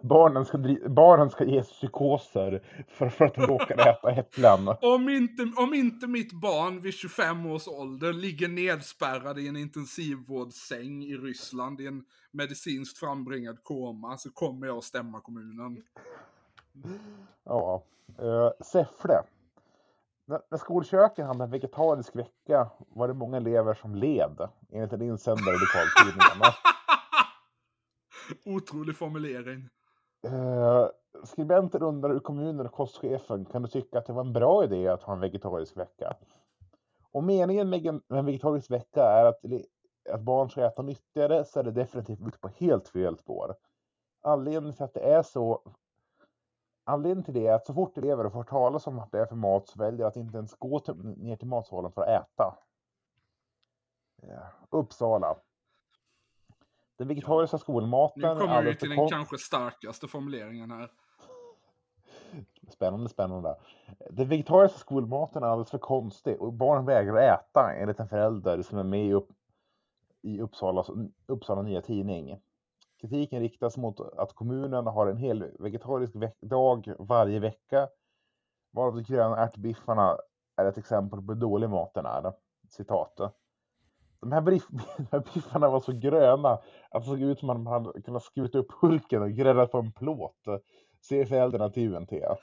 [0.01, 0.57] barnen ska,
[0.89, 4.67] barnen ska ges psykoser för, för att de råkar äta äpplen.
[4.81, 11.03] Om inte, om inte mitt barn vid 25 års ålder ligger nedspärrad i en intensivvårdssäng
[11.03, 15.83] i Ryssland i en medicinskt frambringad koma så kommer jag att stämma kommunen.
[17.43, 17.83] Ja,
[18.19, 19.23] eh, Säffle.
[20.27, 25.01] När, när skolköken hade en vegetarisk vecka var det många elever som led, enligt en
[25.01, 26.53] insändare i lokaltidningarna.
[28.57, 29.69] Otrolig formulering.
[30.27, 30.87] Eh,
[31.23, 34.87] skribenten undrar hur kommunen och kostchefen kan du tycka att det var en bra idé
[34.87, 36.17] att ha en vegetarisk vecka?
[37.11, 39.39] Om meningen med en, vegetarisk vecka är att,
[40.09, 43.55] att barn ska äta nyttigare så är det definitivt ute på helt fel spår.
[44.21, 45.61] Anledningen till att det är så
[46.87, 49.35] Anledningen till det är att så fort elever får talas om att det är för
[49.35, 52.55] mat så väljer att inte ens gå till, ner till matsalen för att äta.
[54.21, 54.47] Ja.
[54.69, 55.35] Uppsala.
[56.97, 60.91] Den vegetariska skolmaten Nu kommer vi till den kanske starkaste formuleringen här.
[62.69, 63.55] Spännande, spännande.
[64.09, 68.77] Den vegetariska skolmaten är alldeles för konstig och barn vägrar äta enligt en förälder som
[68.77, 69.29] är med i, upp,
[70.21, 70.85] i Uppsala,
[71.25, 72.39] Uppsala Nya Tidning.
[73.01, 77.87] Kritiken riktas mot att kommunen har en hel vegetarisk veck- dag varje vecka,
[78.71, 80.17] varav de gröna ärtbiffarna
[80.57, 82.33] är ett exempel på hur dålig maten är.
[82.69, 83.17] Citat.
[84.19, 84.41] De här,
[84.97, 86.49] de här biffarna var så gröna
[86.89, 89.77] att det såg ut som att man hade kunnat skurit upp Hulken och gräddat på
[89.77, 90.37] en plåt,
[91.07, 92.11] säger föräldrarna till UNT.
[92.11, 92.37] Ja,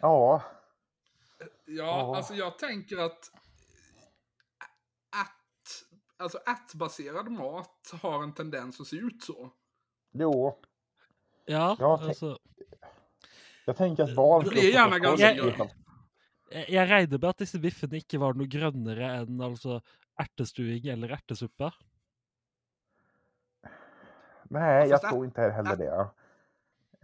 [0.00, 0.42] Ja,
[1.66, 2.16] Ja.
[2.16, 3.18] alltså jag tänker att,
[6.22, 9.50] alltså ärtbaserad mat har en tendens att se ut så.
[10.12, 10.58] jo.
[11.44, 12.38] Ja, Ja, tänk- altså
[13.66, 15.70] Jag tänker att barn Det blir gärna uppfattas ganska kollektivt grönt.
[15.72, 15.78] som-
[16.52, 19.80] Jeg jeg regner med at disse biffene ikke var noe grønnere enn altså
[20.20, 21.70] ertestuing eller ertesuppe.
[24.44, 26.08] Nej, jag tror inte heller det.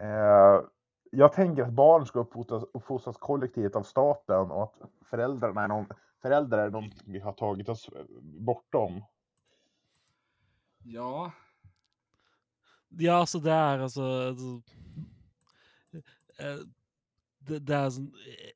[0.05, 0.61] Eh,
[1.11, 5.87] jag tänker att barn ska uppfostras, uppfostras kollektivt av staten och att föräldrarna är någon,
[6.23, 7.91] föräldrar är någon vi har tagit oss
[8.21, 9.03] bortom.
[10.85, 11.33] Ja,
[12.97, 14.53] Ja, altså, det er altså altså,
[16.41, 16.63] eh,
[17.49, 18.55] det, det er sånn eh,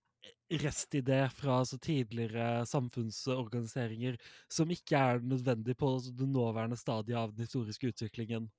[0.62, 4.16] restidé fra altså, tidligere samfunnsorganiseringer
[4.52, 8.51] som ikke er nødvendig på altså, det nåværende stadiet av den historiske utviklingen.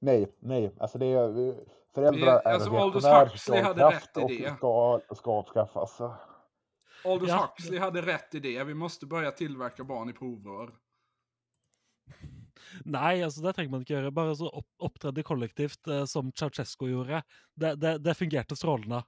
[0.00, 1.54] Nej, nej, alltså det är eh,
[1.94, 6.00] föräldrar är alltså, en reaktionär hade rätt i och ska, ska avskaffas.
[7.04, 7.40] Aldous Ja.
[7.56, 8.64] Huxley hade rätt i det.
[8.64, 10.70] Vi måste börja tillverka barn i provrör.
[12.84, 14.12] Nei, altså det trenger man ikke gjøre.
[14.14, 17.22] Bare så opp, opptredde kollektivt eh, som Ceaucescu gjorde.
[17.54, 19.02] Det, det, det fungerte strålende.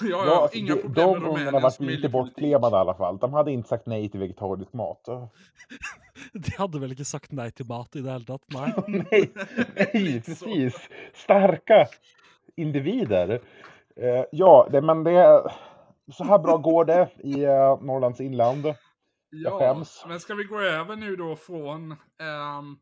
[0.00, 2.94] Ja, ja, Ja, inga de, problem de med ungarna Rumäniens var lite bortklemade i alla
[2.94, 3.18] fall.
[3.18, 5.04] De hade inte sagt nej till vegetarisk mat.
[6.32, 8.44] De hadde vel ikke sagt nei til mat i det hele tatt?
[8.52, 8.68] Nei.
[9.10, 10.76] nej, nej, precis.
[11.16, 11.86] Starka
[12.56, 13.40] individer.
[13.96, 15.16] Eh, ja, det, men det...
[16.12, 18.66] Så här bra går det i eh, Norrlands inland.
[18.66, 18.76] Jag
[19.30, 20.04] Ja, skäms.
[20.08, 22.76] men ska vi gå över nu då från ehm,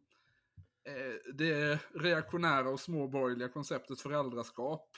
[0.85, 4.89] eh, det reaktionära och småborgerliga konceptet föräldraskap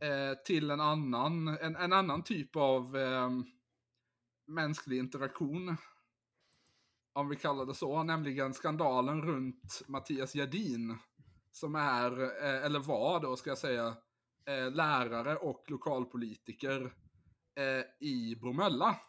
[0.00, 3.44] eh, till en annan, en, en annan typ av ehm,
[4.46, 5.76] mänsklig interaktion.
[7.12, 10.98] Om vi kallar det så, nämligen skandalen runt Mattias Gerdin.
[11.52, 13.86] Som är, eh, eller var då ska jag säga,
[14.46, 16.92] eh, lärare och lokalpolitiker
[17.54, 19.00] eh, i Bromölla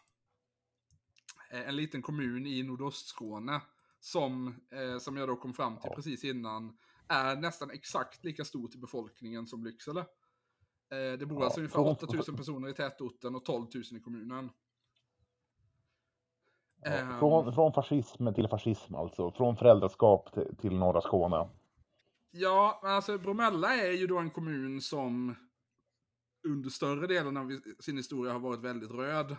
[1.50, 3.60] eh, en liten kommun i nordostskåne
[4.00, 6.78] som, eh, som jag då kom fram till precis innan,
[7.08, 10.00] är nästan exakt lika stor till befolkningen som Lycksele.
[10.00, 14.50] Eh, det bor alltså ungefär från- 8000 personer i tätorten och 12 000 i kommunen.
[16.82, 19.30] Ja, Ehm, från, från fascism till fascism alltså.
[19.30, 21.48] Från föräldraskap till, till norra Skåne.
[22.30, 25.34] Ja, alltså Bromölla är ju då en kommun som
[26.46, 29.36] under större delen av sin historia har varit väldigt röd.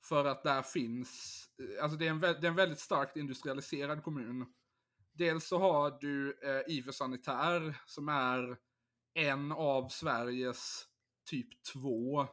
[0.00, 1.44] För att där finns,
[1.82, 4.46] alltså det är en, det är en väldigt starkt industrialiserad kommun.
[5.12, 8.56] Dels så har du eh, Iver Sanitär som är
[9.14, 10.84] en av Sveriges
[11.24, 12.26] typ två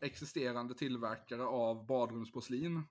[0.00, 2.82] existerande tillverkare av badrumsporslin.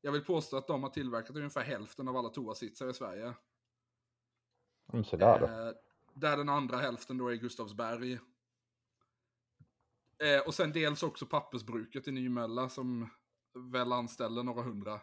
[0.00, 3.34] Jag vill påstå att de har tillverkat ungefär hälften av alla toasitsar i Sverige.
[4.92, 5.42] Mm, så där.
[5.42, 5.72] Eh,
[6.14, 8.18] där den andra hälften då är Gustavsberg.
[10.24, 13.08] Eh, och sen dels också pappersbruket i Nymölla som
[13.72, 14.94] väl anställer några hundra.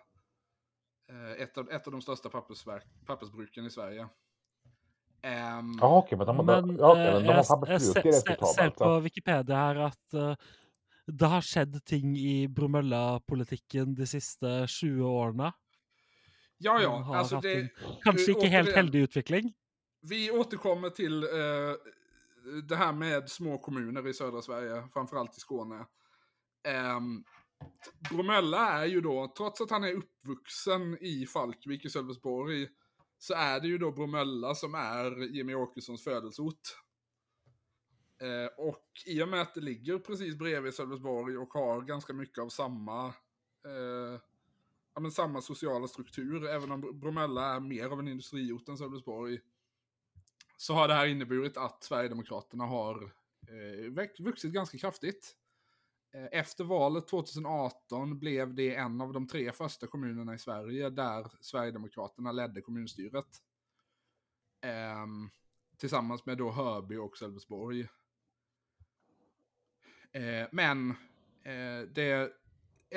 [1.11, 4.07] Eh, ett, av, ett av de största pappersverk, pappersbruken i Sverige.
[5.21, 8.03] Ehm, Ja, okej, men de, Men ja, eh, men de har pappersbruk.
[8.03, 10.35] Det är se- ser på Wikipedia her at eh,
[11.07, 15.51] det har skjedd ting i Bromølla-politikken de siste 20 årene.
[16.57, 17.15] ja, ja.
[17.17, 17.69] Alltså det, en
[18.03, 19.53] kanskje ikke helt återigen, heldig utvikling.
[20.01, 21.75] Vi återkommer till eh,
[22.63, 25.85] det här med små kommuner i södra Sverige, framförallt i Skåne.
[26.97, 27.23] Um,
[28.09, 32.67] Bromölla är ju då, trots att han är uppvuxen i Falkvik i Sölvesborg,
[33.17, 36.61] så är det ju då Bromölla som är Jimmy Åkessons födelseort.
[38.21, 42.37] Eh, och i och med att det ligger precis bredvid Sölvesborg och har ganska mycket
[42.37, 43.07] av samma,
[43.65, 44.19] eh,
[44.93, 49.39] ja, men samma sociala struktur, även om Bromölla är mer av en industriort än Sölvesborg,
[50.57, 53.03] så har det här inneburit att Sverigedemokraterna har
[53.47, 55.35] eh, vuxit ganska kraftigt.
[56.13, 61.31] Eh, Efter valet 2018 blev det en av de tre första kommunerna i Sverige där
[61.41, 63.41] Sverigedemokraterna ledde kommunstyret.
[64.61, 65.29] Ehm,
[65.77, 67.87] tillsammans med då Hörby och Sölvesborg.
[70.11, 70.89] Eh, men
[71.43, 72.31] eh, det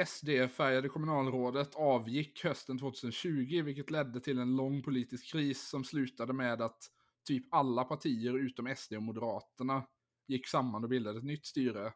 [0.07, 6.63] SD-färgade kommunalrådet avgick hösten 2020, vilket ledde till en lång politisk kris som slutade med
[6.63, 6.91] att
[7.29, 9.87] typ alla partier utom SD och Moderaterna
[10.27, 11.87] gick samman och bildade ett nytt styre.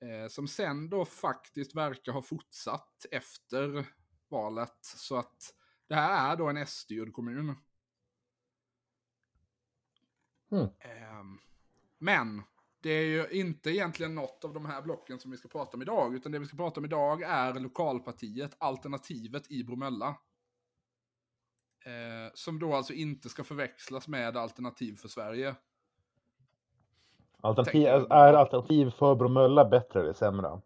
[0.00, 3.86] Eh, som sen då faktiskt verkar ha fortsatt efter
[4.28, 4.78] valet.
[4.80, 5.54] Så att
[5.88, 7.54] det här är då en S-styrd kommun.
[10.50, 10.68] Mm.
[10.80, 11.38] Ehm,
[11.98, 12.42] men
[12.80, 15.82] det är ju inte egentligen något av de här blocken som vi ska prata om
[15.82, 16.14] idag.
[16.14, 20.16] Utan det vi ska prata om idag är lokalpartiet, alternativet i Bromölla.
[21.84, 25.54] Eh, som då alltså inte ska förväxlas med Alternativ för Sverige.
[27.40, 30.60] Alternativ, är alternativ för Bromölla bättre eller sämre?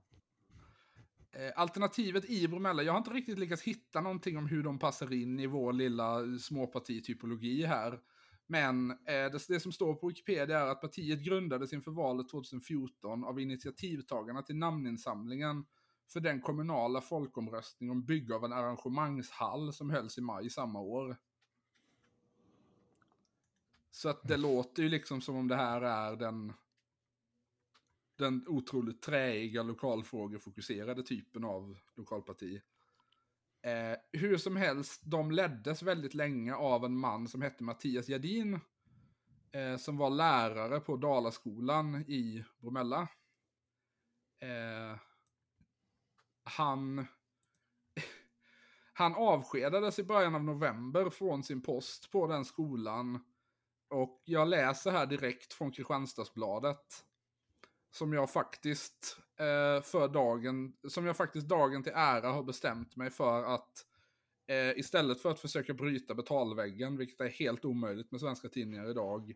[1.33, 5.13] Eh, alternativet i Bromölla, jag har inte riktigt lyckats hitta någonting om hur de passar
[5.13, 7.99] in i vår lilla småpartitypologi här.
[8.47, 13.25] Men eh, det, det som står på Wikipedia är att partiet grundades inför valet 2014
[13.25, 15.65] av initiativtagarna till namninsamlingen
[16.09, 21.17] för den kommunala folkomröstning om bygge av en arrangemangshall som hölls i maj samma år.
[23.91, 26.53] Så att det låter ju liksom som om det här är den
[28.17, 32.61] den otroligt träiga lokalfrågefokuserade typen av lokalparti.
[33.63, 38.61] Eh, hur som helst, de leddes väldigt länge av en man som hette Mattias Gerdin.
[39.53, 43.09] Eh, som var lärare på Dalaskolan i Bromölla.
[44.41, 44.99] Eh,
[46.45, 47.07] han,
[48.93, 53.25] han avskedades i början av november från sin post på den skolan.
[53.91, 57.05] Och jag läser här direkt från Kristianstadsbladet.
[57.91, 63.11] som jag faktiskt eh, för dagen, som jag faktiskt dagen till ära har bestämt mig
[63.11, 63.87] för att
[64.47, 69.35] eh, istället för att försöka bryta betalväggen, vilket är helt omöjligt med svenska tidningar idag,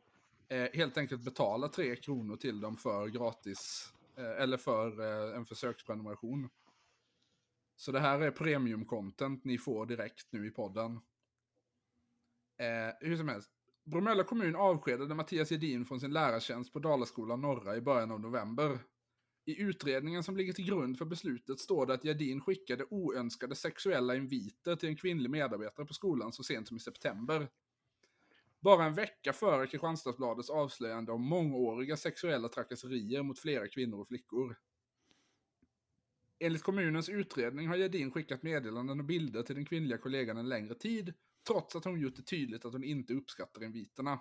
[0.49, 5.45] eh, helt enkelt betala tre kronor till dem för gratis, eh, eller för eh, en
[5.45, 6.49] försöksprenumeration.
[7.77, 10.93] Så det här är premium-content ni får direkt nu i podden.
[12.59, 13.51] Eh, hur som helst.
[13.85, 18.79] Bromölla kommun avskedade Mattias Gedin från sin lärartjänst på Dalaskolan norra i början av november.
[19.45, 24.17] I utredningen som ligger till grund för beslutet står det att Gedin skickade oönskade sexuella
[24.17, 27.49] inviter till en kvinnlig medarbetare på skolan så sent som i september.
[28.61, 34.57] Bara en vecka före Kristianstadsbladets avslöjande om mångåriga sexuella trakasserier mot flera kvinnor och flickor.
[36.39, 40.75] Enligt kommunens utredning har Gedin skickat meddelanden och bilder till den kvinnliga kollegan en längre
[40.75, 41.15] tid,
[41.49, 44.21] trots att hon gjort det tydligt att hon inte uppskattar inviterna.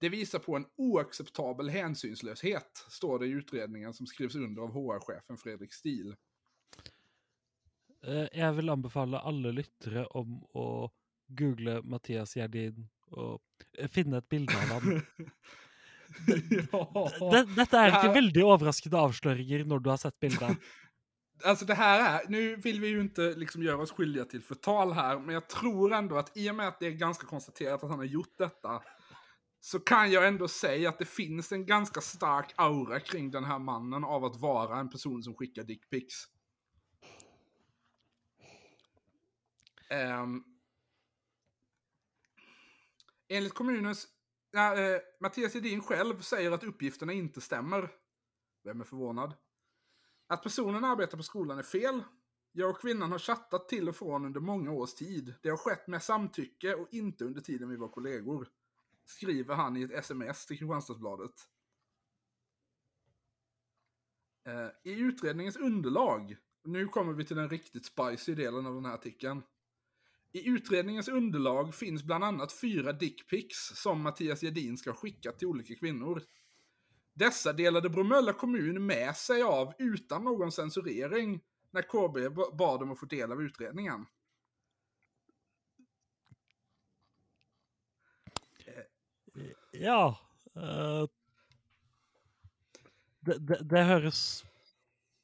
[0.00, 5.36] Det visar på en oacceptabel hänsynslöshet, står det i utredningen som skrivs under av HR-chefen
[5.36, 6.14] Fredrik Stil.
[8.06, 10.90] Eh, Jeg vil anbefale alle lyttere om å
[11.28, 12.84] google Mathias Gjerdin
[13.16, 13.40] og
[13.78, 15.00] eh, finne et bilde av ham.
[16.50, 16.82] ja.
[17.32, 20.56] Det, dette er Det ikke her- veldig overraskende avsløringer når du har sett bildet.
[21.44, 24.92] Alltså det här är, nu vill vi ju inte liksom göra oss skyldiga till förtal
[24.92, 27.90] här, men jag tror ändå att i och med att det är ganska konstaterat att
[27.90, 28.82] han har gjort detta,
[29.60, 33.58] så kan jag ändå säga att det finns en ganska stark aura kring den här
[33.58, 36.28] mannen av att vara en person som skickar dickpics.
[39.90, 40.44] Um, ehm.
[43.28, 44.08] enligt kommunens...
[44.54, 47.90] Äh, Mattias Edin själv säger att uppgifterna inte stämmer.
[48.64, 49.34] Vem är förvånad?
[50.26, 52.02] Att personen arbetar på skolan är fel.
[52.52, 55.34] Jag och kvinnan har chattat till och från under många års tid.
[55.42, 58.48] Det har skett med samtycke och inte under tiden vi var kollegor.
[59.04, 61.32] Skriver han i ett sms till Kristianstadsbladet.
[64.46, 68.94] Eh, I utredningens underlag, nu kommer vi till den riktigt spicy delen av den här
[68.94, 69.42] artikeln.
[70.32, 75.48] I utredningens underlag finns bland annat fyra dickpics som Mattias Gedin ska ha skickat till
[75.48, 76.22] olika kvinnor.
[77.16, 81.40] Dessa delade Bromölla kommun med sig av utan någon censurering
[81.70, 84.06] när KB bad om att få del av utredningen.
[89.72, 90.18] Ja
[90.54, 91.06] eh,
[93.20, 94.44] det, det, det høres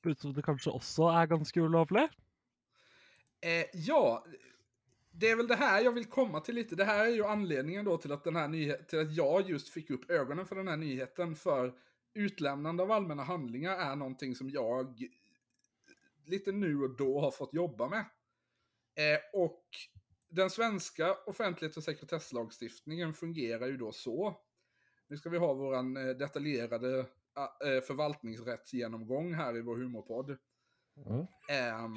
[0.02, 2.08] ut som det kanskje også er ganske ulovlig.
[3.44, 4.24] Eh, ja,
[5.22, 6.76] det är väl det här jag vill komma till lite.
[6.76, 9.68] Det här är ju anledningen då till att, den här nyhet, till att jag just
[9.68, 11.36] fick upp ögonen för den här nyheten.
[11.36, 11.74] För
[12.14, 15.08] utlämnande av allmänna handlingar är någonting som jag
[16.24, 18.04] lite nu och då har fått jobba med.
[18.94, 19.64] Eh, och
[20.28, 24.40] den svenska offentlighets och sekretesslagstiftningen fungerar ju då så.
[25.08, 30.36] Nu ska vi ha våran eh, detaljerade eh, förvaltningsrättsgenomgång här i vår humorpodd.
[31.06, 31.26] Mm.
[31.48, 31.96] Ehm,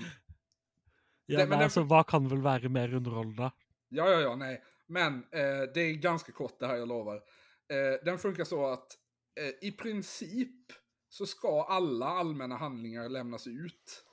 [1.25, 3.51] Ja, Det- men det- altså, Hva kan vel være mer underholdende?
[3.89, 4.63] Ja, ja, ja, nej.
[4.87, 7.15] Men eh, det är ganska kort det här, jag lovar.
[7.67, 8.97] Eh, den funkar så att
[9.39, 10.71] eh, i princip
[11.09, 14.05] så ska alla allmänna handlingar lämnas ut.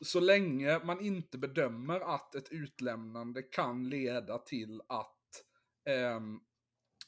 [0.00, 5.44] Så länge man inte bedömer att ett utlämnande kan leda till att
[5.84, 6.40] ehm,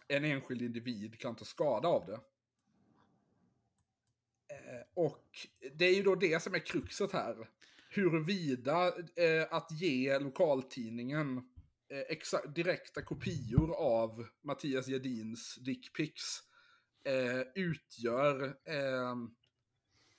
[0.09, 2.21] en enskild individ kan ta skada av det.
[4.55, 5.25] Eh, och
[5.75, 7.49] det är ju då det som är kruxet här.
[7.91, 8.87] Huruvida
[9.17, 11.39] eh, att ge lokaltidningen
[11.91, 16.41] eh, exa- direkta kopior av Mattias Gedins dickpics
[17.05, 19.11] eh, utgör eh,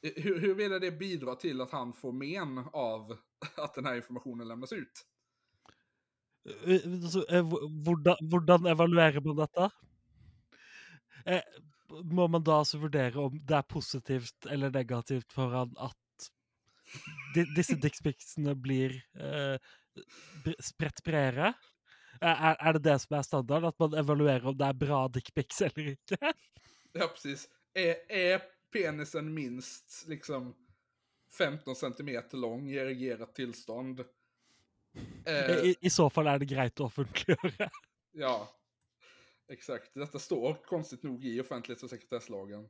[0.02, 3.18] eh, hur, huruvida det bidrar till att han får men av
[3.58, 5.06] att den här informationen lämnas ut.
[6.46, 7.26] Eh, eh, hur altså,
[8.30, 9.70] Hvordan, evaluerer man dette?
[11.26, 11.72] Måste
[12.04, 15.98] må man da altså vurdere om det er positivt eller negativt for han at
[17.58, 19.58] disse dickpicsene blir eh,
[20.46, 21.54] br- spredt bredere?
[22.22, 23.66] Er, er det det som er standard?
[23.72, 26.34] At man evaluerer om det er bra dickpics eller ikke?
[26.94, 27.50] Ja, precis.
[27.74, 28.42] Är, är
[28.72, 30.56] penisen minst liksom
[31.38, 34.04] 15 centimeter lång i erigerat tillstånd?
[35.26, 37.70] Eh, I, I så fall er det greit å offentliggjøre.
[38.20, 38.36] Ja,
[39.50, 39.94] exakt.
[39.94, 42.70] Detta står konstigt nog i offentlighets och sekretesslagen.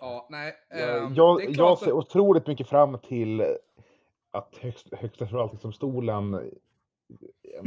[0.00, 0.54] Ja, nej.
[0.70, 3.40] Jag, ehm, jag, ser att, otroligt mycket fram till
[4.30, 6.50] att högst, Högsta förvaltningsdomstolen
[7.42, 7.62] ja,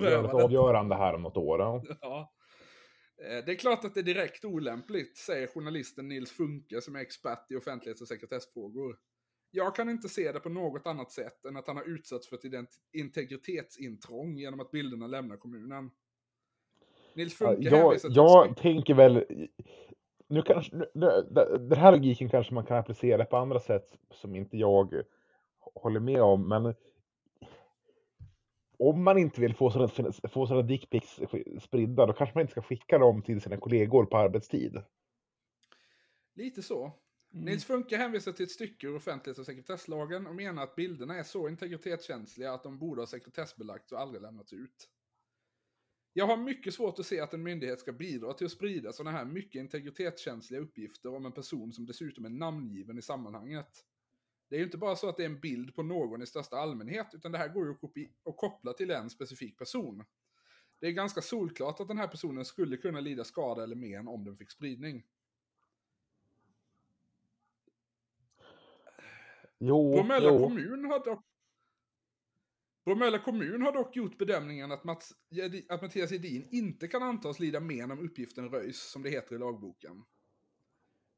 [0.10, 1.60] gör ett avgörande här om något år.
[1.60, 1.82] Ja.
[2.00, 2.32] ja.
[3.22, 7.00] Eh, Det är klart att det är direkt olämpligt, säger journalisten Nils Funke som är
[7.00, 8.96] expert i offentlighets och sekretessfrågor.
[9.50, 12.36] Jag kan inte se det på något annat sätt än att han har utsatts för
[12.36, 15.90] ett integritetsintrång genom att bilderna lämnar kommunen.
[17.14, 19.24] Nils Ja, Funke Jag, hänvisar till jag tänker väl,
[20.28, 20.86] nu kanske, nu,
[21.58, 25.02] den här logiken kanske man kan applicera på andra sätt som inte jag
[25.74, 26.74] håller med om, men
[28.78, 31.20] om man inte vill få sådana, få sådana dickpics
[31.60, 34.82] spridda, då kanske man inte ska skicka dem till sina kollegor på arbetstid.
[36.34, 36.92] Lite så.
[37.32, 37.44] Mm.
[37.44, 41.22] Nils Funke hänvisar till ett stycke ur offentlighets och sekretesslagen och menar att bilderna är
[41.22, 44.88] så integritetskänsliga att de borde ha sekretessbelagts och aldrig lämnats ut.
[46.18, 49.18] Jag har mycket svårt att se att en myndighet ska bidra till att sprida sådana
[49.18, 53.84] här mycket integritetskänsliga uppgifter om en person som dessutom är namngiven i sammanhanget.
[54.48, 56.56] Det är ju inte bara så att det är en bild på någon i största
[56.56, 57.72] allmänhet, utan det här går ju
[58.24, 60.04] att koppla till en specifik person.
[60.78, 64.24] Det är ganska solklart att den här personen skulle kunna lida skada eller men om
[64.24, 65.06] den fick spridning.
[69.58, 70.38] Jo, Bromölla jo.
[70.38, 71.24] kommun har dock...
[72.88, 75.12] Bromölla kommun har dock gjort bedömningen att, Mats,
[75.68, 79.38] att Mattias Edin inte kan antas lida men om uppgiften röjs, som det heter i
[79.38, 80.04] lagboken.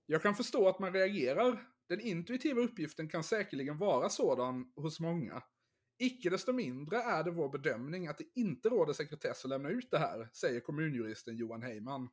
[0.06, 1.68] Jag kan förstå att man reagerar.
[1.88, 5.42] Den intuitiva uppgiften kan säkerligen vara sådan hos många.
[5.98, 9.90] Icke desto mindre är det vår bedömning att det inte råder sekretess att lämna ut
[9.90, 12.08] det här, säger kommunjuristen Johan Heyman.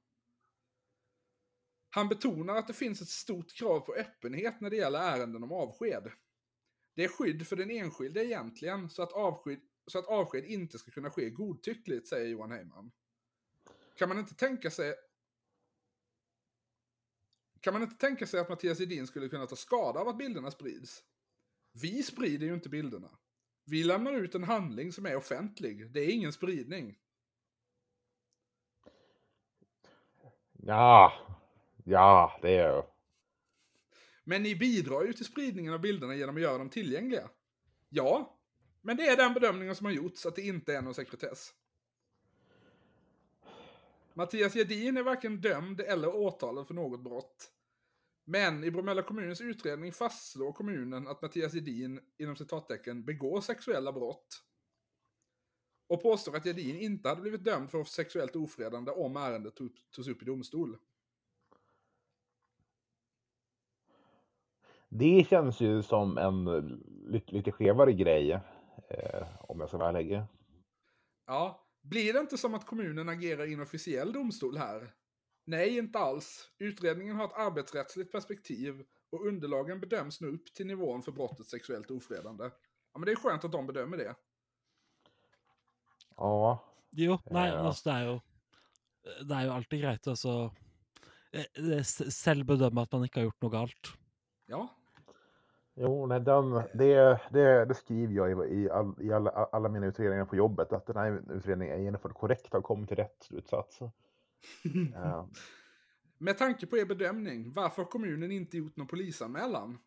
[1.89, 5.51] Han betonar att det finns ett stort krav på öppenhet när det gäller ärenden om
[5.51, 6.11] avsked.
[6.97, 10.91] Det är skydd för den enskilde egentligen, så att avsked, så att avsked inte ska
[10.91, 12.91] kunna ske godtyckligt, säger Johan Heyman.
[13.95, 14.95] Kan man inte tänka sig
[17.61, 20.51] kan man inte tänka sig att Mattias Hedin skulle kunna ta skada av att bilderna
[20.51, 21.03] sprids?
[21.81, 23.09] Vi sprider ju inte bilderna.
[23.65, 25.91] Vi lämnar ut en handling som är offentlig.
[25.91, 26.97] Det är ingen spridning.
[30.53, 31.13] Ja,
[31.83, 32.96] ja, det är
[34.29, 37.29] men ni bidrar ju till spridningen av bilderna genom att göra dem tillgängliga.
[37.89, 38.39] Ja,
[38.81, 41.53] men det är den bedömningen som har gjorts att det inte är någon sekretess.
[44.13, 47.51] Mattias Gedin är varken dömd eller åtalad för något brott.
[48.25, 54.43] Men i Bromölla kommunens utredning fastslår kommunen att Mattias Gedin, inom citattecken, begår sexuella brott.
[55.87, 59.55] Och påstår att Gedin inte hade blivit dömd för sexuellt ofredande om ärendet
[59.91, 60.77] togs upp i domstol.
[64.89, 66.63] Det känns ju som en eh,
[67.11, 68.31] lite, lite skevare grej,
[68.89, 70.21] eh, om jag ska vara ärlig.
[71.27, 74.93] Ja, blir det inte som att kommunen agerar i en officiell domstol här?
[75.45, 76.49] Nej, inte alls.
[76.59, 81.91] Utredningen har ett arbetsrättsligt perspektiv och underlagen bedöms nu upp till nivån för brottet sexuellt
[81.91, 82.43] ofredande.
[82.93, 84.15] Ja, men det är skönt att de bedömer det.
[86.17, 87.59] Ja, Jo, nei, Ja.
[87.67, 88.19] altså det er jo
[89.27, 90.51] Det er jo alltid greit å så
[91.33, 93.91] eh, eh, s- selv bedømme at man ikke har gjort noe galt.
[94.49, 94.69] Ja,
[95.75, 99.85] jo, nej, den, det, det, det skriver jag i, i, all, i alla, alla mina
[99.85, 103.79] utredningar på jobbet, att den här utredningen är genomförd korrekt och kommit till rätt slutsats.
[104.95, 105.25] Eh,
[106.17, 109.79] med tanke på er bedömning, varför har kommunen inte gjort någon polisanmälan?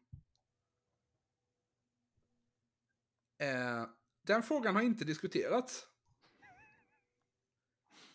[3.38, 3.86] Eh,
[4.22, 5.89] den frågan har inte diskuterats.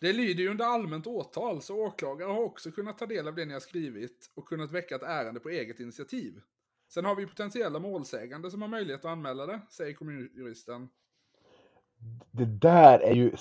[0.06, 3.44] Det lyder ju under allmänt åtal, så åklagare har också kunnat ta del av det
[3.44, 6.40] ni har skrivit och kunnat väcka ett ärende på eget initiativ.
[6.88, 10.88] Sen har vi potentiella målsägande som har möjlighet att anmäla det, säger kommunjuristen.
[12.30, 13.32] Det där är ju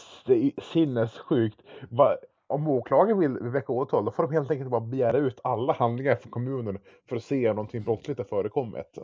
[0.74, 1.62] sinnessjukt.
[2.48, 6.16] Om åklagaren vill väcka åtal, då får de helt enkelt bara begära ut alla handlingar
[6.16, 6.80] från kommunen
[7.10, 8.98] för att se om någonting brottsligt har förekommit.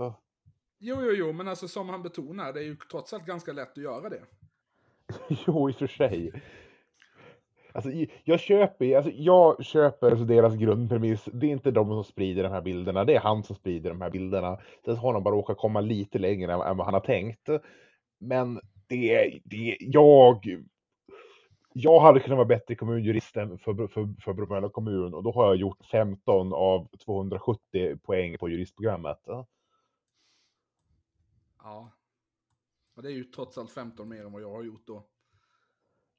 [0.79, 3.71] Jo, jo, jo, men alltså som han betonar, det är ju trots allt ganska lätt
[3.71, 4.21] att göra det.
[5.47, 6.41] Jo, i och för sig.
[7.73, 7.91] Alltså,
[8.23, 11.25] jag köper, alltså, jag köper alltså deras grundpremiss.
[11.33, 14.01] Det är inte de som sprider de här bilderna, det är han som sprider de
[14.01, 14.59] här bilderna.
[14.85, 17.49] Sen har han bara råkat komma lite längre än, än vad han har tänkt.
[18.19, 20.63] Men det är, det är jag.
[21.73, 25.55] Jag hade kunnat vara bättre kommunjuristen för, för, för Bromölla kommun och då har jag
[25.55, 29.19] gjort 15 av 270 poäng på juristprogrammet.
[31.63, 31.91] Ja.
[32.95, 35.07] Och det är ju trots allt 15 mer än vad jag har gjort då.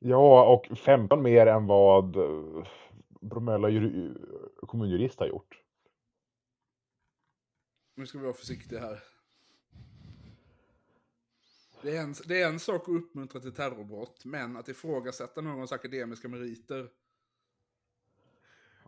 [0.05, 2.67] Ja, och 15 mer än vad eh,
[3.21, 4.17] Bromölla juri-
[4.67, 5.63] kommunjurist har gjort.
[7.95, 9.03] Nu ska vi vara försiktiga här.
[11.83, 15.73] Det är, en, det är en sak att uppmuntra till terrorbrott, men att ifrågasätta någons
[15.73, 16.89] akademiska meriter.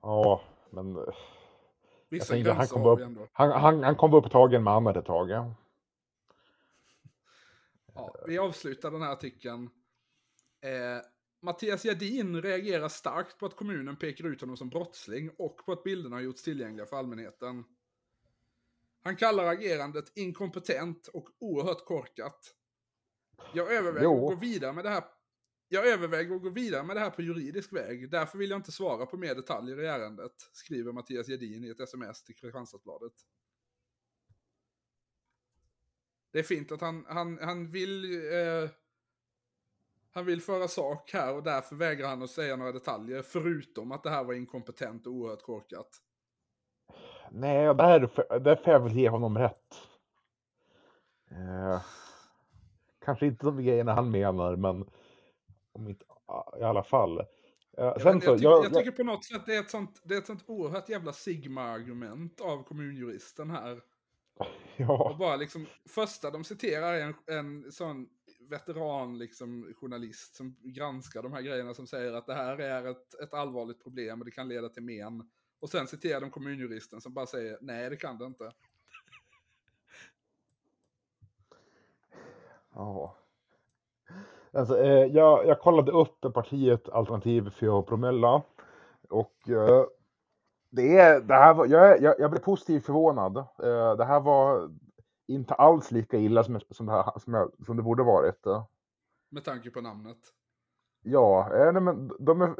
[0.02, 1.02] Ja, men eh,
[2.08, 2.98] Vissa tänkte han kom upp-
[3.32, 5.30] han, han, han kom upp tagen med annat ett tag.
[5.30, 5.54] Ja.
[7.94, 9.70] Ja, vi avslutar den här artikeln.
[10.64, 11.00] Eh,
[11.40, 15.84] Mattias Gedin reagerar starkt på att kommunen pekar ut honom som brottsling och på att
[15.84, 17.64] bilderna har gjorts tillgängliga för allmänheten.
[19.02, 22.54] Han kallar agerandet inkompetent och oerhört korkat.
[23.54, 24.28] Jag överväger Jo.
[24.28, 25.04] att gå vidare med det här.
[25.68, 28.10] Jag överväger att gå vidare med det här på juridisk väg.
[28.10, 31.80] Därför vill jag inte svara på mer detaljer i ärendet, skriver Mattias Gedin i ett
[31.80, 33.12] sms till Kristianstadsbladet.
[36.32, 38.04] Det är fint att han, han, han vill...
[38.32, 38.70] Eh,
[40.14, 43.22] han vill föra sak här och därför vägrar han att säga några detaljer.
[43.22, 45.88] Förutom att det här var inkompetent och oerhört korkat.
[47.30, 49.74] Nej, där, där får jag väl ge honom rätt.
[51.30, 51.82] Eh,
[53.04, 54.90] kanske inte de grejerna han menar, men
[55.72, 56.04] om inte,
[56.60, 57.18] i alla fall.
[57.18, 57.24] Eh,
[57.76, 60.00] Jag, sen så, jag, tycker, jag, jag tycker på något sätt det är ett sånt,
[60.04, 63.76] det är ett sånt oerhört jävla sigma-argument av kommunjuristen här.
[64.38, 64.46] Och
[64.76, 68.08] ja, bara liksom, första de citerar är en, en sån
[68.48, 73.20] veteran liksom, journalist som granskar de här grejerna som säger att det här är ett,
[73.22, 75.30] ett allvarligt problem och det kan leda till men.
[75.60, 78.44] Och sen citerar de kommunjuristen som bara säger nej det kan det inte.
[82.74, 83.16] ja.
[84.52, 88.42] Alltså, eh, jag, jag kollade upp partiet Alternativ för Promella.
[89.10, 89.84] Och eh,
[90.70, 93.36] det, är, det här var, jag, jag, jag blev positivt förvånad.
[93.36, 94.70] Eh, det här var
[95.26, 98.44] inte alls lika illa som, som, det, här, som, jag, som det borde varit.
[99.30, 100.18] Med tanke på namnet.
[101.06, 102.54] Ja, eh, nej, men de är,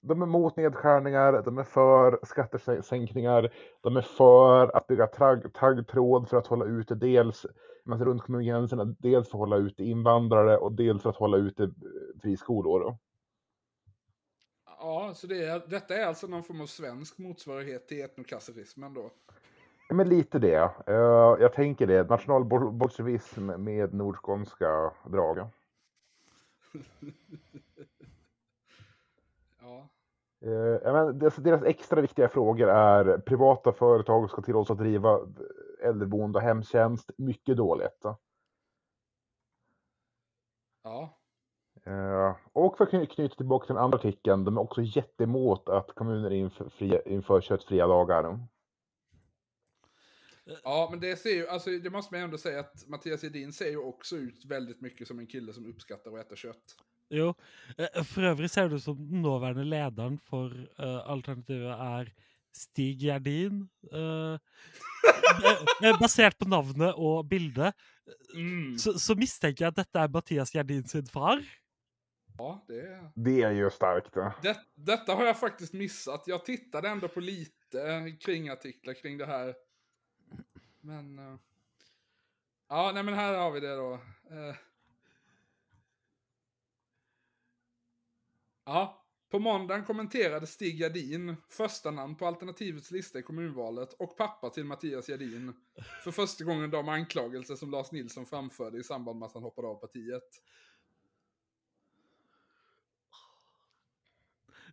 [0.00, 6.28] de är mot nedskärningar, de är för skattesänkningar, de är för att bygga tagg- taggtråd
[6.28, 7.46] för att hålla ute dels
[7.84, 11.62] men runt kommungränserna, dels för att hålla ute invandrare och dels för att hålla ute
[11.62, 11.70] eh,
[12.22, 12.96] friskolor.
[14.66, 19.10] Ja, så det är, detta är alltså någon form av svensk motsvarighet till etnokasserismen då.
[19.90, 20.70] Men lite det.
[20.86, 25.38] Eh, Jag tänker det, nationalbolsjevism med nordskånska drag.
[29.60, 29.88] Ja.
[30.40, 30.52] Eh,
[30.84, 35.20] ja, men deras, deras extra viktiga frågor är privata företag ska tillåtas att driva
[35.82, 37.10] äldreboende och hemtjänst.
[37.16, 38.04] Mycket dåligt.
[40.82, 41.18] Ja.
[41.84, 45.68] Eh, och för att kny- knyta tillbaka till den andra artikeln, de är också jätteemot
[45.68, 48.38] att kommuner inför, fria, inför köttfria dagar.
[50.62, 53.70] Ja, men det ser ju, alltså det måste man ändå säga att Mattias Edin ser
[53.70, 56.76] ju också ut väldigt mycket som en kille som uppskattar att äta kött.
[57.10, 57.34] Jo,
[57.78, 62.12] eh, for øvrig ser du som den nåværende lederen for eh, alternativet er
[62.56, 63.68] Stig Gjerdin.
[63.92, 64.38] eh,
[65.82, 67.74] eh, basert på navnet og bildet,
[68.34, 68.78] Mm.
[68.78, 71.40] så, så mistenker jeg at dette er Mathias Gjerdin sin far.
[72.38, 73.10] Ja, det är...
[73.14, 74.14] Det är ju starkt.
[74.42, 76.22] Det, detta har jag faktiskt missat.
[76.26, 79.54] Jag tittade ändå på lite kringartiklar kring det här.
[80.84, 81.18] Men...
[81.18, 81.38] Uh...
[82.68, 83.92] ja, nej men här har vi det då.
[84.30, 84.54] Uh...
[88.64, 94.50] ja, på måndagen kommenterade Stig Gerdin, första namn på alternativets lista i kommunvalet och pappa
[94.50, 95.52] till Mattias Gerdin,
[96.04, 99.68] för första gången de anklagelser som Lars Nilsson framförde i samband med att han hoppade
[99.68, 100.42] av partiet.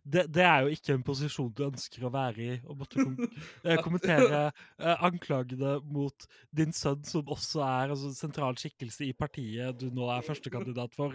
[0.02, 3.14] Det, det er jo ikke en posisjon du ønsker å være i, å måtte kom,
[3.66, 9.78] eh, kommentere eh, anklagene mot din sønn, som også er altså, sentral skikkelse i partiet
[9.78, 11.14] du nå er førstekandidat for.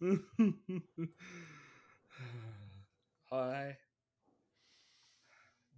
[3.30, 3.76] Nej.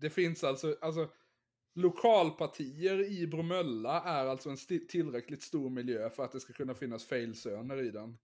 [0.01, 1.09] Det finns alltså, alltså
[1.75, 4.57] lokalpartier i Bromölla är alltså en
[4.89, 8.19] tillräckligt stor miljö för att det ska kunna finnas failsöner i den.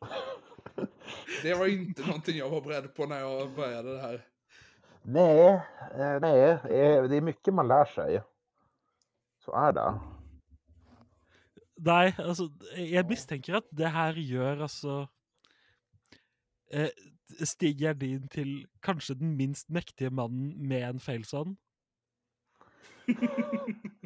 [1.42, 4.26] Det var inte någonting jag var beredd på när jag började det här.
[5.02, 5.48] Nej,
[5.94, 8.22] eh, nej, eh, det är mycket man lär sig.
[9.44, 10.00] Så är det.
[11.76, 14.94] Nei, altså, jeg mistenker at det her gjør altså
[16.72, 16.88] eh,
[17.44, 21.58] Stig Gjerdin til kanskje den minst mektige mannen med en failson.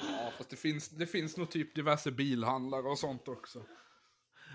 [0.00, 3.62] Ja, fast det finns, det finns nog typ diverse bilhandlare och sånt också.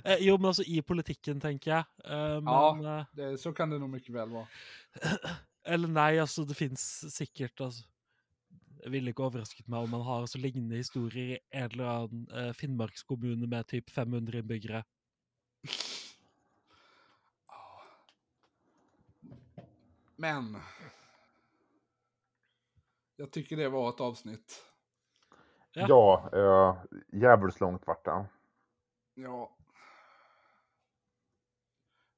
[0.06, 1.84] Eh, jo, men altså i politikken, tenker jeg.
[2.06, 2.99] Eh, men Ja.
[2.99, 4.48] eh, Det, så kan det nog mycket väl vara.
[5.65, 6.82] Eller nei, altså, det fins
[7.15, 7.86] sikkert altså,
[8.84, 12.26] Det ville ikke overrasket meg om man har altså, lignende historier i en eller annen
[12.36, 14.84] eh, finnmarkskommune med typ 500 innbyggere.
[20.15, 20.57] Men.
[23.15, 24.64] Jag tycker det var ett avsnitt.
[25.74, 25.86] Ja.
[25.90, 28.26] Ja, eh, jävligt långt vart det.
[29.15, 29.56] Ja.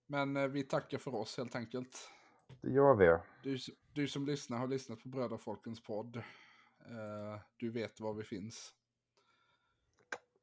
[0.07, 2.09] Men eh, vi tackar för oss helt enkelt.
[2.61, 3.17] Det gör vi.
[3.43, 3.57] Du,
[3.93, 6.15] du som lyssnar har lyssnat på Brödrafolkens podd.
[6.79, 8.73] Eh, du vet var vi finns.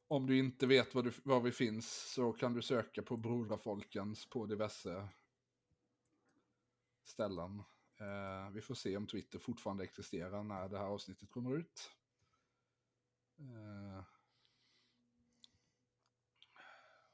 [0.09, 4.31] Om du inte vet var, du, var vi finns så kan du söka på Brodrafolkens
[4.31, 5.09] på diverse
[7.05, 7.63] ställen.
[8.01, 11.91] Eh, vi får se om Twitter fortfarande existerar när det här avsnittet kommer ut.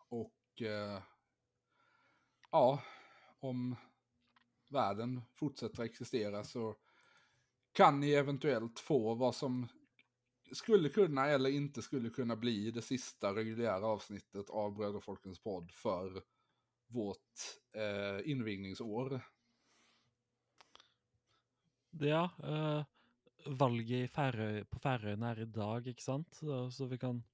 [0.08, 0.62] Och
[2.50, 2.82] ja,
[3.40, 3.76] om
[4.70, 6.76] världen fortsätter existera så
[7.72, 9.68] kan ni eventuellt få vad som
[10.52, 16.22] skulle kunna eller inte skulle kunna bli det sista reguljära avsnittet av Bröderfolkens podd för
[16.86, 17.18] vårt
[17.72, 19.20] eh, invigningsår.
[21.90, 22.84] Ja, eh,
[23.46, 26.40] valget i på Färöarna är idag, inte sant?
[26.70, 27.24] Så, vi kan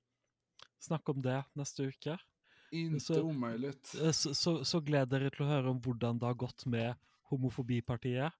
[0.78, 2.18] snacka om det nästa vecka.
[2.74, 3.94] Inte Så- omöjligt.
[4.02, 6.94] Eh, Så, så, så gled dere til å høre om hvordan det har gått med
[7.30, 8.32] Homofobipartiet.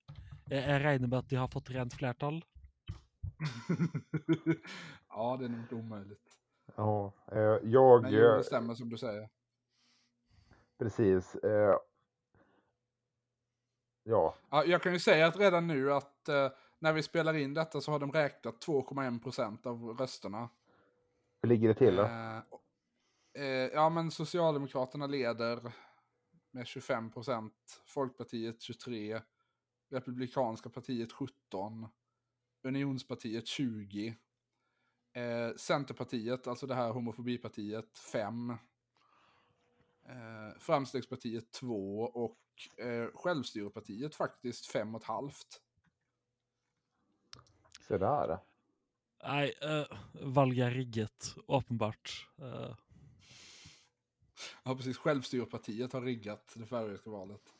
[0.50, 2.42] Jeg, jeg regner med at de har fått rent flertall.
[5.08, 6.36] ja, det är nog inte omöjligt.
[6.76, 8.02] Ja, eh, jag...
[8.02, 9.28] Men jo, det stämmer som du säger.
[10.78, 11.34] Precis.
[11.34, 11.76] Eh,
[14.02, 16.48] ja, Ja, jag kan ju säga att redan nu att eh,
[16.78, 20.48] när vi spelar in detta så har de räknat 2,1 procent av rösterna.
[21.42, 22.02] hur ligger det till då?
[23.34, 25.72] Eh, eh, ja, men Socialdemokraterna leder
[26.50, 29.20] med 25 procent, Folkpartiet 23,
[29.90, 31.88] Republikanska partiet 17,
[32.62, 34.16] Unionspartiet 20,
[35.12, 38.50] eh, Centerpartiet, alltså det här homofobipartiet 5,
[40.06, 42.40] eh, Framstegspartiet 2 och
[42.84, 45.32] eh, Självstyrepartiet faktiskt 5,5.
[47.88, 48.38] Så där.
[49.24, 52.28] Nei, eh, valget er rigget, åpenbart.
[52.38, 52.76] Eh,
[54.62, 54.98] Ja, precis.
[54.98, 57.52] Självstyrepartiet har riggat det färöiska valet.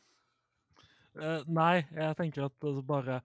[1.21, 3.15] eh, nei, jeg tenker at altså bare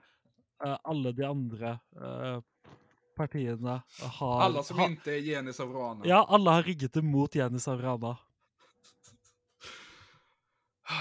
[0.65, 2.41] eh, alle de andre eh,
[3.17, 3.81] partiene
[4.19, 6.07] har Alla som har, inte är Jenis av Rana.
[6.07, 8.17] Ja, alle har rigget det mot Jenny Savrana.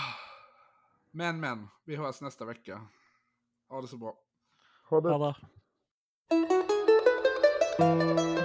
[1.11, 1.67] Men, men.
[1.85, 2.81] Vi hörs nästa vecka.
[3.69, 4.15] Ha det så bra.
[4.89, 5.09] Ha det.
[5.09, 5.35] Ha
[7.80, 8.39] det.